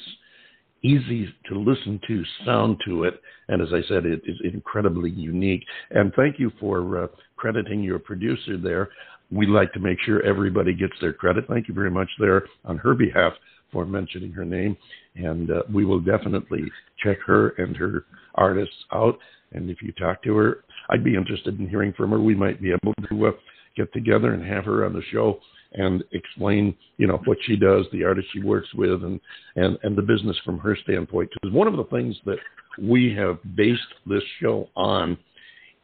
easy 0.83 1.33
to 1.49 1.59
listen 1.59 1.99
to 2.07 2.23
sound 2.45 2.77
to 2.85 3.03
it, 3.03 3.21
and 3.47 3.61
as 3.61 3.69
I 3.73 3.81
said, 3.87 4.05
it 4.05 4.21
is 4.25 4.37
incredibly 4.53 5.09
unique. 5.09 5.63
And 5.91 6.13
thank 6.15 6.39
you 6.39 6.51
for 6.59 7.03
uh, 7.03 7.07
crediting 7.35 7.83
your 7.83 7.99
producer 7.99 8.57
there. 8.57 8.89
We 9.29 9.45
like 9.45 9.73
to 9.73 9.79
make 9.79 9.97
sure 10.05 10.23
everybody 10.23 10.73
gets 10.73 10.93
their 11.01 11.13
credit. 11.13 11.45
Thank 11.49 11.67
you 11.67 11.73
very 11.73 11.91
much 11.91 12.09
there 12.19 12.45
on 12.63 12.77
her 12.77 12.93
behalf 12.93 13.33
for 13.71 13.85
mentioning 13.85 14.31
her 14.31 14.45
name, 14.45 14.77
and 15.15 15.51
uh, 15.51 15.63
we 15.73 15.85
will 15.85 15.99
definitely 15.99 16.63
check 17.03 17.17
her 17.25 17.49
and 17.57 17.75
her 17.75 18.05
artists 18.35 18.75
out. 18.93 19.17
And 19.53 19.69
if 19.69 19.81
you 19.81 19.91
talk 19.93 20.23
to 20.23 20.35
her, 20.35 20.63
I'd 20.89 21.03
be 21.03 21.15
interested 21.15 21.59
in 21.59 21.69
hearing 21.69 21.93
from 21.93 22.11
her. 22.11 22.19
We 22.19 22.35
might 22.35 22.61
be 22.61 22.71
able 22.71 22.93
to 23.09 23.27
uh, 23.27 23.31
get 23.75 23.91
together 23.93 24.33
and 24.33 24.45
have 24.45 24.65
her 24.65 24.85
on 24.85 24.93
the 24.93 25.03
show 25.11 25.39
and 25.73 26.03
explain, 26.11 26.75
you 26.97 27.07
know, 27.07 27.21
what 27.25 27.37
she 27.45 27.55
does, 27.55 27.85
the 27.91 28.03
artists 28.03 28.31
she 28.33 28.41
works 28.41 28.73
with, 28.73 29.03
and 29.03 29.19
and 29.55 29.77
and 29.83 29.97
the 29.97 30.01
business 30.01 30.37
from 30.45 30.59
her 30.59 30.77
standpoint. 30.83 31.29
Because 31.33 31.53
one 31.53 31.67
of 31.67 31.77
the 31.77 31.83
things 31.85 32.15
that 32.25 32.37
we 32.81 33.13
have 33.15 33.39
based 33.55 33.81
this 34.05 34.23
show 34.41 34.69
on 34.75 35.17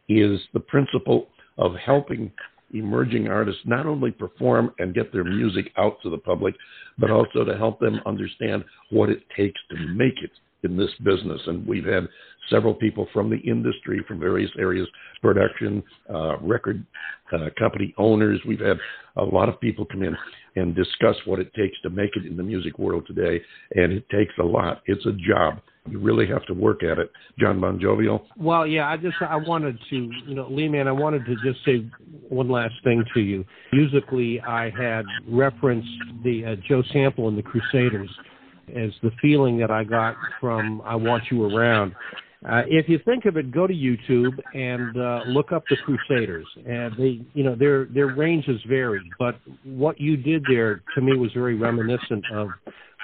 is 0.08 0.40
the 0.52 0.60
principle 0.60 1.28
of 1.58 1.74
helping 1.76 2.30
emerging 2.72 3.28
artists 3.28 3.62
not 3.64 3.86
only 3.86 4.10
perform 4.10 4.72
and 4.78 4.94
get 4.94 5.12
their 5.12 5.24
music 5.24 5.70
out 5.76 5.96
to 6.02 6.10
the 6.10 6.18
public, 6.18 6.54
but 6.98 7.10
also 7.10 7.44
to 7.44 7.56
help 7.56 7.78
them 7.78 8.00
understand 8.04 8.64
what 8.90 9.08
it 9.08 9.22
takes 9.36 9.60
to 9.70 9.76
make 9.94 10.14
it 10.22 10.30
in 10.64 10.76
this 10.76 10.90
business. 11.04 11.40
And 11.46 11.66
we've 11.66 11.84
had 11.84 12.08
several 12.50 12.74
people 12.74 13.06
from 13.12 13.30
the 13.30 13.38
industry, 13.38 14.04
from 14.06 14.20
various 14.20 14.50
areas, 14.58 14.88
production, 15.22 15.82
uh, 16.12 16.38
record 16.38 16.84
uh, 17.32 17.48
company 17.58 17.94
owners. 17.98 18.40
We've 18.46 18.60
had 18.60 18.78
a 19.16 19.24
lot 19.24 19.48
of 19.48 19.60
people 19.60 19.84
come 19.86 20.02
in 20.02 20.16
and 20.56 20.74
discuss 20.74 21.16
what 21.24 21.38
it 21.40 21.52
takes 21.54 21.80
to 21.82 21.90
make 21.90 22.10
it 22.16 22.26
in 22.26 22.36
the 22.36 22.42
music 22.42 22.78
world 22.78 23.04
today. 23.06 23.42
And 23.74 23.92
it 23.92 24.08
takes 24.10 24.32
a 24.38 24.44
lot. 24.44 24.82
It's 24.86 25.04
a 25.06 25.12
job. 25.12 25.60
You 25.88 25.98
really 25.98 26.26
have 26.28 26.46
to 26.46 26.54
work 26.54 26.82
at 26.82 26.98
it. 26.98 27.10
John 27.38 27.60
Bon 27.60 27.78
Jovial. 27.78 28.26
Well, 28.38 28.66
yeah, 28.66 28.88
I 28.88 28.96
just 28.96 29.16
I 29.20 29.36
wanted 29.36 29.78
to, 29.90 30.10
you 30.26 30.34
know, 30.34 30.48
Lee 30.48 30.68
man, 30.68 30.88
I 30.88 30.92
wanted 30.92 31.26
to 31.26 31.34
just 31.44 31.62
say 31.64 31.84
one 32.28 32.48
last 32.48 32.74
thing 32.84 33.04
to 33.12 33.20
you. 33.20 33.44
Musically, 33.72 34.40
I 34.40 34.70
had 34.70 35.04
referenced 35.28 35.88
the 36.22 36.44
uh, 36.44 36.56
Joe 36.66 36.82
Sample 36.92 37.28
and 37.28 37.36
the 37.36 37.42
Crusaders 37.42 38.08
as 38.74 38.92
the 39.02 39.10
feeling 39.20 39.58
that 39.58 39.70
I 39.70 39.84
got 39.84 40.16
from 40.40 40.80
"I 40.86 40.94
Want 40.94 41.24
You 41.30 41.54
Around." 41.54 41.94
Uh, 42.44 42.62
if 42.66 42.88
you 42.88 42.98
think 43.06 43.24
of 43.24 43.36
it, 43.38 43.50
go 43.50 43.66
to 43.66 43.72
YouTube 43.72 44.38
and 44.52 44.96
uh, 44.98 45.20
look 45.26 45.50
up 45.50 45.64
the 45.70 45.76
Crusaders, 45.84 46.46
and 46.66 46.94
they, 46.98 47.20
you 47.32 47.42
know, 47.42 47.54
their 47.54 47.86
their 47.86 48.08
ranges 48.08 48.60
vary, 48.68 49.00
but 49.18 49.36
what 49.64 49.98
you 49.98 50.16
did 50.16 50.44
there 50.48 50.82
to 50.94 51.00
me 51.00 51.16
was 51.16 51.32
very 51.32 51.54
reminiscent 51.54 52.24
of 52.34 52.48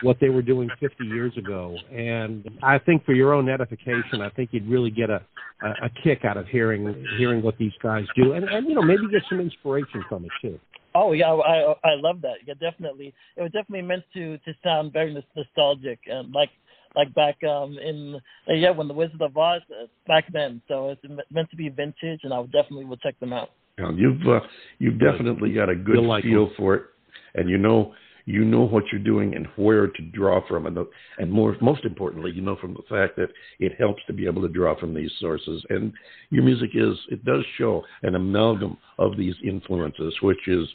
what 0.03 0.19
they 0.21 0.29
were 0.29 0.43
doing 0.43 0.69
50 0.79 1.05
years 1.05 1.33
ago. 1.37 1.77
And 1.91 2.49
I 2.63 2.79
think 2.79 3.05
for 3.05 3.13
your 3.13 3.33
own 3.33 3.49
edification, 3.49 4.21
I 4.23 4.31
think 4.31 4.51
you'd 4.53 4.69
really 4.69 4.91
get 4.91 5.11
a, 5.11 5.23
a, 5.63 5.87
a 5.87 5.91
kick 6.03 6.25
out 6.25 6.37
of 6.37 6.47
hearing 6.49 7.05
hearing 7.19 7.43
what 7.43 7.57
these 7.59 7.73
guys 7.83 8.05
do, 8.17 8.33
and, 8.33 8.45
and 8.45 8.67
you 8.67 8.75
know 8.75 8.83
maybe 8.83 9.09
get 9.11 9.23
some 9.29 9.41
inspiration 9.41 10.05
from 10.09 10.25
it 10.27 10.31
too. 10.43 10.59
Oh 10.95 11.13
yeah, 11.13 11.33
I 11.33 11.75
I 11.85 11.95
love 11.97 12.21
that. 12.23 12.39
Yeah, 12.47 12.55
definitely. 12.61 13.15
It 13.37 13.43
was 13.43 13.53
definitely 13.53 13.87
meant 13.87 14.05
to 14.15 14.37
to 14.39 14.53
sound 14.63 14.93
very 14.93 15.15
nostalgic 15.35 16.01
and 16.07 16.33
like 16.33 16.51
like 16.97 17.13
back 17.15 17.37
um 17.45 17.79
in 17.79 18.21
uh, 18.49 18.53
yeah 18.53 18.71
when 18.71 18.89
the 18.89 18.95
Wizard 18.95 19.21
of 19.21 19.37
Oz 19.37 19.63
uh, 19.71 19.87
back 20.07 20.27
then. 20.33 20.61
So 20.69 20.91
it's 20.91 21.03
meant 21.31 21.51
to 21.51 21.57
be 21.57 21.69
vintage, 21.69 22.21
and 22.23 22.33
I 22.33 22.39
would 22.39 22.53
definitely 22.53 22.85
will 22.85 22.97
check 22.97 23.19
them 23.21 23.33
out. 23.33 23.51
Yeah, 23.79 23.91
you've 23.95 24.27
uh, 24.27 24.41
you've 24.79 24.99
definitely 24.99 25.53
got 25.53 25.69
a 25.69 25.75
good 25.75 25.99
like 25.99 26.25
feel 26.25 26.47
them. 26.47 26.55
for 26.57 26.75
it, 26.75 26.83
and 27.35 27.49
you 27.49 27.59
know 27.59 27.95
you 28.27 28.45
know 28.45 28.61
what 28.67 28.85
you're 28.93 29.03
doing 29.03 29.35
and 29.35 29.47
where 29.57 29.89
to 29.89 30.03
draw 30.13 30.47
from, 30.47 30.67
and 30.67 30.77
the, 30.77 30.89
and 31.19 31.31
more 31.31 31.57
most 31.61 31.85
importantly, 31.85 32.31
you 32.33 32.43
know 32.43 32.57
from 32.57 32.75
the 32.75 32.83
fact 32.89 33.17
that 33.17 33.29
it 33.59 33.73
helps 33.79 34.03
to 34.07 34.13
be 34.13 34.27
able 34.27 34.43
to 34.43 34.49
draw 34.49 34.79
from 34.79 34.95
these 34.95 35.11
sources. 35.21 35.65
And 35.71 35.93
your 36.31 36.45
music 36.45 36.71
is 36.75 36.97
it 37.09 37.25
does 37.25 37.45
show 37.59 37.83
an 38.03 38.15
amalgam 38.15 38.77
of 38.99 39.17
these 39.17 39.35
influences, 39.45 40.15
which 40.23 40.47
is 40.47 40.69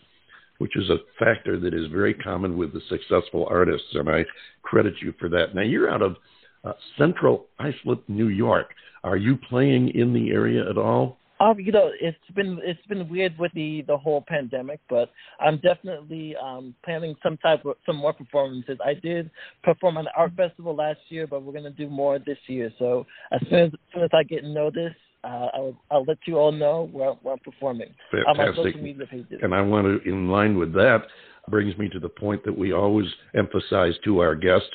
which 0.58 0.76
is 0.76 0.90
a 0.90 0.98
factor 1.20 1.60
that 1.60 1.74
is 1.74 1.88
very 1.92 2.14
common 2.14 2.58
with 2.58 2.74
the 2.74 2.82
successful 2.90 3.48
artists, 3.50 3.88
and 3.94 4.10
I 4.10 4.26
credit 4.64 4.94
you 5.02 5.14
for 5.20 5.30
that. 5.30 5.56
Now, 5.56 5.62
you're 5.62 5.90
out 5.90 6.02
of 6.02 6.16
uh, 6.64 6.74
Central 6.98 7.48
Islip, 7.60 8.04
New 8.08 8.30
York. 8.30 8.74
Are 9.04 9.18
you 9.18 9.38
playing 9.38 9.90
in 9.90 10.14
the 10.14 10.32
area 10.32 10.68
at 10.68 10.78
all? 10.78 11.18
Um, 11.40 11.60
you 11.60 11.72
know, 11.72 11.92
it's 12.00 12.18
been 12.34 12.60
it's 12.64 12.86
been 12.88 13.10
weird 13.10 13.38
with 13.38 13.52
the 13.54 13.84
the 13.88 13.98
whole 13.98 14.24
pandemic, 14.26 14.80
but 14.90 15.12
I'm 15.42 15.58
definitely 15.58 16.34
um 16.42 16.74
planning 16.86 17.14
some 17.22 17.36
type 17.38 17.66
of 17.66 17.76
some 17.86 17.98
more 17.98 18.14
performances. 18.14 18.78
I 18.84 18.94
did 18.94 19.30
perform 19.62 19.98
on 19.98 20.06
the 20.06 20.12
art 20.16 20.32
festival 20.38 20.74
last 20.74 21.00
year, 21.10 21.28
but 21.28 21.44
we're 21.44 21.52
gonna 21.52 21.72
do 21.72 21.90
more 21.90 22.20
this 22.20 22.38
year. 22.48 22.72
So 22.80 23.06
as 23.34 23.42
soon 23.50 23.60
as, 23.60 23.74
as 23.74 23.80
soon 23.94 24.04
as 24.04 24.10
I 24.14 24.24
get 24.24 24.46
notice, 24.46 24.94
uh, 25.26 25.48
I'll, 25.54 25.76
I'll 25.90 26.04
let 26.04 26.20
you 26.26 26.38
all 26.38 26.52
know 26.52 26.88
where, 26.92 27.12
where 27.12 27.34
I'm 27.34 27.40
performing 27.40 27.90
Fantastic. 28.12 28.58
on 28.58 28.74
my 28.76 28.82
media 28.82 29.06
pages. 29.08 29.40
And 29.42 29.54
I 29.54 29.62
want 29.62 29.86
to, 29.86 30.10
in 30.10 30.30
line 30.30 30.58
with 30.58 30.72
that, 30.74 31.04
brings 31.50 31.78
me 31.78 31.90
to 31.90 32.00
the 32.00 32.10
point 32.10 32.44
that 32.46 32.58
we 32.58 32.74
always 32.74 33.08
emphasize 33.36 33.94
to 34.04 34.20
our 34.20 34.36
guests. 34.36 34.70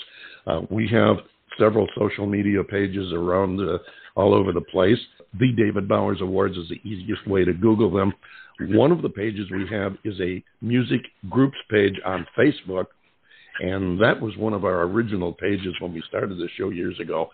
Uh, 0.46 0.62
we 0.70 0.88
have 0.88 1.18
several 1.58 1.86
social 1.96 2.26
media 2.26 2.64
pages 2.64 3.12
around 3.12 3.60
uh, 3.60 3.78
all 4.16 4.34
over 4.34 4.52
the 4.52 4.60
place. 4.60 4.98
The 5.38 5.52
David 5.52 5.88
Bowers 5.88 6.20
Awards 6.20 6.56
is 6.56 6.68
the 6.68 6.80
easiest 6.88 7.26
way 7.28 7.44
to 7.44 7.52
Google 7.52 7.90
them. 7.90 8.12
One 8.60 8.92
of 8.92 9.02
the 9.02 9.08
pages 9.08 9.48
we 9.50 9.66
have 9.70 9.96
is 10.04 10.20
a 10.20 10.42
music 10.60 11.00
groups 11.30 11.56
page 11.70 11.94
on 12.04 12.26
Facebook, 12.36 12.86
and 13.60 14.00
that 14.02 14.20
was 14.20 14.36
one 14.36 14.52
of 14.52 14.64
our 14.64 14.82
original 14.82 15.32
pages 15.32 15.74
when 15.80 15.94
we 15.94 16.02
started 16.08 16.36
the 16.38 16.48
show 16.56 16.70
years 16.70 16.98
ago. 17.00 17.30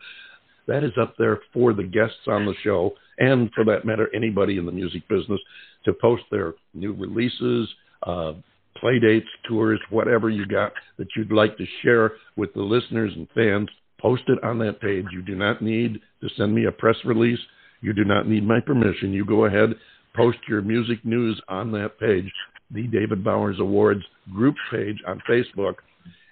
That 0.66 0.84
is 0.84 0.92
up 1.00 1.14
there 1.18 1.40
for 1.52 1.72
the 1.72 1.84
guests 1.84 2.26
on 2.26 2.44
the 2.44 2.54
show, 2.62 2.92
and 3.18 3.50
for 3.54 3.64
that 3.64 3.84
matter, 3.84 4.08
anybody 4.14 4.58
in 4.58 4.66
the 4.66 4.72
music 4.72 5.06
business 5.08 5.40
to 5.84 5.92
post 5.92 6.24
their 6.30 6.54
new 6.74 6.92
releases, 6.92 7.68
uh, 8.02 8.32
play 8.78 8.98
dates, 8.98 9.28
tours, 9.48 9.80
whatever 9.90 10.28
you 10.28 10.46
got 10.46 10.72
that 10.98 11.08
you'd 11.16 11.32
like 11.32 11.56
to 11.56 11.66
share 11.82 12.12
with 12.36 12.52
the 12.54 12.62
listeners 12.62 13.12
and 13.14 13.28
fans. 13.34 13.68
Post 14.00 14.24
it 14.28 14.42
on 14.44 14.58
that 14.58 14.80
page. 14.80 15.06
You 15.12 15.22
do 15.22 15.34
not 15.34 15.62
need 15.62 16.00
to 16.20 16.28
send 16.36 16.54
me 16.54 16.66
a 16.66 16.72
press 16.72 16.96
release. 17.04 17.38
You 17.80 17.92
do 17.92 18.04
not 18.04 18.28
need 18.28 18.46
my 18.46 18.60
permission. 18.60 19.12
You 19.12 19.24
go 19.24 19.46
ahead, 19.46 19.70
post 20.14 20.38
your 20.48 20.62
music 20.62 21.04
news 21.04 21.40
on 21.48 21.72
that 21.72 21.98
page, 21.98 22.30
the 22.70 22.86
David 22.88 23.24
Bowers 23.24 23.58
Awards 23.60 24.02
group 24.32 24.56
page 24.70 24.98
on 25.06 25.22
Facebook, 25.28 25.76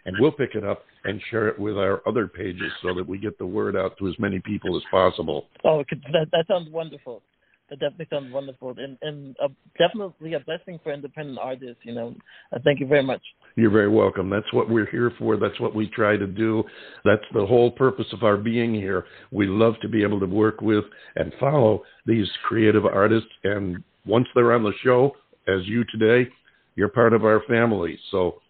and 0.04 0.16
we'll 0.18 0.32
pick 0.32 0.54
it 0.54 0.64
up 0.64 0.84
and 1.04 1.20
share 1.30 1.48
it 1.48 1.58
with 1.58 1.76
our 1.76 2.02
other 2.06 2.26
pages 2.26 2.72
so 2.82 2.94
that 2.94 3.06
we 3.06 3.18
get 3.18 3.38
the 3.38 3.46
word 3.46 3.76
out 3.76 3.96
to 3.98 4.08
as 4.08 4.14
many 4.18 4.40
people 4.40 4.76
as 4.76 4.82
possible. 4.90 5.46
Oh, 5.64 5.84
that, 6.12 6.28
that 6.32 6.46
sounds 6.48 6.70
wonderful. 6.70 7.22
That 7.70 7.80
definitely 7.80 8.08
sounds 8.10 8.32
wonderful, 8.32 8.74
and 8.76 8.98
and 9.00 9.34
a, 9.42 9.48
definitely 9.78 10.34
a 10.34 10.40
blessing 10.40 10.78
for 10.82 10.92
independent 10.92 11.38
artists. 11.38 11.80
You 11.82 11.94
know, 11.94 12.14
uh, 12.52 12.58
thank 12.62 12.78
you 12.78 12.86
very 12.86 13.02
much. 13.02 13.22
You're 13.56 13.70
very 13.70 13.88
welcome. 13.88 14.28
That's 14.28 14.52
what 14.52 14.68
we're 14.68 14.90
here 14.90 15.10
for. 15.18 15.38
That's 15.38 15.58
what 15.60 15.74
we 15.74 15.88
try 15.88 16.18
to 16.18 16.26
do. 16.26 16.62
That's 17.06 17.24
the 17.32 17.46
whole 17.46 17.70
purpose 17.70 18.06
of 18.12 18.22
our 18.22 18.36
being 18.36 18.74
here. 18.74 19.06
We 19.32 19.46
love 19.46 19.76
to 19.80 19.88
be 19.88 20.02
able 20.02 20.20
to 20.20 20.26
work 20.26 20.60
with 20.60 20.84
and 21.16 21.32
follow 21.40 21.84
these 22.04 22.28
creative 22.46 22.84
artists, 22.84 23.30
and 23.44 23.82
once 24.04 24.26
they're 24.34 24.52
on 24.52 24.62
the 24.62 24.74
show, 24.82 25.16
as 25.48 25.66
you 25.66 25.84
today, 25.84 26.30
you're 26.76 26.88
part 26.88 27.14
of 27.14 27.24
our 27.24 27.42
family. 27.48 27.98
So 28.10 28.42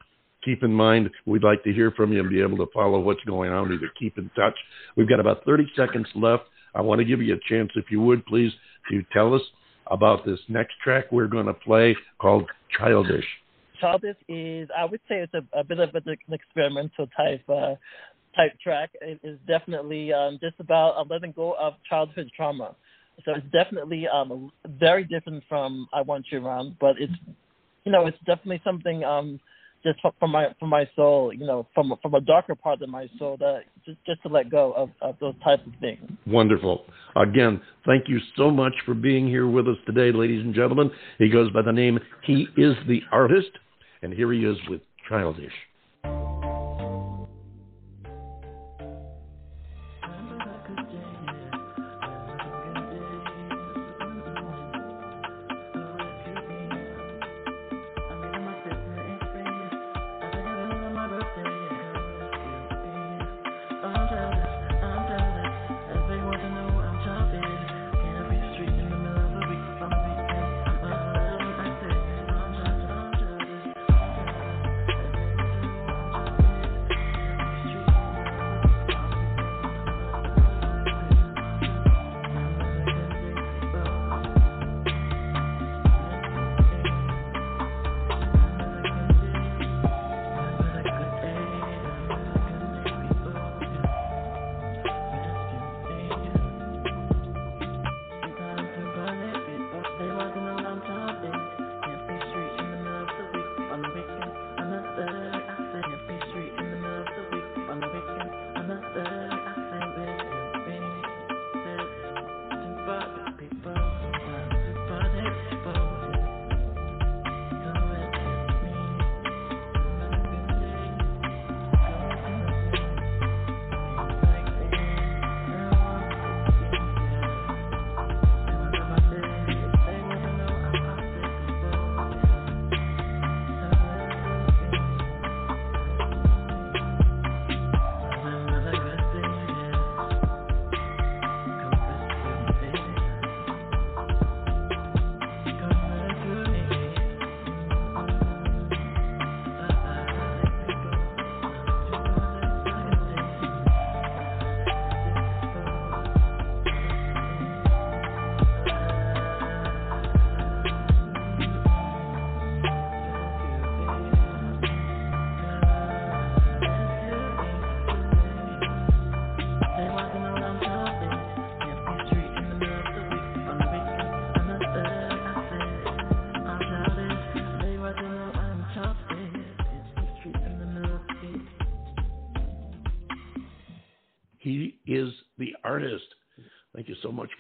keep 0.45 0.63
in 0.63 0.73
mind, 0.73 1.11
we'd 1.27 1.43
like 1.43 1.63
to 1.65 1.73
hear 1.73 1.91
from 1.93 2.13
you 2.13 2.21
and 2.21 2.31
be 2.31 2.43
able 2.43 2.57
to 2.59 2.67
follow 2.73 3.01
what's 3.01 3.23
going 3.25 3.51
on, 3.51 3.73
either 3.73 3.91
keep 3.99 4.19
in 4.19 4.31
touch. 4.37 4.55
We've 4.97 5.09
got 5.09 5.21
about 5.21 5.45
30 5.45 5.71
seconds 5.77 6.07
left. 6.15 6.45
I 6.75 6.81
want 6.81 6.99
to 6.99 7.05
give 7.05 7.23
you 7.23 7.35
a 7.35 7.49
chance, 7.49 7.71
if 7.77 7.87
you 7.91 8.01
would, 8.03 8.25
please, 8.27 8.53
to 8.91 9.03
tell 9.13 9.35
us 9.35 9.43
about 9.91 10.25
this 10.25 10.39
next 10.49 10.75
track 10.83 11.07
we're 11.13 11.27
going 11.27 11.47
to 11.47 11.55
play 11.55 11.97
called 12.19 12.51
Childish. 12.79 13.25
Childish 13.81 14.17
is, 14.29 14.69
I 14.77 14.85
would 14.85 15.01
say, 15.09 15.17
it's 15.17 15.35
a, 15.35 15.59
a 15.59 15.65
bit 15.65 15.79
of 15.79 15.95
an 15.95 16.17
experimental 16.33 17.07
type 17.17 17.43
uh, 17.49 17.75
type 18.35 18.59
track. 18.63 18.91
It 19.01 19.21
is 19.23 19.39
definitely 19.47 20.13
um, 20.13 20.39
just 20.41 20.59
about 20.59 21.09
letting 21.09 21.33
go 21.33 21.55
of 21.59 21.75
childhood 21.89 22.31
trauma. 22.37 22.75
So 23.25 23.33
it's 23.37 23.47
definitely 23.53 24.07
um, 24.13 24.51
very 24.67 25.05
different 25.05 25.45
from 25.49 25.89
I 25.93 26.03
Want 26.03 26.27
You 26.31 26.45
Around, 26.45 26.77
but 26.81 26.97
it's 26.99 27.13
you 27.85 27.93
know 27.93 28.07
it's 28.07 28.19
definitely 28.27 28.61
something 28.65 29.05
um, 29.05 29.39
just 29.85 30.01
from 30.19 30.31
my 30.31 30.49
from 30.59 30.71
my 30.71 30.89
soul, 30.97 31.33
you 31.33 31.47
know, 31.47 31.67
from 31.75 31.93
from 32.01 32.15
a 32.15 32.21
darker 32.21 32.55
part 32.55 32.81
of 32.83 32.89
my 32.89 33.07
soul, 33.19 33.37
that 33.39 33.63
just 33.85 33.99
just 34.07 34.23
to 34.23 34.29
let 34.29 34.51
go 34.51 34.73
of, 34.73 34.91
of 35.01 35.17
those 35.21 35.35
types 35.45 35.63
of 35.67 35.73
things. 35.81 36.01
Wonderful. 36.27 36.85
Again, 37.17 37.61
thank 37.87 38.09
you 38.09 38.19
so 38.37 38.51
much 38.51 38.73
for 38.85 38.95
being 38.95 39.29
here 39.29 39.47
with 39.47 39.69
us 39.69 39.77
today, 39.87 40.11
ladies 40.17 40.45
and 40.45 40.55
gentlemen. 40.55 40.91
He 41.19 41.29
goes 41.29 41.53
by 41.53 41.63
the 41.63 41.73
name 41.73 41.99
He 42.25 42.49
is 42.57 42.75
the 42.89 43.03
Artist, 43.13 43.51
and 44.03 44.13
here 44.13 44.33
he 44.33 44.45
is 44.45 44.57
with 44.69 44.81
Childish. 45.09 45.53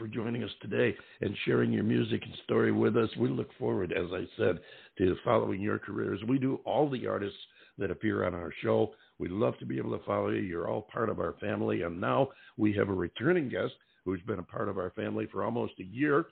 For 0.04 0.08
joining 0.08 0.44
us 0.44 0.50
today 0.60 0.94
and 1.22 1.34
sharing 1.46 1.72
your 1.72 1.82
music 1.82 2.20
and 2.22 2.34
story 2.44 2.72
with 2.72 2.94
us. 2.94 3.08
We 3.18 3.30
look 3.30 3.48
forward, 3.58 3.90
as 3.90 4.04
I 4.12 4.26
said, 4.36 4.58
to 4.98 5.16
following 5.24 5.62
your 5.62 5.78
careers. 5.78 6.20
We 6.28 6.38
do 6.38 6.60
all 6.66 6.90
the 6.90 7.06
artists 7.06 7.38
that 7.78 7.90
appear 7.90 8.26
on 8.26 8.34
our 8.34 8.52
show. 8.62 8.92
We'd 9.18 9.30
love 9.30 9.58
to 9.60 9.64
be 9.64 9.78
able 9.78 9.96
to 9.96 10.04
follow 10.04 10.28
you. 10.28 10.42
You're 10.42 10.68
all 10.68 10.82
part 10.92 11.08
of 11.08 11.20
our 11.20 11.36
family. 11.40 11.84
And 11.84 11.98
now 11.98 12.28
we 12.58 12.74
have 12.74 12.90
a 12.90 12.92
returning 12.92 13.48
guest 13.48 13.72
who's 14.04 14.20
been 14.26 14.40
a 14.40 14.42
part 14.42 14.68
of 14.68 14.76
our 14.76 14.90
family 14.90 15.26
for 15.32 15.42
almost 15.42 15.72
a 15.80 15.84
year. 15.84 16.26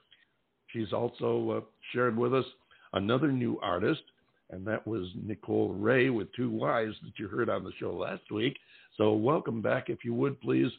She's 0.66 0.92
also 0.92 1.50
uh, 1.50 1.60
shared 1.94 2.14
with 2.14 2.34
us 2.34 2.44
another 2.92 3.32
new 3.32 3.58
artist, 3.62 4.02
and 4.50 4.66
that 4.66 4.86
was 4.86 5.08
Nicole 5.14 5.74
Rayy 5.74 6.14
with 6.14 6.30
two 6.34 6.50
Y's 6.50 6.92
that 7.04 7.18
you 7.18 7.26
heard 7.26 7.48
on 7.48 7.64
the 7.64 7.72
show 7.80 7.94
last 7.94 8.30
week. 8.30 8.58
So 8.98 9.14
welcome 9.14 9.62
back, 9.62 9.88
if 9.88 10.04
you 10.04 10.12
would 10.12 10.38
please, 10.42 10.70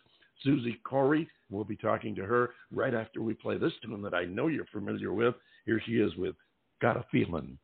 Suzy 0.44 0.80
Kory. 0.84 1.28
We'll 1.50 1.64
be 1.64 1.78
talking 1.78 2.16
to 2.16 2.26
her 2.26 2.52
right 2.72 2.94
after 2.94 3.22
we 3.22 3.34
play 3.34 3.58
this 3.58 3.74
tune 3.84 4.02
that 4.02 4.14
I 4.14 4.26
know 4.26 4.48
you're 4.48 4.66
familiar 4.66 5.14
with. 5.14 5.36
Here 5.66 5.82
she 5.86 5.94
is 5.94 6.16
with 6.18 6.36
Got 6.82 6.98
a 6.98 7.06
Feeling. 7.12 7.58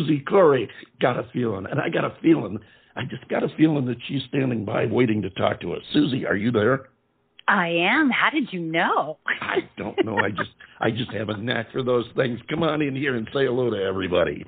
Suzy 0.00 0.20
Kory 0.20 0.68
got 1.00 1.18
a 1.18 1.28
feeling, 1.32 1.66
and 1.70 1.80
I 1.80 1.88
got 1.88 2.04
a 2.04 2.14
feeling, 2.22 2.58
I 2.96 3.02
just 3.04 3.26
got 3.28 3.42
a 3.42 3.48
feeling 3.56 3.86
that 3.86 3.96
she's 4.08 4.22
standing 4.28 4.64
by 4.64 4.86
waiting 4.86 5.22
to 5.22 5.30
talk 5.30 5.60
to 5.60 5.74
us. 5.74 5.82
Suzy, 5.92 6.26
are 6.26 6.36
you 6.36 6.50
there? 6.50 6.88
I 7.48 7.68
am. 7.68 8.10
How 8.10 8.30
did 8.30 8.52
you 8.52 8.60
know? 8.60 9.18
I 9.40 9.68
don't 9.76 10.04
know. 10.04 10.18
I 10.18 10.30
just 10.30 10.50
I 10.78 10.90
just 10.90 11.12
have 11.12 11.28
a 11.28 11.36
knack 11.36 11.72
for 11.72 11.82
those 11.82 12.06
things. 12.16 12.38
Come 12.48 12.62
on 12.62 12.80
in 12.80 12.94
here 12.94 13.16
and 13.16 13.26
say 13.32 13.46
hello 13.46 13.70
to 13.70 13.76
everybody. 13.76 14.44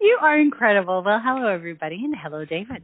You 0.00 0.18
are 0.22 0.38
incredible. 0.38 1.02
Well, 1.04 1.20
hello 1.22 1.46
everybody 1.46 1.96
and 1.96 2.14
hello 2.16 2.44
David. 2.44 2.82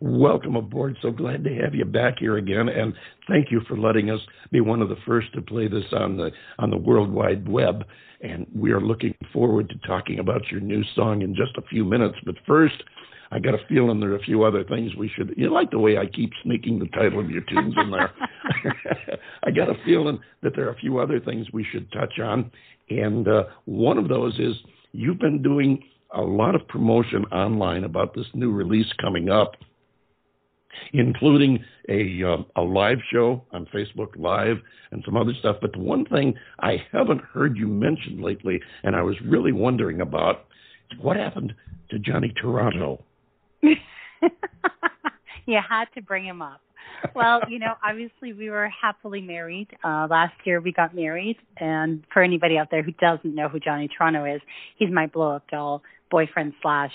Welcome 0.00 0.56
aboard. 0.56 0.96
So 1.00 1.12
glad 1.12 1.44
to 1.44 1.54
have 1.62 1.74
you 1.74 1.84
back 1.84 2.18
here 2.18 2.36
again 2.38 2.68
and 2.68 2.92
thank 3.28 3.52
you 3.52 3.60
for 3.68 3.78
letting 3.78 4.10
us 4.10 4.20
be 4.50 4.60
one 4.60 4.82
of 4.82 4.88
the 4.88 4.98
first 5.06 5.32
to 5.34 5.42
play 5.42 5.68
this 5.68 5.84
on 5.92 6.16
the 6.16 6.30
on 6.58 6.70
the 6.70 6.76
World 6.76 7.12
Wide 7.12 7.48
Web 7.48 7.84
and 8.24 8.46
we 8.54 8.72
are 8.72 8.80
looking 8.80 9.14
forward 9.32 9.68
to 9.68 9.86
talking 9.86 10.18
about 10.18 10.50
your 10.50 10.60
new 10.60 10.82
song 10.94 11.22
in 11.22 11.34
just 11.34 11.56
a 11.56 11.62
few 11.62 11.84
minutes. 11.84 12.16
But 12.24 12.36
first, 12.46 12.82
I 13.30 13.38
got 13.38 13.54
a 13.54 13.58
feeling 13.68 14.00
there 14.00 14.12
are 14.12 14.16
a 14.16 14.22
few 14.22 14.44
other 14.44 14.64
things 14.64 14.96
we 14.96 15.10
should. 15.14 15.34
You 15.36 15.52
like 15.52 15.70
the 15.70 15.78
way 15.78 15.98
I 15.98 16.06
keep 16.06 16.30
sneaking 16.42 16.78
the 16.78 16.86
title 16.86 17.20
of 17.20 17.30
your 17.30 17.42
tunes 17.42 17.74
in 17.76 17.90
there. 17.90 18.10
I 19.44 19.50
got 19.50 19.68
a 19.68 19.74
feeling 19.84 20.18
that 20.42 20.56
there 20.56 20.66
are 20.66 20.72
a 20.72 20.78
few 20.78 20.98
other 20.98 21.20
things 21.20 21.48
we 21.52 21.66
should 21.70 21.90
touch 21.92 22.18
on, 22.22 22.50
and 22.88 23.28
uh, 23.28 23.44
one 23.66 23.98
of 23.98 24.08
those 24.08 24.38
is 24.38 24.54
you've 24.92 25.18
been 25.18 25.42
doing 25.42 25.82
a 26.14 26.22
lot 26.22 26.54
of 26.54 26.66
promotion 26.68 27.24
online 27.26 27.84
about 27.84 28.14
this 28.14 28.26
new 28.34 28.52
release 28.52 28.90
coming 29.00 29.28
up 29.28 29.52
including 30.92 31.64
a 31.88 32.22
uh, 32.22 32.36
a 32.56 32.62
live 32.62 32.98
show 33.12 33.44
on 33.52 33.66
Facebook 33.66 34.16
Live 34.16 34.58
and 34.90 35.02
some 35.04 35.16
other 35.16 35.32
stuff. 35.38 35.56
But 35.60 35.72
the 35.72 35.80
one 35.80 36.04
thing 36.06 36.34
I 36.60 36.82
haven't 36.92 37.20
heard 37.20 37.56
you 37.56 37.66
mention 37.66 38.20
lately, 38.22 38.60
and 38.82 38.94
I 38.96 39.02
was 39.02 39.16
really 39.24 39.52
wondering 39.52 40.00
about, 40.00 40.46
what 41.00 41.16
happened 41.16 41.54
to 41.90 41.98
Johnny 41.98 42.32
Toronto? 42.40 43.04
you 43.62 45.60
had 45.68 45.86
to 45.94 46.02
bring 46.02 46.24
him 46.24 46.42
up. 46.42 46.60
Well, 47.14 47.40
you 47.48 47.58
know, 47.58 47.74
obviously 47.86 48.32
we 48.32 48.50
were 48.50 48.68
happily 48.68 49.20
married. 49.20 49.68
Uh 49.84 50.06
last 50.10 50.34
year 50.44 50.60
we 50.60 50.72
got 50.72 50.94
married 50.94 51.36
and 51.58 52.04
for 52.12 52.22
anybody 52.22 52.56
out 52.56 52.68
there 52.70 52.82
who 52.82 52.92
doesn't 52.92 53.34
know 53.34 53.48
who 53.48 53.60
Johnny 53.60 53.88
Toronto 53.88 54.24
is, 54.24 54.40
he's 54.76 54.90
my 54.90 55.06
blow 55.06 55.32
up 55.32 55.44
doll 55.50 55.82
boyfriend 56.10 56.54
slash 56.62 56.92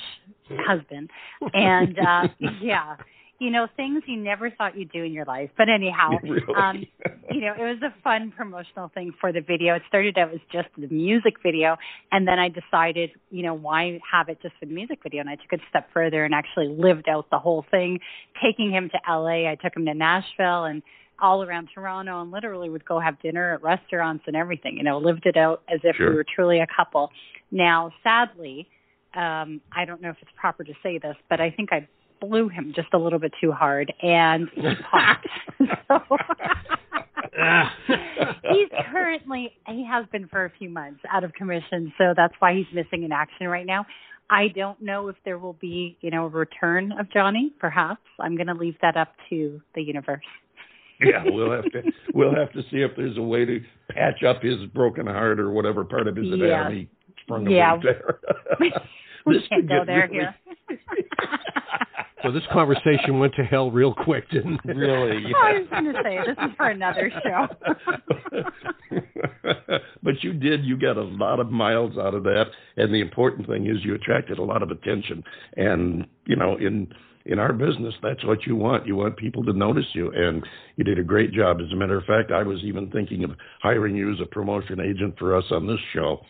husband. 0.50 1.10
And 1.54 2.00
uh 2.00 2.28
yeah 2.62 2.96
you 3.40 3.50
know, 3.50 3.68
things 3.78 4.04
you 4.06 4.18
never 4.18 4.50
thought 4.52 4.78
you'd 4.78 4.92
do 4.92 5.04
in 5.04 5.14
your 5.14 5.26
life. 5.26 5.50
But 5.58 5.70
anyhow, 5.70 6.12
really? 6.24 6.42
um, 6.56 6.86
you 7.32 7.42
know, 7.42 7.54
it 7.54 7.62
was 7.62 7.82
a 7.82 7.94
fun 8.04 8.34
promotional 8.36 8.90
thing 8.94 9.14
for 9.20 9.32
the 9.32 9.40
video. 9.42 9.76
It 9.76 9.84
started 9.88 10.18
out 10.18 10.34
as 10.34 10.42
just 10.52 10.68
the 10.78 10.88
music 10.88 11.36
video, 11.42 11.78
and 12.12 12.28
then 12.28 12.38
I 12.38 12.50
decided, 12.50 13.12
you 13.32 13.44
know, 13.44 13.54
why 13.54 14.00
have 14.12 14.30
it 14.30 14.42
just 14.42 14.56
for 14.60 14.66
the 14.66 14.74
music 14.74 15.00
video? 15.02 15.22
And 15.22 15.30
I 15.30 15.36
took 15.36 15.54
it 15.54 15.62
a 15.62 15.70
step 15.70 15.90
further 15.94 16.26
and 16.26 16.34
actually 16.34 16.68
lived 16.68 17.08
out 17.08 17.30
the 17.32 17.40
whole 17.40 17.66
thing, 17.72 18.00
taking 18.44 18.72
him 18.72 18.90
to 18.90 19.00
LA. 19.10 19.50
I 19.50 19.56
took 19.56 19.76
him 19.76 19.86
to 19.86 19.94
Nashville 19.94 20.66
and 20.66 20.84
all 21.22 21.44
around 21.44 21.70
Toronto 21.74 22.22
and 22.22 22.32
literally 22.32 22.70
would 22.70 22.86
go 22.86 23.00
have 23.00 23.22
dinner 23.22 23.54
at 23.54 23.64
restaurants 23.64 24.24
and 24.28 24.36
everything, 24.36 24.78
you 24.78 24.84
know, 24.84 24.98
lived 24.98 25.26
it 25.26 25.38
out 25.38 25.64
as 25.74 25.80
if 25.84 25.96
sure. 25.96 26.10
we 26.10 26.16
were 26.16 26.26
truly 26.36 26.60
a 26.60 26.68
couple. 26.68 27.10
Now, 27.52 27.92
sadly, 28.04 28.68
um, 29.16 29.62
I 29.76 29.86
don't 29.86 30.02
know 30.02 30.10
if 30.10 30.18
it's 30.22 30.32
proper 30.36 30.64
to 30.64 30.74
say 30.84 30.98
this, 30.98 31.16
but 31.30 31.42
I 31.42 31.52
think 31.52 31.74
I 31.74 31.88
blew 32.22 32.50
him 32.50 32.74
just 32.76 32.90
a 32.94 32.98
little 32.98 33.20
bit 33.20 33.34
too 33.42 33.52
hard, 33.52 33.94
and 34.02 34.50
he 34.56 34.62
popped. 34.92 35.28
so 35.88 36.00
he's 38.52 38.70
currently 38.92 39.54
he 39.68 39.86
has 39.86 40.06
been 40.12 40.28
for 40.28 40.46
a 40.46 40.52
few 40.58 40.70
months 40.70 41.00
out 41.12 41.24
of 41.24 41.34
commission, 41.34 41.94
so 41.98 42.14
that's 42.16 42.34
why 42.40 42.54
he's 42.54 42.66
missing 42.74 43.04
in 43.04 43.12
action 43.12 43.48
right 43.48 43.66
now. 43.66 43.86
I 44.30 44.50
don't 44.50 44.80
know 44.82 45.08
if 45.08 45.16
there 45.26 45.40
will 45.40 45.54
be, 45.54 45.98
you 46.02 46.12
know, 46.12 46.26
a 46.26 46.30
return 46.30 46.92
of 47.00 47.12
Johnny. 47.12 47.52
Perhaps 47.60 48.02
I'm 48.20 48.36
going 48.36 48.48
to 48.48 48.54
leave 48.54 48.76
that 48.82 48.96
up 48.96 49.14
to 49.30 49.60
the 49.74 49.82
universe. 49.82 50.24
yeah, 51.02 51.24
we'll 51.26 51.52
have 51.52 51.64
to 51.72 51.82
we'll 52.14 52.36
have 52.36 52.52
to 52.54 52.62
see 52.70 52.78
if 52.82 52.92
there's 52.96 53.18
a 53.18 53.22
way 53.22 53.46
to 53.46 53.60
patch 53.92 54.22
up 54.24 54.44
his 54.44 54.58
broken 54.74 55.08
heart 55.08 55.40
or 55.40 55.50
whatever 55.52 55.84
part 55.84 56.08
of 56.08 56.16
his 56.16 56.28
Yeah. 56.28 56.36
anatomy 56.46 56.90
sprung 57.24 57.48
a 57.48 57.52
Yeah. 57.52 57.78
there. 57.82 58.20
we 58.60 58.72
This 59.34 59.48
can't 59.48 59.68
go 59.68 59.84
there 59.86 60.08
really- 60.12 60.14
here. 60.14 60.36
So 62.24 62.32
this 62.32 62.44
conversation 62.52 63.20
went 63.20 63.34
to 63.36 63.44
hell 63.44 63.72
real 63.72 63.94
quick, 63.94 64.30
didn't 64.30 64.60
it? 64.66 64.76
Really? 64.76 65.24
Oh, 65.36 65.42
I 65.42 65.60
was 65.60 65.68
going 65.70 65.86
to 65.86 66.02
say 66.04 66.18
this 66.26 66.38
is 66.38 66.52
for 66.58 66.68
another 66.68 67.12
show. 67.24 67.48
but 70.04 70.24
you 70.24 70.34
did. 70.34 70.66
You 70.66 70.78
got 70.78 70.98
a 70.98 71.04
lot 71.04 71.40
of 71.40 71.50
miles 71.52 71.98
out 71.98 72.14
of 72.14 72.24
that, 72.24 72.46
and 72.78 72.94
the 72.94 73.00
important 73.00 73.48
thing 73.48 73.68
is 73.68 73.78
you 73.84 73.96
attracted 73.96 74.38
a 74.38 74.44
lot 74.44 74.64
of 74.64 74.72
attention. 74.72 75.24
And 75.56 76.08
you 76.26 76.36
know, 76.36 76.58
in 76.58 76.92
in 77.26 77.40
our 77.40 77.54
business, 77.54 77.94
that's 78.02 78.26
what 78.26 78.46
you 78.46 78.56
want. 78.56 78.88
You 78.88 78.96
want 78.96 79.18
people 79.18 79.44
to 79.46 79.54
notice 79.54 79.86
you, 79.94 80.12
and 80.12 80.44
you 80.76 80.84
did 80.84 81.00
a 81.00 81.04
great 81.04 81.32
job. 81.32 81.58
As 81.62 81.72
a 81.72 81.76
matter 81.76 81.98
of 81.98 82.06
fact, 82.06 82.32
I 82.32 82.44
was 82.44 82.60
even 82.64 82.90
thinking 82.90 83.24
of 83.24 83.32
hiring 83.62 83.96
you 83.96 84.12
as 84.12 84.20
a 84.20 84.26
promotion 84.26 84.80
agent 84.80 85.16
for 85.20 85.36
us 85.36 85.46
on 85.52 85.68
this 85.68 85.80
show. 85.94 86.22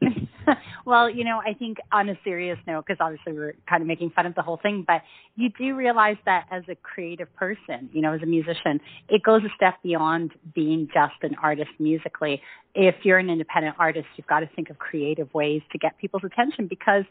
well, 0.86 1.08
you 1.10 1.24
know, 1.24 1.40
I 1.44 1.54
think 1.54 1.78
on 1.92 2.08
a 2.08 2.18
serious 2.24 2.58
note, 2.66 2.84
because 2.86 2.98
obviously 3.00 3.32
we're 3.32 3.54
kind 3.68 3.82
of 3.82 3.88
making 3.88 4.10
fun 4.10 4.26
of 4.26 4.34
the 4.34 4.42
whole 4.42 4.58
thing, 4.62 4.84
but 4.86 5.02
you 5.34 5.50
do 5.50 5.74
realize 5.74 6.16
that 6.24 6.46
as 6.50 6.62
a 6.68 6.74
creative 6.76 7.34
person, 7.36 7.90
you 7.92 8.00
know, 8.00 8.12
as 8.12 8.22
a 8.22 8.26
musician, 8.26 8.80
it 9.08 9.22
goes 9.22 9.42
a 9.44 9.48
step 9.56 9.74
beyond 9.82 10.32
being 10.54 10.88
just 10.92 11.14
an 11.22 11.36
artist 11.42 11.70
musically. 11.78 12.42
If 12.74 12.96
you're 13.04 13.18
an 13.18 13.30
independent 13.30 13.76
artist, 13.78 14.06
you've 14.16 14.26
got 14.26 14.40
to 14.40 14.48
think 14.54 14.70
of 14.70 14.78
creative 14.78 15.32
ways 15.34 15.62
to 15.72 15.78
get 15.78 15.98
people's 15.98 16.24
attention 16.24 16.66
because 16.66 17.04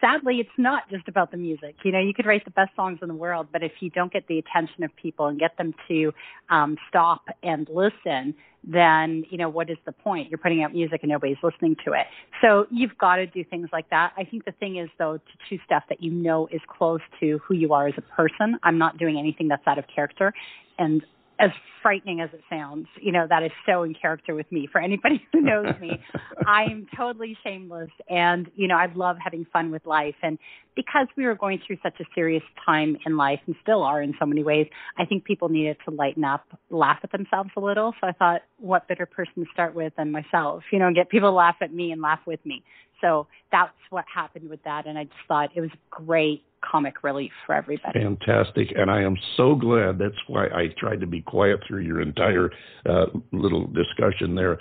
sadly 0.00 0.36
it's 0.40 0.58
not 0.58 0.88
just 0.90 1.08
about 1.08 1.30
the 1.30 1.36
music. 1.36 1.76
You 1.84 1.92
know 1.92 2.00
you 2.00 2.14
could 2.14 2.26
write 2.26 2.44
the 2.44 2.50
best 2.50 2.74
songs 2.76 2.98
in 3.02 3.08
the 3.08 3.14
world 3.14 3.48
but 3.52 3.62
if 3.62 3.72
you 3.80 3.90
don't 3.90 4.12
get 4.12 4.26
the 4.28 4.38
attention 4.38 4.84
of 4.84 4.94
people 4.96 5.26
and 5.26 5.38
get 5.38 5.56
them 5.56 5.74
to 5.88 6.12
um 6.50 6.76
stop 6.88 7.26
and 7.42 7.68
listen 7.68 8.34
then 8.64 9.24
you 9.30 9.38
know 9.38 9.48
what 9.48 9.70
is 9.70 9.78
the 9.86 9.92
point? 9.92 10.30
You're 10.30 10.38
putting 10.38 10.62
out 10.62 10.72
music 10.72 11.00
and 11.02 11.10
nobody's 11.10 11.36
listening 11.42 11.76
to 11.84 11.92
it. 11.92 12.06
So 12.42 12.66
you've 12.70 12.96
got 12.98 13.16
to 13.16 13.26
do 13.26 13.44
things 13.44 13.68
like 13.72 13.88
that. 13.90 14.12
I 14.16 14.24
think 14.24 14.44
the 14.44 14.52
thing 14.52 14.76
is 14.76 14.88
though 14.98 15.16
to 15.16 15.32
choose 15.48 15.60
stuff 15.64 15.84
that 15.88 16.02
you 16.02 16.10
know 16.10 16.48
is 16.50 16.60
close 16.66 17.00
to 17.20 17.38
who 17.46 17.54
you 17.54 17.72
are 17.72 17.88
as 17.88 17.94
a 17.96 18.02
person. 18.02 18.58
I'm 18.62 18.78
not 18.78 18.98
doing 18.98 19.18
anything 19.18 19.48
that's 19.48 19.66
out 19.66 19.78
of 19.78 19.84
character. 19.94 20.32
And 20.78 21.04
as 21.38 21.50
frightening 21.82 22.20
as 22.20 22.30
it 22.32 22.40
sounds, 22.50 22.86
you 23.00 23.12
know, 23.12 23.26
that 23.28 23.42
is 23.42 23.52
so 23.64 23.84
in 23.84 23.94
character 23.94 24.34
with 24.34 24.50
me. 24.50 24.68
For 24.70 24.80
anybody 24.80 25.24
who 25.32 25.40
knows 25.40 25.74
me, 25.80 25.92
I 26.46 26.64
am 26.64 26.86
totally 26.96 27.36
shameless 27.44 27.90
and, 28.08 28.50
you 28.56 28.66
know, 28.66 28.76
I 28.76 28.86
love 28.94 29.16
having 29.22 29.46
fun 29.52 29.70
with 29.70 29.86
life. 29.86 30.16
And 30.22 30.38
because 30.74 31.06
we 31.16 31.24
were 31.24 31.34
going 31.34 31.60
through 31.66 31.78
such 31.82 31.98
a 32.00 32.04
serious 32.14 32.42
time 32.64 32.96
in 33.06 33.16
life 33.16 33.40
and 33.46 33.54
still 33.62 33.82
are 33.82 34.02
in 34.02 34.14
so 34.18 34.26
many 34.26 34.42
ways, 34.42 34.66
I 34.96 35.04
think 35.04 35.24
people 35.24 35.48
needed 35.48 35.76
to 35.88 35.94
lighten 35.94 36.24
up, 36.24 36.44
laugh 36.70 36.98
at 37.02 37.12
themselves 37.12 37.50
a 37.56 37.60
little. 37.60 37.94
So 38.00 38.08
I 38.08 38.12
thought, 38.12 38.42
what 38.58 38.88
better 38.88 39.06
person 39.06 39.44
to 39.44 39.46
start 39.52 39.74
with 39.74 39.92
than 39.96 40.10
myself, 40.10 40.64
you 40.72 40.78
know, 40.78 40.86
and 40.86 40.96
get 40.96 41.08
people 41.08 41.30
to 41.30 41.34
laugh 41.34 41.56
at 41.60 41.72
me 41.72 41.92
and 41.92 42.02
laugh 42.02 42.20
with 42.26 42.44
me. 42.44 42.62
So 43.00 43.26
that's 43.52 43.72
what 43.90 44.04
happened 44.12 44.48
with 44.48 44.62
that. 44.64 44.86
And 44.86 44.98
I 44.98 45.04
just 45.04 45.16
thought 45.26 45.50
it 45.54 45.60
was 45.60 45.70
great 45.90 46.42
comic 46.60 47.04
relief 47.04 47.30
for 47.46 47.54
everybody. 47.54 48.00
Fantastic, 48.00 48.72
and 48.76 48.90
I 48.90 49.02
am 49.02 49.16
so 49.36 49.54
glad. 49.54 49.98
That's 49.98 50.18
why 50.26 50.46
I 50.46 50.68
tried 50.76 51.00
to 51.00 51.06
be 51.06 51.20
quiet 51.20 51.60
through 51.66 51.82
your 51.82 52.00
entire 52.00 52.50
uh, 52.84 53.06
little 53.32 53.66
discussion 53.68 54.34
there. 54.34 54.58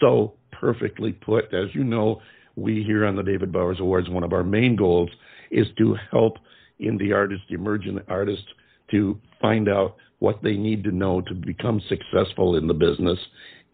So 0.00 0.34
perfectly 0.52 1.12
put. 1.12 1.52
As 1.54 1.74
you 1.74 1.84
know, 1.84 2.20
we 2.56 2.82
here 2.82 3.06
on 3.06 3.16
the 3.16 3.22
David 3.22 3.52
Bowers 3.52 3.80
Awards, 3.80 4.10
one 4.10 4.24
of 4.24 4.32
our 4.32 4.44
main 4.44 4.76
goals 4.76 5.10
is 5.50 5.66
to 5.78 5.96
help 6.10 6.34
indie 6.80 7.14
artists, 7.14 7.46
emerging 7.48 8.00
artists, 8.08 8.46
to 8.90 9.18
find 9.40 9.68
out 9.68 9.96
what 10.18 10.42
they 10.42 10.54
need 10.54 10.84
to 10.84 10.92
know 10.92 11.20
to 11.22 11.34
become 11.34 11.80
successful 11.88 12.56
in 12.56 12.66
the 12.66 12.74
business. 12.74 13.18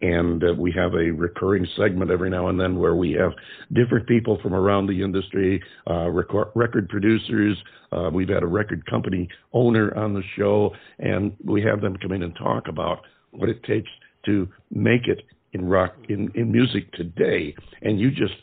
And 0.01 0.43
uh, 0.43 0.53
we 0.53 0.71
have 0.73 0.93
a 0.93 1.11
recurring 1.11 1.67
segment 1.75 2.11
every 2.11 2.29
now 2.29 2.49
and 2.49 2.59
then 2.59 2.77
where 2.77 2.95
we 2.95 3.13
have 3.13 3.31
different 3.73 4.07
people 4.07 4.37
from 4.43 4.53
around 4.53 4.87
the 4.87 5.01
industry, 5.01 5.61
uh, 5.89 6.09
record, 6.09 6.49
record 6.53 6.87
producers. 6.87 7.57
Uh, 7.91 8.09
we've 8.13 8.29
had 8.29 8.43
a 8.43 8.47
record 8.47 8.85
company 8.85 9.27
owner 9.53 9.95
on 9.97 10.13
the 10.13 10.21
show, 10.37 10.71
and 10.99 11.35
we 11.43 11.63
have 11.63 11.81
them 11.81 11.95
come 11.97 12.11
in 12.11 12.21
and 12.21 12.35
talk 12.35 12.67
about 12.67 12.99
what 13.31 13.49
it 13.49 13.63
takes 13.63 13.89
to 14.25 14.47
make 14.69 15.07
it 15.07 15.23
in 15.53 15.65
rock 15.65 15.95
in, 16.09 16.31
in 16.35 16.51
music 16.51 16.91
today. 16.93 17.55
And 17.81 17.99
you 17.99 18.11
just 18.11 18.33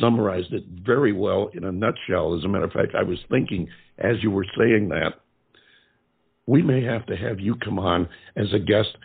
summarized 0.00 0.52
it 0.52 0.64
very 0.84 1.12
well 1.12 1.50
in 1.54 1.64
a 1.64 1.72
nutshell. 1.72 2.36
As 2.36 2.44
a 2.44 2.48
matter 2.48 2.64
of 2.64 2.72
fact, 2.72 2.94
I 2.98 3.02
was 3.02 3.18
thinking 3.30 3.68
as 3.98 4.16
you 4.22 4.30
were 4.30 4.46
saying 4.58 4.88
that, 4.88 5.14
we 6.46 6.62
may 6.62 6.82
have 6.82 7.06
to 7.06 7.16
have 7.16 7.40
you 7.40 7.54
come 7.56 7.78
on 7.78 8.08
as 8.36 8.52
a 8.52 8.58
guest 8.58 8.96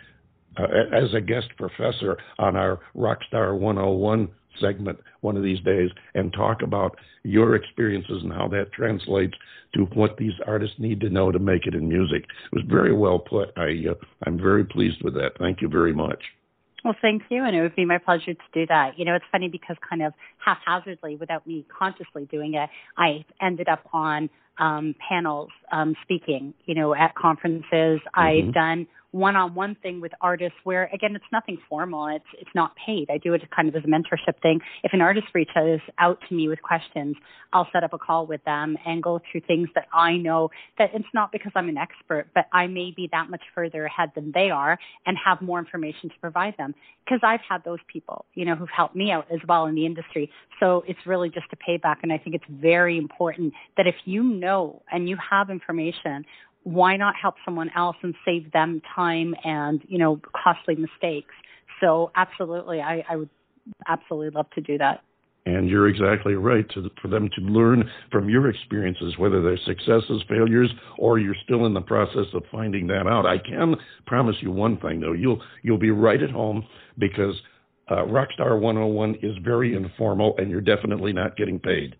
uh, 0.64 0.96
as 0.96 1.14
a 1.14 1.20
guest 1.20 1.48
professor 1.56 2.16
on 2.38 2.56
our 2.56 2.80
Rockstar 2.96 3.58
101 3.58 4.28
segment 4.60 4.98
one 5.20 5.36
of 5.36 5.42
these 5.42 5.60
days 5.60 5.90
and 6.14 6.32
talk 6.32 6.62
about 6.62 6.96
your 7.22 7.54
experiences 7.54 8.22
and 8.22 8.32
how 8.32 8.48
that 8.48 8.72
translates 8.72 9.34
to 9.74 9.84
what 9.94 10.16
these 10.16 10.32
artists 10.46 10.76
need 10.78 11.00
to 11.00 11.08
know 11.08 11.30
to 11.30 11.38
make 11.38 11.66
it 11.66 11.74
in 11.74 11.88
music. 11.88 12.24
It 12.24 12.56
was 12.56 12.64
very 12.68 12.94
well 12.94 13.18
put. 13.18 13.52
I 13.56 13.84
uh, 13.90 13.94
I'm 14.26 14.38
very 14.38 14.64
pleased 14.64 15.02
with 15.02 15.14
that. 15.14 15.32
Thank 15.38 15.60
you 15.60 15.68
very 15.68 15.92
much. 15.92 16.22
Well, 16.84 16.96
thank 17.02 17.22
you, 17.28 17.44
and 17.44 17.54
it 17.54 17.60
would 17.60 17.76
be 17.76 17.84
my 17.84 17.98
pleasure 17.98 18.32
to 18.32 18.40
do 18.54 18.66
that. 18.68 18.98
You 18.98 19.04
know, 19.04 19.14
it's 19.14 19.24
funny 19.30 19.48
because 19.48 19.76
kind 19.86 20.02
of 20.02 20.14
haphazardly, 20.38 21.16
without 21.16 21.46
me 21.46 21.66
consciously 21.76 22.26
doing 22.30 22.54
it, 22.54 22.70
I 22.96 23.24
ended 23.42 23.68
up 23.68 23.86
on 23.92 24.30
um, 24.58 24.94
panels 25.06 25.50
um, 25.72 25.94
speaking. 26.02 26.54
You 26.64 26.74
know, 26.74 26.94
at 26.94 27.14
conferences, 27.14 28.00
Mhm. 28.00 28.00
I've 28.14 28.54
done 28.54 28.86
one-on-one 29.12 29.76
thing 29.82 30.00
with 30.00 30.12
artists 30.20 30.58
where 30.64 30.90
again 30.92 31.14
it's 31.16 31.24
nothing 31.32 31.58
formal. 31.68 32.06
It's 32.08 32.24
it's 32.38 32.50
not 32.54 32.72
paid. 32.76 33.08
I 33.10 33.18
do 33.18 33.34
it 33.34 33.42
kind 33.54 33.68
of 33.68 33.76
as 33.76 33.82
a 33.84 33.88
mentorship 33.88 34.40
thing. 34.42 34.60
If 34.84 34.92
an 34.92 35.00
artist 35.00 35.28
reaches 35.34 35.80
out 35.98 36.18
to 36.28 36.34
me 36.34 36.48
with 36.48 36.62
questions 36.62 37.16
i'll 37.52 37.68
set 37.72 37.84
up 37.84 37.92
a 37.92 37.98
call 37.98 38.26
with 38.26 38.42
them 38.44 38.76
and 38.86 39.02
go 39.02 39.20
through 39.30 39.40
things 39.42 39.68
that 39.74 39.86
i 39.92 40.16
know 40.16 40.50
that 40.78 40.90
it's 40.94 41.04
not 41.14 41.32
because 41.32 41.52
i'm 41.54 41.68
an 41.68 41.76
expert 41.76 42.26
but 42.34 42.46
i 42.52 42.66
may 42.66 42.92
be 42.94 43.08
that 43.12 43.30
much 43.30 43.42
further 43.54 43.84
ahead 43.86 44.10
than 44.14 44.30
they 44.32 44.50
are 44.50 44.78
and 45.06 45.16
have 45.24 45.40
more 45.40 45.58
information 45.58 46.08
to 46.08 46.14
provide 46.20 46.54
them. 46.58 46.74
Because 47.04 47.20
i've 47.22 47.40
had 47.48 47.64
those 47.64 47.78
people 47.92 48.24
you 48.34 48.44
know 48.44 48.54
who've 48.54 48.68
helped 48.74 48.96
me 48.96 49.10
out 49.10 49.26
as 49.32 49.40
well 49.48 49.66
in 49.66 49.74
the 49.74 49.86
industry. 49.86 50.30
So 50.58 50.84
it's 50.86 51.00
really 51.06 51.30
just 51.30 51.46
a 51.52 51.56
payback 51.56 51.96
and 52.02 52.12
i 52.12 52.18
think 52.18 52.34
it's 52.36 52.44
very 52.48 52.98
important 52.98 53.52
that 53.76 53.86
if 53.86 53.96
you 54.04 54.22
know 54.22 54.82
and 54.92 55.08
you 55.08 55.16
have 55.30 55.50
information 55.50 56.24
why 56.62 56.96
not 56.96 57.14
help 57.20 57.34
someone 57.44 57.70
else 57.76 57.96
and 58.02 58.14
save 58.24 58.50
them 58.52 58.82
time 58.94 59.34
and 59.44 59.82
you 59.88 59.98
know 59.98 60.20
costly 60.44 60.76
mistakes 60.76 61.34
so 61.80 62.10
absolutely 62.16 62.80
i, 62.80 63.04
I 63.08 63.16
would 63.16 63.30
absolutely 63.88 64.30
love 64.30 64.50
to 64.54 64.60
do 64.60 64.78
that 64.78 65.02
And 65.46 65.68
you're 65.70 65.88
exactly 65.88 66.34
right 66.34 66.68
to, 66.70 66.90
for 67.00 67.08
them 67.08 67.30
to 67.34 67.40
learn 67.40 67.90
from 68.12 68.28
your 68.28 68.50
experiences, 68.50 69.14
whether 69.16 69.40
they're 69.40 69.58
successes, 69.64 70.22
failures, 70.28 70.70
or 70.98 71.18
you're 71.18 71.36
still 71.44 71.64
in 71.64 71.72
the 71.72 71.80
process 71.80 72.26
of 72.34 72.42
finding 72.52 72.86
that 72.88 73.06
out. 73.06 73.24
I 73.24 73.38
can 73.38 73.76
promise 74.06 74.36
you 74.42 74.50
one 74.50 74.76
thing 74.78 75.00
though, 75.00 75.14
you'll 75.14 75.40
you'll 75.62 75.78
be 75.78 75.90
right 75.90 76.22
at 76.22 76.30
home 76.30 76.66
because 76.98 77.34
uh, 77.88 78.04
Rockstar 78.04 78.60
101 78.60 79.16
is 79.22 79.36
very 79.42 79.74
informal, 79.74 80.34
and 80.38 80.50
you're 80.50 80.60
definitely 80.60 81.12
not 81.12 81.36
getting 81.36 81.58
paid. 81.58 81.96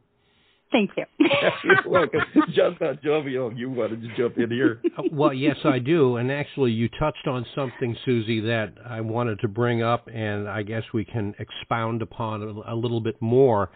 Thank 0.72 0.90
you. 0.96 1.04
You're 1.64 1.90
welcome. 1.90 2.20
John 2.54 2.76
Bon 2.78 2.98
Jovial, 3.02 3.52
you 3.52 3.70
wanted 3.70 4.02
to 4.02 4.08
jump 4.16 4.38
in 4.38 4.50
here. 4.50 4.80
well, 5.12 5.34
yes, 5.34 5.56
I 5.64 5.78
do. 5.80 6.16
And 6.16 6.30
actually, 6.30 6.70
you 6.70 6.88
touched 6.88 7.26
on 7.26 7.44
something, 7.54 7.96
Suzy, 8.04 8.40
that 8.40 8.74
I 8.88 9.00
wanted 9.00 9.40
to 9.40 9.48
bring 9.48 9.82
up, 9.82 10.08
and 10.12 10.48
I 10.48 10.62
guess 10.62 10.84
we 10.94 11.04
can 11.04 11.34
expound 11.38 12.02
upon 12.02 12.42
a, 12.42 12.72
a 12.72 12.76
little 12.76 13.00
bit 13.00 13.20
more. 13.20 13.70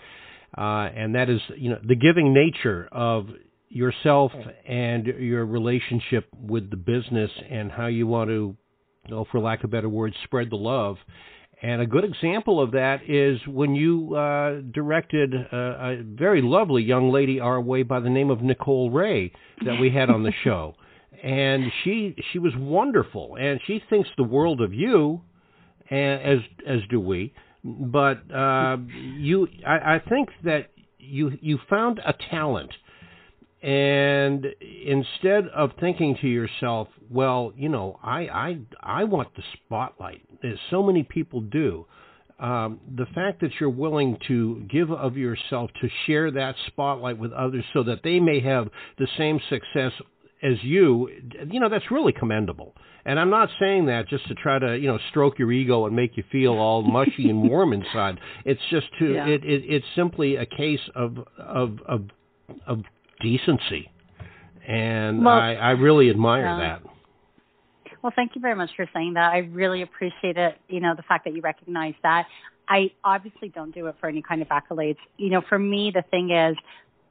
Uh, 0.57 0.89
and 0.95 1.15
that 1.17 1.29
is, 1.29 1.41
you 1.57 1.71
know, 1.71 1.81
the 1.85 1.97
giving 1.97 2.33
nature 2.33 2.89
of 2.93 3.27
yourself 3.69 4.31
and 4.69 5.07
your 5.07 5.45
relationship 5.45 6.29
with 6.33 6.71
the 6.71 6.77
business 6.77 7.31
and 7.51 7.73
how 7.73 7.87
you 7.87 8.07
want 8.07 8.31
to, 8.31 8.57
you 9.07 9.11
know, 9.11 9.27
for 9.33 9.41
lack 9.41 9.65
of 9.65 9.71
better 9.71 9.89
words, 9.89 10.15
spread 10.25 10.49
the 10.51 10.57
love. 10.57 10.97
And 11.65 11.81
a 11.81 11.87
good 11.87 12.05
example 12.05 12.61
of 12.61 12.73
that 12.73 13.09
is 13.09 13.39
when 13.47 13.75
you 13.75 14.15
uh, 14.15 14.61
directed 14.75 15.33
a, 15.33 15.57
a, 15.57 16.03
very 16.03 16.43
lovely 16.43 16.83
young 16.83 17.11
lady 17.11 17.41
our 17.41 17.59
way 17.59 17.83
by 17.83 18.01
the 18.01 18.11
name 18.11 18.29
of 18.31 18.43
Nicole 18.43 18.91
Rayy 18.91 19.33
that 19.65 19.81
we 19.81 19.89
had 19.89 20.11
on 20.11 20.25
the 20.25 20.33
show, 20.45 20.75
and 21.23 21.65
she 21.83 22.17
she 22.31 22.39
was 22.39 22.53
wonderful, 22.55 23.39
and 23.41 23.61
she 23.67 23.81
thinks 23.89 24.11
the 24.19 24.25
world 24.25 24.61
of 24.61 24.75
you, 24.75 25.23
as 25.91 26.41
as 26.67 26.81
do 26.91 27.01
we. 27.01 27.33
But 27.65 28.31
uh, 28.31 28.77
you, 29.17 29.49
I, 29.67 29.95
I 29.95 30.03
think 30.07 30.29
that 30.45 30.67
you 30.99 31.33
you 31.41 31.59
found 31.71 31.99
a 31.99 32.13
talent 32.31 32.73
and 33.65 34.47
instead 34.87 35.49
of 35.55 35.71
thinking 35.81 36.19
to 36.21 36.29
yourself, 36.29 36.89
well, 37.11 37.51
you 37.57 37.71
know, 37.71 37.99
I 38.03 38.21
I 38.29 38.59
I 38.81 39.05
want 39.05 39.35
the 39.35 39.43
spotlight, 39.55 40.21
as 40.45 40.59
so 40.71 40.83
many 40.83 41.03
people 41.03 41.41
do. 41.41 41.87
Um, 42.39 42.81
the 42.97 43.07
fact 43.15 43.41
that 43.41 43.53
you're 43.59 43.71
willing 43.71 44.19
to 44.27 44.67
give 44.69 44.91
of 44.91 45.17
yourself 45.17 45.71
to 45.81 45.89
share 46.05 46.31
that 46.33 46.57
spotlight 46.67 47.17
with 47.17 47.33
others 47.33 47.65
so 47.73 47.85
that 47.85 48.01
they 48.03 48.21
may 48.21 48.41
have 48.41 48.69
the 48.99 49.09
same 49.17 49.41
success 49.49 49.93
as 50.43 50.63
you, 50.63 51.09
you 51.51 51.59
know, 51.61 51.71
that's 51.71 51.91
really 51.91 52.13
commendable. 52.13 52.75
And 53.07 53.19
I'm 53.19 53.31
not 53.31 53.49
saying 53.61 53.87
that 53.87 54.09
just 54.09 54.27
to 54.29 54.35
try 54.35 54.59
to, 54.59 54.77
you 54.77 54.89
know, 54.89 54.99
stroke 55.11 55.39
your 55.39 55.53
ego 55.53 55.87
and 55.87 55.95
make 55.95 56.17
you 56.17 56.25
feel 56.31 56.53
all 56.53 56.83
mushy 56.99 57.31
and 57.31 57.49
warm 57.49 57.73
inside. 57.73 58.19
It's 58.45 58.61
just 58.69 58.89
to, 58.99 59.15
yeah. 59.15 59.27
it, 59.27 59.45
it, 59.45 59.63
it's 59.67 59.87
simply 59.95 60.37
a 60.37 60.45
case 60.45 60.81
of, 60.95 61.17
of, 61.39 61.79
of, 61.87 62.03
of 62.67 62.83
decency, 63.25 63.91
and 64.69 65.25
well, 65.25 65.35
I, 65.35 65.55
I 65.55 65.71
really 65.73 66.11
admire 66.11 66.45
that. 66.45 66.83
Well, 68.03 68.13
thank 68.15 68.35
you 68.35 68.41
very 68.43 68.55
much 68.55 68.71
for 68.77 68.87
saying 68.93 69.15
that. 69.15 69.33
I 69.33 69.39
really 69.39 69.81
appreciate 69.81 70.37
it. 70.37 70.59
You 70.69 70.81
know, 70.81 70.95
the 70.95 71.03
fact 71.03 71.25
that 71.25 71.35
you 71.35 71.41
recognize 71.41 71.95
that. 72.03 72.27
I 72.69 72.93
obviously 73.03 73.49
don't 73.49 73.75
do 73.75 73.87
it 73.87 73.97
for 73.99 74.09
any 74.09 74.23
kind 74.23 74.43
of 74.43 74.49
accolades. 74.49 74.99
You 75.17 75.31
know, 75.31 75.43
for 75.49 75.59
me, 75.59 75.91
the 75.95 76.03
thing 76.11 76.31
is, 76.31 76.57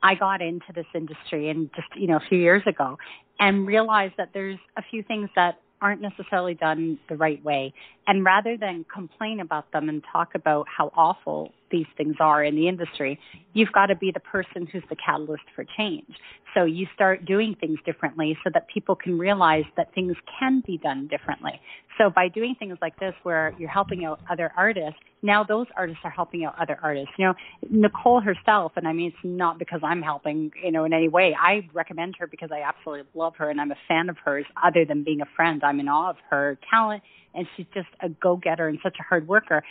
I 0.04 0.16
got 0.16 0.42
into 0.42 0.72
this 0.74 0.86
industry 0.94 1.50
and 1.50 1.70
just, 1.76 1.88
you 1.96 2.08
know, 2.08 2.18
a 2.18 2.24
few 2.30 2.38
years 2.38 2.64
ago 2.68 2.98
and 3.40 3.66
realized 3.66 4.16
that 4.18 4.30
there's 4.34 4.60
a 4.78 4.84
few 4.90 5.02
things 5.02 5.30
that 5.36 5.60
aren't 5.82 6.02
necessarily 6.02 6.54
done 6.54 7.00
the 7.10 7.16
right 7.16 7.44
way. 7.44 7.74
And 8.08 8.24
rather 8.24 8.58
than 8.58 8.86
complain 8.94 9.40
about 9.40 9.72
them 9.72 9.90
and 9.90 10.04
talk 10.12 10.36
about 10.36 10.68
how 10.68 10.92
awful 10.96 11.52
these 11.74 11.88
things 11.98 12.16
are 12.22 12.44
in 12.44 12.56
the 12.56 12.70
industry, 12.70 13.20
you've 13.52 13.72
got 13.74 13.88
to 13.88 13.96
be 13.96 14.12
the 14.12 14.22
person 14.22 14.66
who's 14.72 14.84
the 14.90 14.96
catalyst 14.96 15.44
for 15.54 15.66
change. 15.78 16.16
So 16.54 16.66
you 16.66 16.88
start 16.94 17.26
doing 17.26 17.56
things 17.60 17.80
differently 17.86 18.38
so 18.44 18.52
that 18.54 18.68
people 18.68 18.96
can 18.96 19.18
realize 19.18 19.66
that 19.76 19.94
things 19.94 20.16
can 20.40 20.64
be 20.66 20.78
done 20.78 21.08
differently. 21.08 21.60
So 21.98 22.10
by 22.10 22.28
doing 22.28 22.56
things 22.58 22.78
like 22.82 22.98
this 23.00 23.14
where 23.24 23.54
you're 23.58 23.70
helping 23.70 24.06
out 24.06 24.20
other 24.30 24.52
artists, 24.56 25.00
now 25.24 25.44
those 25.44 25.68
artists 25.76 26.02
are 26.04 26.12
helping 26.12 26.46
out 26.46 26.56
other 26.60 26.78
artists. 26.84 27.12
You 27.18 27.28
know, 27.28 27.34
Nicole 27.70 28.22
herself, 28.22 28.74
and 28.76 28.88
I 28.88 28.94
mean, 28.94 29.08
it's 29.08 29.18
not 29.24 29.58
because 29.58 29.82
I'm 29.84 30.02
helping, 30.02 30.52
you 30.64 30.72
know, 30.72 30.86
in 30.86 30.94
any 30.94 31.08
way. 31.08 31.36
I 31.40 31.68
recommend 31.74 32.16
her 32.20 32.28
because 32.28 32.52
I 32.52 32.62
absolutely 32.62 33.08
love 33.16 33.34
her 33.38 33.50
and 33.50 33.60
I'm 33.60 33.72
a 33.72 33.78
fan 33.88 34.10
of 34.10 34.18
hers. 34.24 34.46
Other 34.64 34.86
than 34.86 35.04
being 35.04 35.22
a 35.22 35.28
friend, 35.36 35.64
I'm 35.64 35.80
in 35.80 35.88
awe 35.88 36.12
of 36.12 36.18
her 36.30 36.58
talent 36.70 37.02
and 37.34 37.48
she's 37.56 37.66
just 37.74 37.88
a 38.02 38.10
go-getter 38.10 38.68
and 38.68 38.80
such 38.84 38.98
a 39.00 39.04
hard 39.04 39.28
worker. 39.28 39.64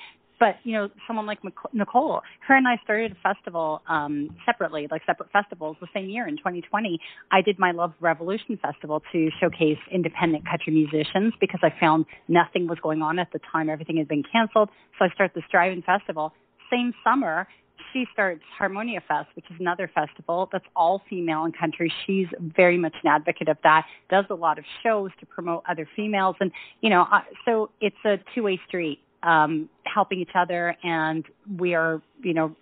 But 0.42 0.56
you 0.64 0.72
know, 0.72 0.90
someone 1.06 1.24
like 1.24 1.38
Nicole, 1.72 2.20
her 2.48 2.56
and 2.56 2.66
I 2.66 2.76
started 2.82 3.12
a 3.12 3.34
festival 3.34 3.80
um, 3.88 4.28
separately, 4.44 4.88
like 4.90 5.02
separate 5.06 5.30
festivals, 5.30 5.76
the 5.80 5.86
same 5.94 6.10
year 6.10 6.26
in 6.26 6.36
2020. 6.36 6.98
I 7.30 7.42
did 7.42 7.60
my 7.60 7.70
Love 7.70 7.92
Revolution 8.00 8.58
festival 8.60 9.04
to 9.12 9.30
showcase 9.38 9.78
independent 9.92 10.44
country 10.44 10.72
musicians 10.72 11.32
because 11.40 11.60
I 11.62 11.72
found 11.78 12.06
nothing 12.26 12.66
was 12.66 12.80
going 12.82 13.02
on 13.02 13.20
at 13.20 13.28
the 13.32 13.38
time; 13.52 13.70
everything 13.70 13.98
had 13.98 14.08
been 14.08 14.24
canceled. 14.24 14.70
So 14.98 15.04
I 15.04 15.10
started 15.10 15.30
the 15.36 15.42
Striving 15.46 15.82
Festival. 15.82 16.32
Same 16.72 16.92
summer, 17.04 17.46
she 17.92 18.06
starts 18.12 18.42
Harmonia 18.58 19.00
Fest, 19.06 19.28
which 19.36 19.44
is 19.48 19.60
another 19.60 19.88
festival 19.94 20.48
that's 20.50 20.66
all 20.74 21.02
female 21.08 21.44
in 21.44 21.52
country. 21.52 21.92
She's 22.04 22.26
very 22.40 22.78
much 22.78 22.96
an 23.04 23.10
advocate 23.10 23.46
of 23.46 23.58
that. 23.62 23.86
Does 24.10 24.24
a 24.28 24.34
lot 24.34 24.58
of 24.58 24.64
shows 24.82 25.12
to 25.20 25.26
promote 25.26 25.62
other 25.68 25.88
females, 25.94 26.34
and 26.40 26.50
you 26.80 26.90
know, 26.90 27.06
so 27.44 27.70
it's 27.80 27.94
a 28.04 28.18
two-way 28.34 28.60
street 28.66 28.98
um, 29.22 29.68
helping 29.84 30.20
each 30.20 30.34
other, 30.34 30.76
and 30.82 31.24
we 31.58 31.74
are, 31.74 32.02
you 32.22 32.34
know, 32.34 32.54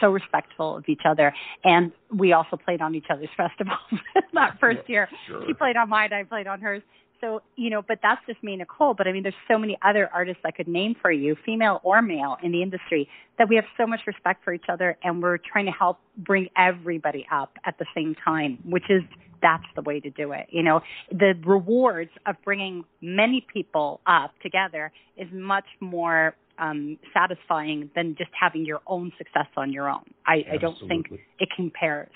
so 0.00 0.10
respectful 0.10 0.76
of 0.76 0.84
each 0.88 1.02
other. 1.08 1.32
And 1.62 1.92
we 2.14 2.32
also 2.32 2.56
played 2.56 2.80
on 2.80 2.94
each 2.94 3.06
other's 3.10 3.28
festivals 3.36 3.78
that 4.32 4.58
first 4.60 4.88
year. 4.88 5.08
Sure. 5.26 5.44
She 5.46 5.54
played 5.54 5.76
on 5.76 5.88
mine, 5.88 6.12
I 6.12 6.24
played 6.24 6.46
on 6.46 6.60
hers. 6.60 6.82
So, 7.24 7.40
you 7.56 7.70
know, 7.70 7.80
but 7.80 8.00
that's 8.02 8.20
just 8.26 8.42
me, 8.44 8.54
Nicole. 8.56 8.92
But 8.92 9.08
I 9.08 9.12
mean, 9.12 9.22
there's 9.22 9.34
so 9.50 9.58
many 9.58 9.78
other 9.80 10.10
artists 10.12 10.42
I 10.44 10.50
could 10.50 10.68
name 10.68 10.94
for 11.00 11.10
you, 11.10 11.36
female 11.44 11.80
or 11.82 12.02
male, 12.02 12.36
in 12.42 12.52
the 12.52 12.62
industry, 12.62 13.08
that 13.38 13.48
we 13.48 13.56
have 13.56 13.64
so 13.78 13.86
much 13.86 14.00
respect 14.06 14.44
for 14.44 14.52
each 14.52 14.66
other, 14.68 14.98
and 15.02 15.22
we're 15.22 15.38
trying 15.38 15.64
to 15.64 15.72
help 15.72 16.00
bring 16.18 16.48
everybody 16.54 17.26
up 17.32 17.56
at 17.64 17.78
the 17.78 17.86
same 17.94 18.14
time, 18.22 18.58
which 18.68 18.84
is 18.90 19.00
that's 19.40 19.64
the 19.74 19.80
way 19.80 20.00
to 20.00 20.10
do 20.10 20.32
it. 20.32 20.48
You 20.50 20.62
know, 20.62 20.82
the 21.10 21.32
rewards 21.46 22.10
of 22.26 22.36
bringing 22.44 22.84
many 23.00 23.46
people 23.52 24.00
up 24.06 24.32
together 24.42 24.92
is 25.16 25.28
much 25.32 25.66
more 25.80 26.34
um, 26.58 26.98
satisfying 27.14 27.90
than 27.94 28.16
just 28.18 28.30
having 28.38 28.66
your 28.66 28.80
own 28.86 29.12
success 29.16 29.48
on 29.56 29.72
your 29.72 29.88
own. 29.88 30.04
I, 30.26 30.44
I 30.52 30.56
don't 30.58 30.76
think 30.88 31.06
it 31.38 31.48
compares. 31.56 32.10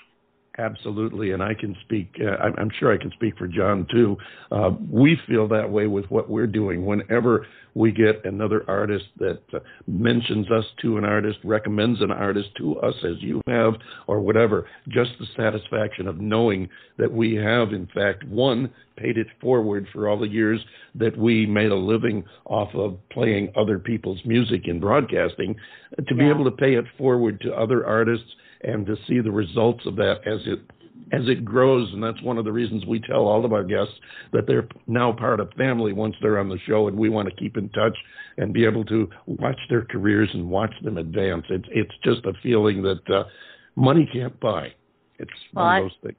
Absolutely, 0.59 1.31
and 1.31 1.41
I 1.41 1.53
can 1.53 1.73
speak. 1.85 2.13
Uh, 2.19 2.31
I'm 2.57 2.69
sure 2.79 2.93
I 2.93 2.97
can 2.97 3.11
speak 3.11 3.37
for 3.37 3.47
John 3.47 3.87
too. 3.89 4.17
Uh, 4.51 4.71
we 4.91 5.17
feel 5.25 5.47
that 5.47 5.69
way 5.69 5.87
with 5.87 6.03
what 6.11 6.29
we're 6.29 6.47
doing. 6.47 6.85
Whenever 6.85 7.47
we 7.75 7.93
get 7.93 8.25
another 8.25 8.65
artist 8.67 9.05
that 9.19 9.39
uh, 9.53 9.59
mentions 9.87 10.51
us 10.51 10.65
to 10.81 10.97
an 10.97 11.05
artist, 11.05 11.37
recommends 11.45 12.01
an 12.01 12.11
artist 12.11 12.49
to 12.57 12.77
us, 12.79 12.95
as 13.05 13.21
you 13.21 13.41
have, 13.47 13.75
or 14.07 14.19
whatever, 14.19 14.67
just 14.89 15.11
the 15.19 15.27
satisfaction 15.37 16.07
of 16.07 16.19
knowing 16.19 16.67
that 16.97 17.11
we 17.11 17.35
have, 17.35 17.71
in 17.71 17.87
fact, 17.95 18.25
one 18.25 18.69
paid 18.97 19.17
it 19.17 19.27
forward 19.39 19.87
for 19.93 20.09
all 20.09 20.19
the 20.19 20.27
years 20.27 20.59
that 20.95 21.17
we 21.17 21.45
made 21.45 21.71
a 21.71 21.75
living 21.75 22.21
off 22.43 22.75
of 22.75 22.97
playing 23.11 23.49
other 23.55 23.79
people's 23.79 24.19
music 24.25 24.63
in 24.67 24.81
broadcasting, 24.81 25.55
to 25.95 26.15
yeah. 26.15 26.23
be 26.23 26.29
able 26.29 26.43
to 26.43 26.51
pay 26.51 26.75
it 26.75 26.85
forward 26.97 27.39
to 27.39 27.53
other 27.53 27.85
artists 27.85 28.27
and 28.61 28.85
to 28.85 28.95
see 29.07 29.19
the 29.19 29.31
results 29.31 29.85
of 29.85 29.95
that 29.97 30.19
as 30.25 30.41
it 30.45 30.59
as 31.11 31.27
it 31.27 31.43
grows. 31.43 31.91
And 31.91 32.03
that's 32.03 32.21
one 32.21 32.37
of 32.37 32.45
the 32.45 32.51
reasons 32.51 32.85
we 32.85 32.99
tell 32.99 33.25
all 33.27 33.43
of 33.43 33.53
our 33.53 33.63
guests 33.63 33.93
that 34.31 34.45
they're 34.45 34.67
now 34.85 35.11
part 35.11 35.39
of 35.39 35.51
family 35.53 35.91
once 35.91 36.15
they're 36.21 36.37
on 36.37 36.49
the 36.49 36.59
show 36.67 36.87
and 36.87 36.97
we 36.97 37.09
want 37.09 37.27
to 37.27 37.35
keep 37.35 37.57
in 37.57 37.69
touch 37.69 37.97
and 38.37 38.53
be 38.53 38.65
able 38.65 38.85
to 38.85 39.09
watch 39.25 39.57
their 39.69 39.85
careers 39.85 40.29
and 40.33 40.49
watch 40.49 40.73
them 40.83 40.97
advance. 40.97 41.45
It's 41.49 41.67
it's 41.71 41.95
just 42.03 42.25
a 42.25 42.33
feeling 42.43 42.81
that 42.83 43.09
uh, 43.09 43.23
money 43.75 44.07
can't 44.11 44.39
buy. 44.39 44.73
It's 45.17 45.31
well, 45.53 45.65
one 45.65 45.77
of 45.77 45.83
those 45.83 45.97
things 46.03 46.17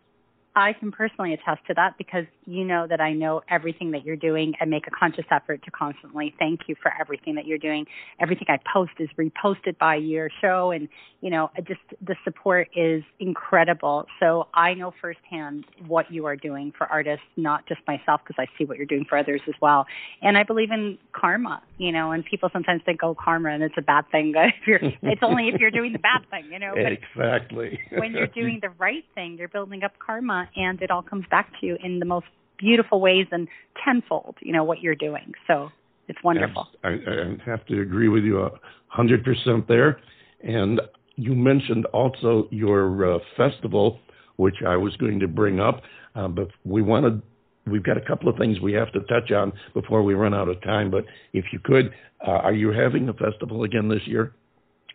I 0.60 0.72
can 0.72 0.92
personally 0.92 1.34
attest 1.34 1.66
to 1.68 1.74
that 1.74 1.96
because 1.98 2.24
you 2.46 2.64
know 2.64 2.86
that 2.86 3.00
I 3.00 3.12
know 3.12 3.42
everything 3.48 3.92
that 3.92 4.04
you're 4.04 4.16
doing 4.16 4.54
and 4.60 4.70
make 4.70 4.86
a 4.86 4.90
conscious 4.90 5.24
effort 5.30 5.62
to 5.64 5.70
constantly 5.70 6.34
thank 6.38 6.60
you 6.68 6.74
for 6.80 6.92
everything 7.00 7.34
that 7.36 7.46
you're 7.46 7.58
doing. 7.58 7.86
Everything 8.20 8.46
I 8.48 8.58
post 8.72 8.92
is 8.98 9.08
reposted 9.18 9.78
by 9.78 9.96
your 9.96 10.30
show 10.40 10.70
and 10.70 10.88
you 11.20 11.28
know, 11.28 11.50
just 11.66 11.80
the 12.00 12.16
support 12.24 12.68
is 12.74 13.02
incredible. 13.18 14.06
So 14.18 14.48
I 14.54 14.74
know 14.74 14.94
firsthand 15.00 15.66
what 15.86 16.10
you 16.10 16.26
are 16.26 16.36
doing 16.36 16.72
for 16.76 16.86
artists, 16.86 17.24
not 17.36 17.66
just 17.66 17.80
myself 17.86 18.22
because 18.26 18.36
I 18.38 18.46
see 18.56 18.64
what 18.64 18.78
you're 18.78 18.86
doing 18.86 19.04
for 19.08 19.18
others 19.18 19.42
as 19.46 19.54
well. 19.60 19.86
And 20.22 20.38
I 20.38 20.44
believe 20.44 20.70
in 20.70 20.98
karma, 21.12 21.62
you 21.76 21.92
know, 21.92 22.12
and 22.12 22.24
people 22.24 22.48
sometimes 22.52 22.82
think, 22.86 23.02
oh, 23.02 23.14
karma 23.14 23.50
and 23.50 23.62
it's 23.62 23.74
a 23.76 23.82
bad 23.82 24.10
thing. 24.10 24.32
But 24.32 24.44
if 24.60 24.66
you're, 24.66 24.80
it's 24.82 25.22
only 25.22 25.48
if 25.48 25.60
you're 25.60 25.70
doing 25.70 25.92
the 25.92 25.98
bad 25.98 26.28
thing, 26.30 26.50
you 26.50 26.58
know. 26.58 26.72
But 26.74 26.92
exactly. 26.92 27.78
when 27.90 28.12
you're 28.12 28.26
doing 28.34 28.60
the 28.62 28.70
right 28.70 29.04
thing, 29.14 29.36
you're 29.38 29.48
building 29.48 29.82
up 29.84 29.92
karma 29.98 30.48
and 30.56 30.80
it 30.82 30.90
all 30.90 31.02
comes 31.02 31.24
back 31.30 31.52
to 31.60 31.66
you 31.66 31.76
in 31.82 31.98
the 31.98 32.06
most 32.06 32.26
beautiful 32.58 33.00
ways 33.00 33.26
and 33.32 33.48
tenfold, 33.84 34.36
you 34.40 34.52
know, 34.52 34.64
what 34.64 34.80
you're 34.80 34.94
doing. 34.94 35.32
So 35.46 35.70
it's 36.08 36.18
wonderful. 36.22 36.68
I, 36.84 36.88
I 36.88 37.36
have 37.46 37.64
to 37.66 37.80
agree 37.80 38.08
with 38.08 38.24
you 38.24 38.42
a 38.42 38.50
hundred 38.88 39.24
percent 39.24 39.66
there. 39.68 40.00
And 40.42 40.80
you 41.16 41.34
mentioned 41.34 41.86
also 41.86 42.48
your 42.50 43.14
uh, 43.14 43.18
festival, 43.36 44.00
which 44.36 44.56
I 44.66 44.76
was 44.76 44.96
going 44.96 45.20
to 45.20 45.28
bring 45.28 45.60
up, 45.60 45.82
uh, 46.14 46.28
but 46.28 46.48
we 46.64 46.82
wanted 46.82 47.22
we've 47.66 47.82
got 47.84 47.96
a 47.96 48.00
couple 48.00 48.28
of 48.28 48.36
things 48.36 48.58
we 48.60 48.72
have 48.72 48.90
to 48.92 49.00
touch 49.00 49.30
on 49.30 49.52
before 49.74 50.02
we 50.02 50.14
run 50.14 50.34
out 50.34 50.48
of 50.48 50.60
time. 50.62 50.90
But 50.90 51.04
if 51.32 51.44
you 51.52 51.60
could, 51.62 51.92
uh, 52.26 52.30
are 52.30 52.54
you 52.54 52.72
having 52.72 53.08
a 53.08 53.12
festival 53.12 53.64
again 53.64 53.88
this 53.88 54.02
year? 54.06 54.34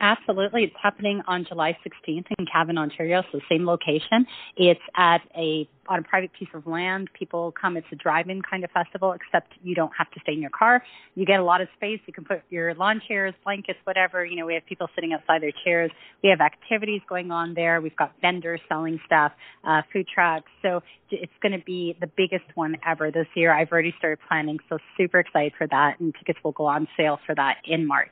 Absolutely. 0.02 0.66
It's 0.66 0.76
happening 0.82 1.22
on 1.28 1.46
July 1.46 1.78
16th 1.86 2.26
in 2.38 2.46
Cavan, 2.52 2.78
Ontario, 2.78 3.24
so 3.32 3.40
same 3.50 3.66
location. 3.66 4.26
It's 4.58 4.82
at 4.96 5.22
a 5.38 5.68
on 5.88 6.00
a 6.00 6.04
private 6.04 6.32
piece 6.34 6.50
of 6.54 6.66
land. 6.68 7.10
People 7.14 7.54
come. 7.60 7.78
It's 7.78 7.88
a 7.92 7.96
drive-in 7.96 8.42
kind 8.42 8.64
of 8.64 8.72
festival, 8.72 9.14
except 9.14 9.54
you 9.64 9.76
don't 9.76 9.92
have 9.98 10.10
to 10.12 10.20
stay 10.22 10.34
in 10.34 10.42
your 10.42 10.52
car. 10.52 10.84
You 11.16 11.26
get 11.26 11.40
a 11.40 11.44
lot 11.44 11.62
of 11.62 11.68
space. 11.76 12.00
You 12.06 12.14
can 12.14 12.26
put 12.26 12.42
your 12.50 12.74
lawn 12.76 13.02
chairs, 13.08 13.34
blankets, 13.44 13.80
whatever. 13.84 14.26
You 14.26 14.38
know, 14.38 14.46
we 14.46 14.54
have 14.54 14.66
people 14.66 14.88
sitting 14.96 15.14
outside 15.14 15.42
their 15.42 15.54
chairs. 15.64 15.92
We 16.24 16.30
have 16.30 16.42
activities 16.42 17.02
going 17.08 17.32
on 17.32 17.54
there. 17.54 17.82
We've 17.82 17.96
got 17.96 18.14
vendors 18.22 18.62
selling 18.68 19.00
stuff, 19.06 19.32
uh, 19.64 19.82
food 19.92 20.08
trucks. 20.14 20.50
So 20.62 20.82
it's 21.12 21.32
going 21.42 21.52
to 21.52 21.64
be 21.66 21.96
the 22.02 22.10
biggest 22.18 22.46
one 22.56 22.78
ever 22.86 23.12
this 23.12 23.28
year. 23.36 23.54
I've 23.54 23.72
already 23.72 23.94
started 23.98 24.20
planning, 24.28 24.58
so 24.70 24.78
super 24.98 25.20
excited 25.20 25.54
for 25.58 25.68
that. 25.68 26.00
And 26.00 26.14
tickets 26.18 26.40
will 26.44 26.52
go 26.52 26.66
on 26.66 26.88
sale 26.98 27.20
for 27.26 27.36
that 27.36 27.58
in 27.66 27.86
March. 27.86 28.10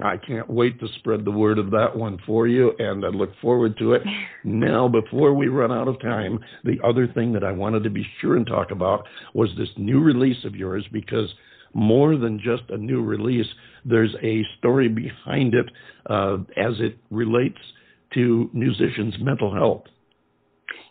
I 0.00 0.16
can't 0.16 0.48
wait 0.50 0.78
to 0.80 0.88
spread 0.98 1.24
the 1.24 1.30
word 1.30 1.58
of 1.58 1.70
that 1.70 1.96
one 1.96 2.18
for 2.26 2.46
you, 2.46 2.72
and 2.78 3.04
I 3.04 3.08
look 3.08 3.30
forward 3.40 3.78
to 3.78 3.94
it. 3.94 4.02
now, 4.44 4.88
before 4.88 5.32
we 5.34 5.48
run 5.48 5.72
out 5.72 5.88
of 5.88 6.00
time, 6.00 6.38
the 6.64 6.78
other 6.84 7.06
thing 7.14 7.32
that 7.32 7.44
I 7.44 7.52
wanted 7.52 7.84
to 7.84 7.90
be 7.90 8.06
sure 8.20 8.36
and 8.36 8.46
talk 8.46 8.70
about 8.70 9.06
was 9.34 9.50
this 9.56 9.68
new 9.76 10.00
release 10.00 10.44
of 10.44 10.54
yours 10.54 10.86
because 10.92 11.32
more 11.74 12.16
than 12.16 12.38
just 12.38 12.62
a 12.70 12.76
new 12.76 13.02
release, 13.02 13.46
there's 13.84 14.14
a 14.22 14.44
story 14.58 14.88
behind 14.88 15.54
it 15.54 15.70
uh, 16.08 16.36
as 16.56 16.74
it 16.78 16.96
relates 17.10 17.58
to 18.14 18.48
musicians' 18.52 19.14
mental 19.20 19.52
health. 19.52 19.84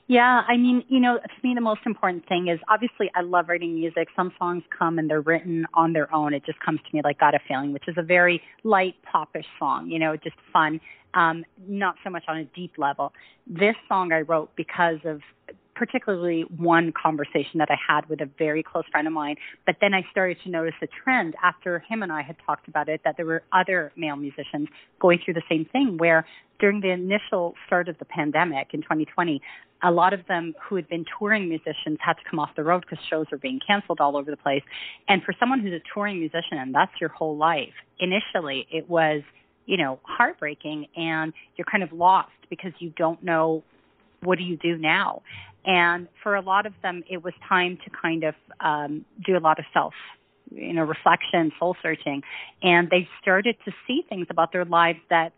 Yeah, 0.07 0.41
I 0.47 0.57
mean, 0.57 0.83
you 0.89 0.99
know, 0.99 1.17
to 1.17 1.47
me, 1.47 1.55
the 1.55 1.61
most 1.61 1.81
important 1.85 2.27
thing 2.27 2.49
is 2.49 2.59
obviously 2.67 3.09
I 3.15 3.21
love 3.21 3.47
writing 3.47 3.73
music. 3.73 4.09
Some 4.15 4.33
songs 4.37 4.61
come 4.77 4.99
and 4.99 5.09
they're 5.09 5.21
written 5.21 5.65
on 5.73 5.93
their 5.93 6.13
own. 6.13 6.33
It 6.33 6.45
just 6.45 6.59
comes 6.59 6.81
to 6.81 6.95
me 6.95 7.01
like 7.03 7.19
Got 7.19 7.35
a 7.35 7.39
Feeling, 7.47 7.71
which 7.71 7.87
is 7.87 7.95
a 7.97 8.03
very 8.03 8.41
light, 8.65 8.95
popish 9.09 9.45
song, 9.57 9.89
you 9.89 9.99
know, 9.99 10.17
just 10.17 10.35
fun, 10.51 10.81
um, 11.13 11.45
not 11.67 11.95
so 12.03 12.09
much 12.09 12.23
on 12.27 12.37
a 12.37 12.43
deep 12.43 12.73
level. 12.77 13.13
This 13.47 13.75
song 13.87 14.11
I 14.11 14.21
wrote 14.21 14.53
because 14.57 14.99
of 15.05 15.21
particularly 15.75 16.41
one 16.57 16.91
conversation 16.91 17.57
that 17.59 17.69
I 17.69 17.77
had 17.87 18.07
with 18.09 18.21
a 18.21 18.29
very 18.37 18.63
close 18.63 18.83
friend 18.91 19.07
of 19.07 19.13
mine. 19.13 19.35
But 19.65 19.77
then 19.81 19.93
I 19.93 20.05
started 20.11 20.37
to 20.43 20.49
notice 20.49 20.75
a 20.81 20.87
trend 20.87 21.35
after 21.43 21.79
him 21.79 22.03
and 22.03 22.11
I 22.11 22.21
had 22.21 22.35
talked 22.45 22.67
about 22.67 22.89
it 22.89 23.01
that 23.03 23.17
there 23.17 23.25
were 23.25 23.43
other 23.51 23.91
male 23.95 24.15
musicians 24.15 24.67
going 24.99 25.19
through 25.23 25.35
the 25.35 25.43
same 25.49 25.65
thing 25.65 25.97
where 25.97 26.25
during 26.59 26.81
the 26.81 26.91
initial 26.91 27.55
start 27.65 27.89
of 27.89 27.97
the 27.97 28.05
pandemic 28.05 28.69
in 28.73 28.81
2020, 28.81 29.41
a 29.85 29.91
lot 29.91 30.13
of 30.13 30.25
them 30.27 30.53
who 30.63 30.75
had 30.75 30.87
been 30.87 31.05
touring 31.19 31.49
musicians 31.49 31.97
had 31.99 32.13
to 32.13 32.21
come 32.29 32.39
off 32.39 32.49
the 32.55 32.63
road 32.63 32.85
because 32.87 33.03
shows 33.09 33.25
were 33.31 33.37
being 33.37 33.59
canceled 33.65 33.99
all 33.99 34.15
over 34.15 34.31
the 34.31 34.37
place. 34.37 34.63
And 35.09 35.21
for 35.23 35.33
someone 35.39 35.59
who's 35.59 35.73
a 35.73 35.81
touring 35.93 36.19
musician 36.19 36.57
and 36.57 36.73
that's 36.73 36.93
your 37.01 37.09
whole 37.09 37.35
life, 37.35 37.73
initially 37.99 38.67
it 38.71 38.89
was 38.89 39.23
you 39.65 39.77
know, 39.77 39.99
heartbreaking 40.03 40.87
and 40.95 41.33
you're 41.55 41.65
kind 41.65 41.83
of 41.83 41.93
lost 41.93 42.31
because 42.49 42.71
you 42.79 42.91
don't 42.97 43.23
know 43.23 43.63
what 44.23 44.37
do 44.37 44.43
you 44.43 44.57
do 44.57 44.77
now? 44.77 45.21
And 45.65 46.07
for 46.21 46.35
a 46.35 46.41
lot 46.41 46.65
of 46.65 46.73
them, 46.81 47.03
it 47.09 47.23
was 47.23 47.33
time 47.47 47.77
to 47.85 47.89
kind 47.89 48.23
of 48.23 48.35
um, 48.59 49.05
do 49.25 49.37
a 49.37 49.39
lot 49.39 49.59
of 49.59 49.65
self, 49.73 49.93
you 50.51 50.73
know, 50.73 50.83
reflection, 50.83 51.51
soul 51.57 51.75
searching, 51.81 52.21
and 52.61 52.89
they 52.89 53.07
started 53.21 53.55
to 53.65 53.71
see 53.87 54.03
things 54.09 54.27
about 54.29 54.51
their 54.51 54.65
lives 54.65 54.99
that 55.09 55.31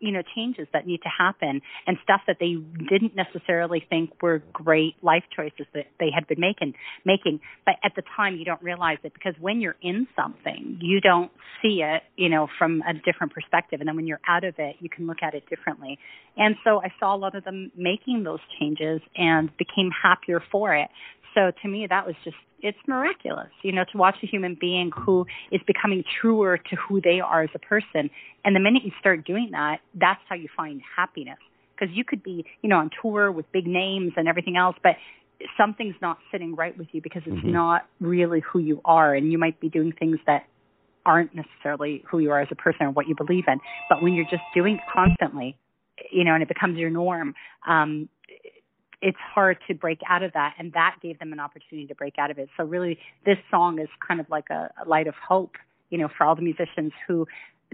you 0.00 0.12
know 0.12 0.22
changes 0.34 0.66
that 0.72 0.86
need 0.86 1.00
to 1.02 1.08
happen 1.08 1.60
and 1.86 1.96
stuff 2.02 2.20
that 2.26 2.36
they 2.40 2.54
didn't 2.88 3.14
necessarily 3.16 3.84
think 3.88 4.10
were 4.22 4.42
great 4.52 4.94
life 5.02 5.24
choices 5.34 5.66
that 5.74 5.86
they 5.98 6.10
had 6.14 6.26
been 6.26 6.40
making 6.40 6.74
making. 7.04 7.40
But 7.64 7.76
at 7.84 7.92
the 7.96 8.02
time 8.16 8.36
you 8.36 8.44
don't 8.44 8.62
realize 8.62 8.98
it 9.04 9.14
because 9.14 9.34
when 9.40 9.60
you're 9.60 9.76
in 9.82 10.06
something 10.16 10.78
you 10.80 11.00
don't 11.00 11.30
see 11.62 11.82
it 11.82 12.02
you 12.16 12.28
know 12.28 12.48
from 12.58 12.82
a 12.88 12.94
different 12.94 13.32
perspective. 13.32 13.80
And 13.80 13.88
then 13.88 13.96
when 13.96 14.06
you're 14.06 14.20
out 14.28 14.44
of 14.44 14.54
it 14.58 14.76
you 14.80 14.88
can 14.88 15.06
look 15.06 15.22
at 15.22 15.34
it 15.34 15.48
differently. 15.48 15.98
And 16.36 16.56
so 16.64 16.80
i 16.82 16.92
saw 17.00 17.14
a 17.14 17.18
lot 17.18 17.34
of 17.34 17.44
them 17.44 17.72
making 17.76 18.24
those 18.24 18.40
changes 18.58 19.00
and 19.16 19.50
became 19.56 19.90
happier 19.90 20.42
for 20.52 20.74
it. 20.74 20.88
So 21.34 21.52
to 21.62 21.68
me 21.68 21.86
that 21.88 22.06
was 22.06 22.16
just 22.24 22.36
it's 22.66 22.78
miraculous, 22.88 23.50
you 23.62 23.70
know, 23.70 23.84
to 23.92 23.96
watch 23.96 24.16
a 24.24 24.26
human 24.26 24.56
being 24.60 24.90
who 24.90 25.24
is 25.52 25.60
becoming 25.66 26.02
truer 26.20 26.58
to 26.58 26.76
who 26.76 27.00
they 27.00 27.20
are 27.20 27.44
as 27.44 27.50
a 27.54 27.60
person. 27.60 28.10
And 28.44 28.56
the 28.56 28.60
minute 28.60 28.82
you 28.84 28.90
start 28.98 29.24
doing 29.24 29.50
that, 29.52 29.78
that's 29.94 30.20
how 30.28 30.34
you 30.34 30.48
find 30.56 30.82
happiness. 30.96 31.38
Because 31.78 31.94
you 31.94 32.04
could 32.04 32.22
be, 32.24 32.44
you 32.62 32.68
know, 32.68 32.78
on 32.78 32.90
tour 33.00 33.30
with 33.30 33.50
big 33.52 33.66
names 33.66 34.14
and 34.16 34.26
everything 34.26 34.56
else, 34.56 34.74
but 34.82 34.96
something's 35.56 35.94
not 36.02 36.18
sitting 36.32 36.56
right 36.56 36.76
with 36.76 36.88
you 36.90 37.00
because 37.00 37.22
it's 37.24 37.36
mm-hmm. 37.36 37.52
not 37.52 37.86
really 38.00 38.40
who 38.40 38.58
you 38.58 38.80
are. 38.84 39.14
And 39.14 39.30
you 39.30 39.38
might 39.38 39.60
be 39.60 39.68
doing 39.68 39.92
things 39.92 40.18
that 40.26 40.46
aren't 41.04 41.34
necessarily 41.36 42.02
who 42.10 42.18
you 42.18 42.32
are 42.32 42.40
as 42.40 42.48
a 42.50 42.56
person 42.56 42.86
or 42.86 42.90
what 42.90 43.06
you 43.06 43.14
believe 43.14 43.44
in. 43.46 43.60
But 43.88 44.02
when 44.02 44.14
you're 44.14 44.24
just 44.24 44.42
doing 44.54 44.76
it 44.76 44.80
constantly, 44.92 45.56
you 46.10 46.24
know, 46.24 46.34
and 46.34 46.42
it 46.42 46.48
becomes 46.48 46.78
your 46.78 46.90
norm, 46.90 47.34
um, 47.68 48.08
it's 49.02 49.18
hard 49.34 49.58
to 49.68 49.74
break 49.74 50.00
out 50.08 50.22
of 50.22 50.32
that 50.32 50.54
and 50.58 50.72
that 50.72 50.96
gave 51.02 51.18
them 51.18 51.32
an 51.32 51.40
opportunity 51.40 51.86
to 51.86 51.94
break 51.94 52.14
out 52.18 52.30
of 52.30 52.38
it 52.38 52.48
so 52.56 52.64
really 52.64 52.98
this 53.24 53.36
song 53.50 53.78
is 53.78 53.88
kind 54.06 54.20
of 54.20 54.26
like 54.30 54.48
a, 54.50 54.70
a 54.84 54.88
light 54.88 55.06
of 55.06 55.14
hope 55.14 55.56
you 55.90 55.98
know 55.98 56.08
for 56.16 56.24
all 56.26 56.34
the 56.34 56.42
musicians 56.42 56.92
who 57.06 57.26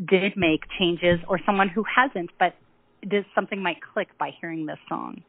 did 0.07 0.37
make 0.37 0.63
changes 0.79 1.19
or 1.29 1.39
someone 1.45 1.69
who 1.69 1.85
hasn't 1.85 2.31
but 2.39 2.55
this 3.03 3.25
something 3.35 3.63
might 3.63 3.79
click 3.93 4.09
by 4.19 4.31
hearing 4.41 4.67
this 4.67 4.79
song 4.89 5.23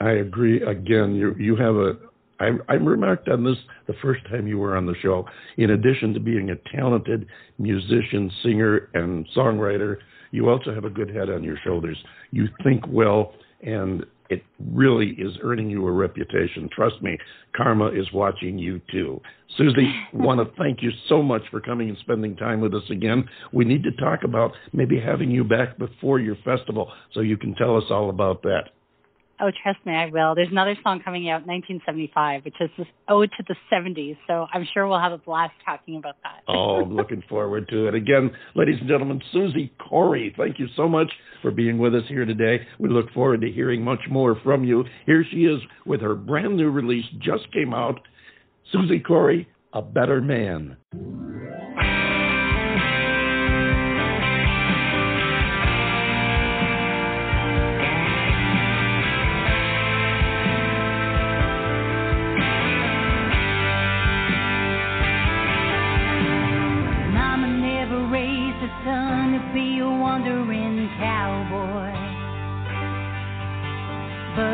i 0.00 0.10
agree 0.10 0.62
again 0.62 1.14
you 1.14 1.34
you 1.38 1.56
have 1.56 1.76
a 1.76 1.94
I, 2.40 2.52
I 2.70 2.74
remarked 2.74 3.28
on 3.28 3.44
this 3.44 3.56
the 3.86 3.92
first 4.00 4.22
time 4.30 4.46
you 4.46 4.56
were 4.56 4.74
on 4.74 4.86
the 4.86 4.94
show. 5.02 5.26
In 5.58 5.72
addition 5.72 6.14
to 6.14 6.20
being 6.20 6.48
a 6.48 6.56
talented 6.74 7.26
musician, 7.58 8.30
singer, 8.42 8.88
and 8.94 9.28
songwriter, 9.36 9.98
you 10.30 10.48
also 10.48 10.74
have 10.74 10.84
a 10.84 10.90
good 10.90 11.14
head 11.14 11.28
on 11.28 11.44
your 11.44 11.58
shoulders. 11.62 12.02
You 12.30 12.48
think 12.64 12.82
well, 12.88 13.34
and 13.62 14.06
it 14.30 14.44
really 14.72 15.08
is 15.18 15.36
earning 15.42 15.68
you 15.68 15.86
a 15.86 15.90
reputation. 15.90 16.68
Trust 16.72 17.02
me, 17.02 17.18
karma 17.54 17.88
is 17.88 18.10
watching 18.12 18.58
you 18.58 18.80
too. 18.90 19.20
Suzy, 19.58 19.92
want 20.14 20.40
to 20.40 20.56
thank 20.56 20.82
you 20.82 20.90
so 21.08 21.20
much 21.20 21.42
for 21.50 21.60
coming 21.60 21.88
and 21.88 21.98
spending 21.98 22.36
time 22.36 22.60
with 22.60 22.72
us 22.72 22.88
again. 22.90 23.28
We 23.52 23.64
need 23.64 23.82
to 23.82 23.92
talk 23.92 24.20
about 24.24 24.52
maybe 24.72 24.98
having 24.98 25.30
you 25.30 25.44
back 25.44 25.76
before 25.76 26.20
your 26.20 26.36
festival 26.44 26.90
so 27.12 27.20
you 27.20 27.36
can 27.36 27.54
tell 27.56 27.76
us 27.76 27.84
all 27.90 28.08
about 28.08 28.42
that. 28.42 28.70
Oh, 29.42 29.50
trust 29.62 29.78
me, 29.86 29.92
I 29.94 30.06
will. 30.06 30.34
There's 30.34 30.50
another 30.50 30.76
song 30.82 31.00
coming 31.02 31.30
out 31.30 31.46
1975, 31.46 32.44
which 32.44 32.54
is 32.60 32.68
this 32.76 32.86
ode 33.08 33.30
to 33.38 33.44
the 33.48 33.56
70s. 33.72 34.16
So 34.26 34.46
I'm 34.52 34.66
sure 34.72 34.86
we'll 34.86 35.00
have 35.00 35.12
a 35.12 35.18
blast 35.18 35.52
talking 35.64 35.96
about 35.96 36.16
that. 36.22 36.42
oh, 36.48 36.82
I'm 36.82 36.94
looking 36.94 37.22
forward 37.28 37.68
to 37.70 37.88
it. 37.88 37.94
Again, 37.94 38.30
ladies 38.54 38.76
and 38.80 38.88
gentlemen, 38.88 39.20
Suzy 39.32 39.72
Kory, 39.78 40.34
thank 40.36 40.58
you 40.58 40.66
so 40.76 40.88
much 40.88 41.10
for 41.40 41.50
being 41.50 41.78
with 41.78 41.94
us 41.94 42.04
here 42.08 42.24
today. 42.26 42.66
We 42.78 42.90
look 42.90 43.10
forward 43.12 43.40
to 43.40 43.50
hearing 43.50 43.82
much 43.82 44.00
more 44.10 44.38
from 44.44 44.64
you. 44.64 44.84
Here 45.06 45.24
she 45.30 45.44
is 45.44 45.60
with 45.86 46.02
her 46.02 46.14
brand 46.14 46.56
new 46.56 46.70
release, 46.70 47.06
just 47.18 47.50
came 47.52 47.72
out. 47.72 47.98
Suzy 48.72 49.00
Kory, 49.00 49.48
A 49.72 49.80
Better 49.80 50.20
Man. 50.20 50.76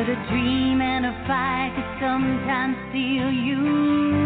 A 0.09 0.15
dream 0.31 0.81
and 0.81 1.05
a 1.05 1.13
fight 1.27 1.73
could 1.75 2.01
sometimes 2.01 2.77
steal 2.91 3.33
you 3.33 4.26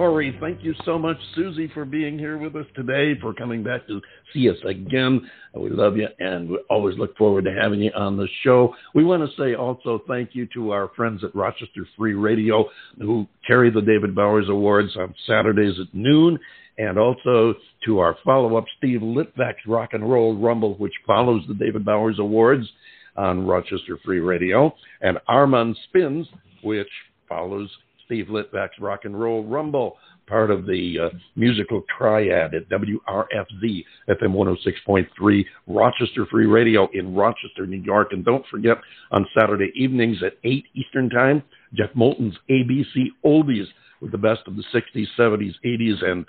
Kory, 0.00 0.34
thank 0.40 0.64
you 0.64 0.74
so 0.86 0.98
much, 0.98 1.18
Suzy, 1.34 1.68
for 1.74 1.84
being 1.84 2.18
here 2.18 2.38
with 2.38 2.56
us 2.56 2.64
today, 2.74 3.20
for 3.20 3.34
coming 3.34 3.62
back 3.62 3.86
to 3.86 4.00
see 4.32 4.48
us 4.48 4.56
again. 4.64 5.30
We 5.54 5.68
love 5.68 5.98
you, 5.98 6.08
and 6.18 6.48
we 6.48 6.58
always 6.70 6.96
look 6.96 7.14
forward 7.18 7.44
to 7.44 7.52
having 7.52 7.82
you 7.82 7.90
on 7.94 8.16
the 8.16 8.26
show. 8.42 8.74
We 8.94 9.04
want 9.04 9.28
to 9.28 9.36
say 9.36 9.56
also 9.56 10.02
thank 10.08 10.30
you 10.32 10.48
to 10.54 10.70
our 10.70 10.90
friends 10.96 11.22
at 11.22 11.34
Rochester 11.34 11.86
Free 11.98 12.14
Radio 12.14 12.64
who 12.98 13.26
carry 13.46 13.68
the 13.68 13.82
David 13.82 14.14
Bowers 14.14 14.48
Awards 14.48 14.96
on 14.96 15.14
Saturdays 15.26 15.78
at 15.78 15.94
noon, 15.94 16.38
and 16.78 16.98
also 16.98 17.52
to 17.84 17.98
our 17.98 18.16
follow-up, 18.24 18.64
Steve 18.78 19.00
Litvak's 19.02 19.66
Rock 19.66 19.90
and 19.92 20.10
Roll 20.10 20.34
Rumble, 20.34 20.76
which 20.76 20.94
follows 21.06 21.42
the 21.46 21.52
David 21.52 21.84
Bowers 21.84 22.18
Awards 22.18 22.66
on 23.18 23.46
Rochester 23.46 23.98
Free 24.02 24.20
Radio, 24.20 24.74
and 25.02 25.18
Armand 25.28 25.76
Spins, 25.90 26.26
which 26.62 26.88
follows 27.28 27.68
Steve 28.10 28.26
Litvak's 28.26 28.76
Rock 28.80 29.04
and 29.04 29.18
Roll 29.18 29.44
Rumble, 29.44 29.96
part 30.26 30.50
of 30.50 30.66
the 30.66 30.96
uh, 30.98 31.16
musical 31.36 31.84
triad 31.96 32.54
at 32.54 32.68
WRFZ 32.68 33.84
FM 34.08 34.56
106.3 34.88 35.44
Rochester 35.68 36.26
Free 36.28 36.46
Radio 36.46 36.88
in 36.92 37.14
Rochester, 37.14 37.68
New 37.68 37.80
York. 37.80 38.08
And 38.10 38.24
don't 38.24 38.44
forget 38.50 38.78
on 39.12 39.24
Saturday 39.38 39.70
evenings 39.76 40.16
at 40.26 40.32
8 40.42 40.64
Eastern 40.74 41.08
Time, 41.08 41.40
Jeff 41.72 41.90
Moulton's 41.94 42.34
ABC 42.50 43.10
Oldies 43.24 43.66
with 44.00 44.10
the 44.10 44.18
best 44.18 44.40
of 44.48 44.56
the 44.56 44.64
60s, 44.74 45.06
70s, 45.16 45.54
80s, 45.64 46.04
and 46.04 46.26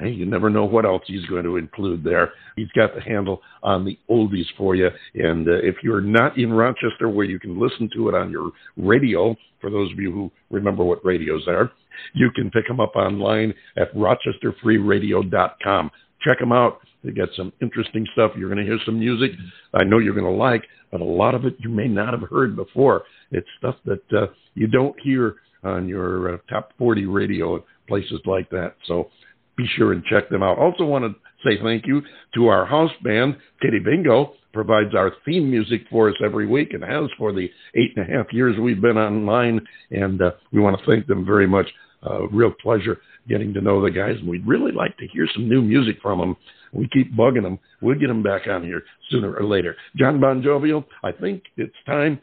you 0.00 0.26
never 0.26 0.50
know 0.50 0.64
what 0.64 0.84
else 0.84 1.02
he's 1.06 1.24
going 1.26 1.44
to 1.44 1.56
include 1.56 2.02
there. 2.02 2.32
He's 2.56 2.70
got 2.74 2.94
the 2.94 3.00
handle 3.00 3.42
on 3.62 3.84
the 3.84 3.98
oldies 4.10 4.46
for 4.56 4.74
you. 4.74 4.90
And 5.14 5.48
uh, 5.48 5.52
if 5.62 5.76
you're 5.82 6.00
not 6.00 6.36
in 6.36 6.52
Rochester 6.52 7.08
where 7.08 7.26
you 7.26 7.38
can 7.38 7.60
listen 7.60 7.88
to 7.94 8.08
it 8.08 8.14
on 8.14 8.30
your 8.30 8.50
radio, 8.76 9.36
for 9.60 9.70
those 9.70 9.92
of 9.92 9.98
you 9.98 10.10
who 10.12 10.32
remember 10.50 10.82
what 10.84 11.04
radios 11.04 11.46
are, 11.46 11.70
you 12.12 12.30
can 12.34 12.50
pick 12.50 12.66
them 12.66 12.80
up 12.80 12.96
online 12.96 13.54
at 13.76 13.94
rochesterfreeradio.com. 13.94 15.90
Check 16.22 16.38
them 16.40 16.52
out. 16.52 16.80
They 17.04 17.12
got 17.12 17.28
some 17.36 17.52
interesting 17.60 18.06
stuff. 18.14 18.32
You're 18.36 18.48
going 18.48 18.64
to 18.64 18.70
hear 18.70 18.80
some 18.84 18.98
music 18.98 19.32
I 19.74 19.84
know 19.84 19.98
you're 19.98 20.14
going 20.14 20.24
to 20.24 20.30
like, 20.30 20.64
but 20.90 21.00
a 21.00 21.04
lot 21.04 21.34
of 21.34 21.44
it 21.44 21.54
you 21.58 21.68
may 21.68 21.86
not 21.88 22.18
have 22.18 22.28
heard 22.28 22.56
before. 22.56 23.02
It's 23.30 23.46
stuff 23.58 23.76
that 23.84 24.02
uh, 24.16 24.26
you 24.54 24.66
don't 24.66 24.98
hear 25.00 25.36
on 25.62 25.88
your 25.88 26.34
uh, 26.34 26.38
top 26.48 26.72
40 26.78 27.06
radio 27.06 27.64
places 27.88 28.20
like 28.24 28.48
that. 28.50 28.76
So 28.86 29.10
be 29.56 29.66
sure 29.76 29.92
and 29.92 30.04
check 30.04 30.28
them 30.28 30.42
out. 30.42 30.58
Also 30.58 30.84
want 30.84 31.04
to 31.04 31.14
say 31.48 31.60
thank 31.62 31.86
you 31.86 32.02
to 32.34 32.48
our 32.48 32.64
house 32.64 32.90
band, 33.02 33.36
Kitty 33.60 33.78
Bingo, 33.78 34.34
provides 34.52 34.94
our 34.94 35.12
theme 35.24 35.50
music 35.50 35.82
for 35.90 36.08
us 36.08 36.14
every 36.24 36.46
week 36.46 36.72
and 36.72 36.82
has 36.82 37.10
for 37.18 37.32
the 37.32 37.50
eight 37.74 37.92
and 37.96 38.08
a 38.08 38.16
half 38.16 38.32
years 38.32 38.58
we've 38.58 38.80
been 38.80 38.96
online. 38.96 39.60
And 39.90 40.22
uh, 40.22 40.32
we 40.52 40.60
want 40.60 40.78
to 40.78 40.86
thank 40.86 41.06
them 41.06 41.26
very 41.26 41.46
much. 41.46 41.66
Uh, 42.08 42.28
real 42.28 42.52
pleasure 42.62 42.98
getting 43.28 43.54
to 43.54 43.60
know 43.60 43.82
the 43.82 43.90
guys. 43.90 44.16
And 44.18 44.28
we'd 44.28 44.46
really 44.46 44.72
like 44.72 44.96
to 44.98 45.06
hear 45.08 45.26
some 45.34 45.48
new 45.48 45.62
music 45.62 45.96
from 46.02 46.18
them. 46.18 46.36
We 46.72 46.88
keep 46.92 47.14
bugging 47.14 47.42
them. 47.42 47.58
We'll 47.80 47.98
get 47.98 48.08
them 48.08 48.22
back 48.22 48.46
on 48.46 48.62
here 48.62 48.82
sooner 49.10 49.34
or 49.34 49.44
later. 49.44 49.76
John 49.96 50.20
Bon 50.20 50.42
Jovial, 50.42 50.84
I 51.02 51.12
think 51.12 51.42
it's 51.56 51.74
time 51.86 52.20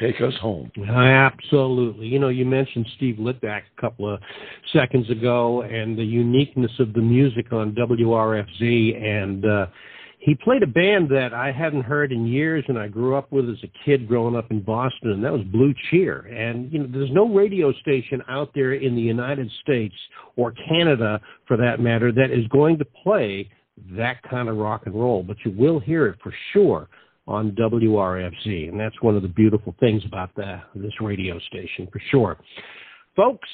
take 0.00 0.20
us 0.20 0.34
home. 0.40 0.70
Absolutely. 0.88 2.06
You 2.06 2.18
know, 2.18 2.28
you 2.28 2.44
mentioned 2.44 2.86
Steve 2.96 3.16
Litvak 3.16 3.62
a 3.76 3.80
couple 3.80 4.12
of 4.12 4.20
seconds 4.72 5.08
ago 5.10 5.62
and 5.62 5.96
the 5.96 6.04
uniqueness 6.04 6.72
of 6.78 6.92
the 6.92 7.00
music 7.00 7.52
on 7.52 7.72
WRFZ. 7.72 9.02
And 9.02 9.46
uh, 9.46 9.66
he 10.18 10.34
played 10.34 10.62
a 10.62 10.66
band 10.66 11.08
that 11.10 11.32
I 11.32 11.52
hadn't 11.52 11.82
heard 11.82 12.10
in 12.10 12.26
years 12.26 12.64
and 12.68 12.78
I 12.78 12.88
grew 12.88 13.14
up 13.14 13.30
with 13.30 13.48
as 13.48 13.62
a 13.62 13.70
kid 13.84 14.08
growing 14.08 14.34
up 14.34 14.50
in 14.50 14.62
Boston, 14.62 15.12
and 15.12 15.24
that 15.24 15.32
was 15.32 15.42
Blue 15.42 15.74
Cheer. 15.90 16.20
And, 16.20 16.72
you 16.72 16.80
know, 16.80 16.88
there's 16.90 17.12
no 17.12 17.28
radio 17.28 17.72
station 17.74 18.22
out 18.28 18.50
there 18.54 18.72
in 18.72 18.96
the 18.96 19.02
United 19.02 19.50
States 19.62 19.94
or 20.36 20.52
Canada, 20.68 21.20
for 21.46 21.56
that 21.56 21.78
matter, 21.78 22.10
that 22.10 22.30
is 22.30 22.46
going 22.48 22.78
to 22.78 22.84
play 22.84 23.48
that 23.92 24.22
kind 24.22 24.48
of 24.48 24.56
rock 24.56 24.82
and 24.86 24.94
roll, 24.94 25.22
but 25.22 25.36
you 25.44 25.50
will 25.50 25.78
hear 25.78 26.06
it 26.06 26.18
for 26.22 26.32
sure 26.52 26.88
on 27.26 27.52
WRFZ, 27.52 28.68
and 28.68 28.78
that's 28.78 29.00
one 29.00 29.16
of 29.16 29.22
the 29.22 29.28
beautiful 29.28 29.74
things 29.80 30.02
about 30.04 30.34
the, 30.34 30.60
this 30.74 30.92
radio 31.00 31.38
station 31.40 31.88
for 31.92 32.00
sure. 32.10 32.38
Folks, 33.16 33.48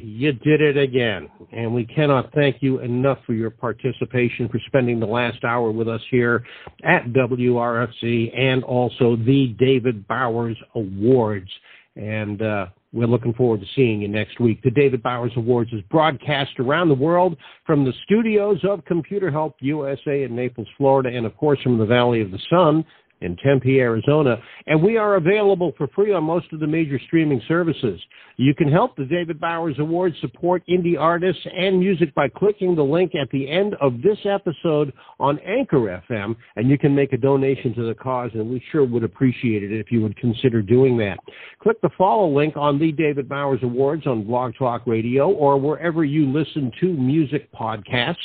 you 0.00 0.32
did 0.32 0.60
it 0.60 0.76
again, 0.76 1.28
and 1.52 1.72
we 1.72 1.84
cannot 1.84 2.32
thank 2.34 2.56
you 2.60 2.80
enough 2.80 3.18
for 3.24 3.32
your 3.32 3.50
participation, 3.50 4.48
for 4.48 4.58
spending 4.66 4.98
the 4.98 5.06
last 5.06 5.44
hour 5.44 5.70
with 5.70 5.88
us 5.88 6.00
here 6.10 6.42
at 6.82 7.04
WRFZ 7.12 8.36
and 8.36 8.64
also 8.64 9.14
the 9.14 9.54
David 9.56 10.08
Bowers 10.08 10.56
Awards. 10.74 11.48
And 11.94 12.42
uh, 12.42 12.66
we're 12.92 13.06
looking 13.06 13.34
forward 13.34 13.60
to 13.60 13.66
seeing 13.76 14.02
you 14.02 14.08
next 14.08 14.40
week. 14.40 14.60
The 14.64 14.70
David 14.72 15.00
Bowers 15.00 15.32
Awards 15.36 15.72
is 15.72 15.82
broadcast 15.92 16.58
around 16.58 16.88
the 16.88 16.94
world 16.94 17.36
from 17.64 17.84
the 17.84 17.92
studios 18.02 18.58
of 18.64 18.84
Computer 18.84 19.30
Help 19.30 19.54
USA 19.60 20.24
in 20.24 20.34
Naples, 20.34 20.66
Florida, 20.76 21.16
and 21.16 21.24
of 21.24 21.36
course 21.36 21.60
from 21.62 21.78
the 21.78 21.86
Valley 21.86 22.20
of 22.20 22.32
the 22.32 22.40
Sun 22.50 22.84
in 23.20 23.36
Tempe, 23.36 23.80
Arizona, 23.80 24.36
and 24.66 24.82
we 24.82 24.96
are 24.96 25.16
available 25.16 25.72
for 25.78 25.88
free 25.88 26.12
on 26.12 26.24
most 26.24 26.52
of 26.52 26.60
the 26.60 26.66
major 26.66 27.00
streaming 27.06 27.40
services. 27.48 28.00
You 28.36 28.54
can 28.54 28.70
help 28.70 28.96
the 28.96 29.04
David 29.04 29.40
Bowers 29.40 29.76
Awards 29.78 30.16
support 30.20 30.62
indie 30.68 30.98
artists 30.98 31.42
and 31.56 31.78
music 31.78 32.14
by 32.14 32.28
clicking 32.28 32.74
the 32.74 32.82
link 32.82 33.12
at 33.14 33.30
the 33.30 33.48
end 33.48 33.74
of 33.80 34.02
this 34.02 34.18
episode 34.24 34.92
on 35.20 35.38
Anchor 35.40 36.02
FM, 36.08 36.36
and 36.56 36.68
you 36.68 36.76
can 36.76 36.94
make 36.94 37.12
a 37.12 37.16
donation 37.16 37.74
to 37.74 37.86
the 37.86 37.94
cause, 37.94 38.30
and 38.34 38.50
we 38.50 38.62
sure 38.72 38.84
would 38.84 39.04
appreciate 39.04 39.62
it 39.62 39.72
if 39.72 39.90
you 39.90 40.02
would 40.02 40.16
consider 40.16 40.60
doing 40.62 40.96
that. 40.98 41.18
Click 41.62 41.80
the 41.80 41.90
follow 41.96 42.28
link 42.28 42.56
on 42.56 42.78
the 42.78 42.92
David 42.92 43.28
Bowers 43.28 43.60
Awards 43.62 44.06
on 44.06 44.24
Blog 44.24 44.54
Talk 44.58 44.86
Radio 44.86 45.30
or 45.30 45.58
wherever 45.58 46.04
you 46.04 46.30
listen 46.30 46.70
to 46.80 46.92
music 46.92 47.50
podcasts. 47.52 48.16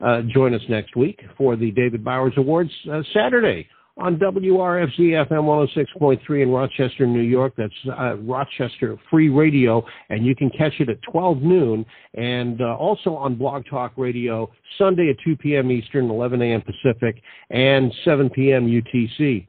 Uh, 0.00 0.22
join 0.32 0.54
us 0.54 0.62
next 0.70 0.96
week 0.96 1.20
for 1.36 1.56
the 1.56 1.70
David 1.72 2.02
Bowers 2.02 2.32
Awards 2.38 2.70
uh, 2.90 3.02
Saturday 3.12 3.68
on 3.96 4.16
WRFZ 4.16 5.28
FM 5.28 5.68
106.3 6.00 6.42
in 6.42 6.50
Rochester, 6.50 7.06
New 7.06 7.20
York. 7.20 7.54
That's 7.56 7.72
uh, 7.98 8.16
Rochester 8.18 8.96
Free 9.10 9.28
Radio, 9.28 9.84
and 10.08 10.24
you 10.24 10.34
can 10.34 10.50
catch 10.50 10.74
it 10.80 10.88
at 10.88 11.02
12 11.02 11.42
noon, 11.42 11.84
and 12.14 12.60
uh, 12.60 12.76
also 12.76 13.14
on 13.14 13.34
Blog 13.34 13.64
Talk 13.68 13.92
Radio 13.96 14.50
Sunday 14.78 15.10
at 15.10 15.16
2 15.24 15.36
p.m. 15.36 15.70
Eastern, 15.70 16.10
11 16.10 16.40
a.m. 16.42 16.62
Pacific, 16.62 17.22
and 17.50 17.92
7 18.04 18.30
p.m. 18.30 18.66
UTC. 18.66 19.46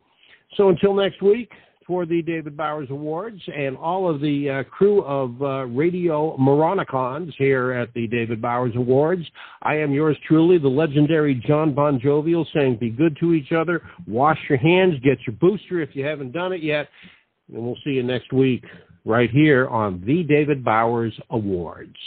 So 0.58 0.70
until 0.70 0.94
next 0.94 1.22
week, 1.22 1.50
for 1.92 2.06
the 2.06 2.22
David 2.22 2.56
Bowers 2.56 2.88
Awards 2.90 3.42
and 3.54 3.76
all 3.76 4.10
of 4.10 4.22
the 4.22 4.50
uh, 4.50 4.64
crew 4.70 5.04
of 5.04 5.42
uh, 5.42 5.66
Radio 5.66 6.38
Moronicons 6.38 7.34
here 7.38 7.74
at 7.74 7.94
the 7.94 8.08
David 8.08 8.42
Bowers 8.42 8.72
Awards. 8.78 9.26
I 9.62 9.76
am 9.76 9.92
yours 9.92 10.16
truly, 10.26 10.58
the 10.58 10.70
legendary 10.70 11.36
John 11.46 11.74
Bon 11.74 12.00
Jovial, 12.00 12.48
saying 12.54 12.78
be 12.78 12.92
good 12.92 13.18
to 13.20 13.34
each 13.34 13.52
other, 13.52 13.82
wash 14.08 14.40
your 14.48 14.58
hands, 14.58 15.02
get 15.04 15.18
your 15.28 15.36
booster 15.36 15.82
if 15.82 15.94
you 15.94 16.06
haven't 16.06 16.32
done 16.32 16.54
it 16.54 16.64
yet, 16.64 16.88
and 17.54 17.62
we'll 17.62 17.76
see 17.84 17.90
you 17.90 18.04
next 18.04 18.32
week 18.32 18.64
right 19.04 19.30
here 19.30 19.68
on 19.68 20.02
the 20.08 20.24
David 20.24 20.64
Bowers 20.64 21.20
Awards. 21.30 21.98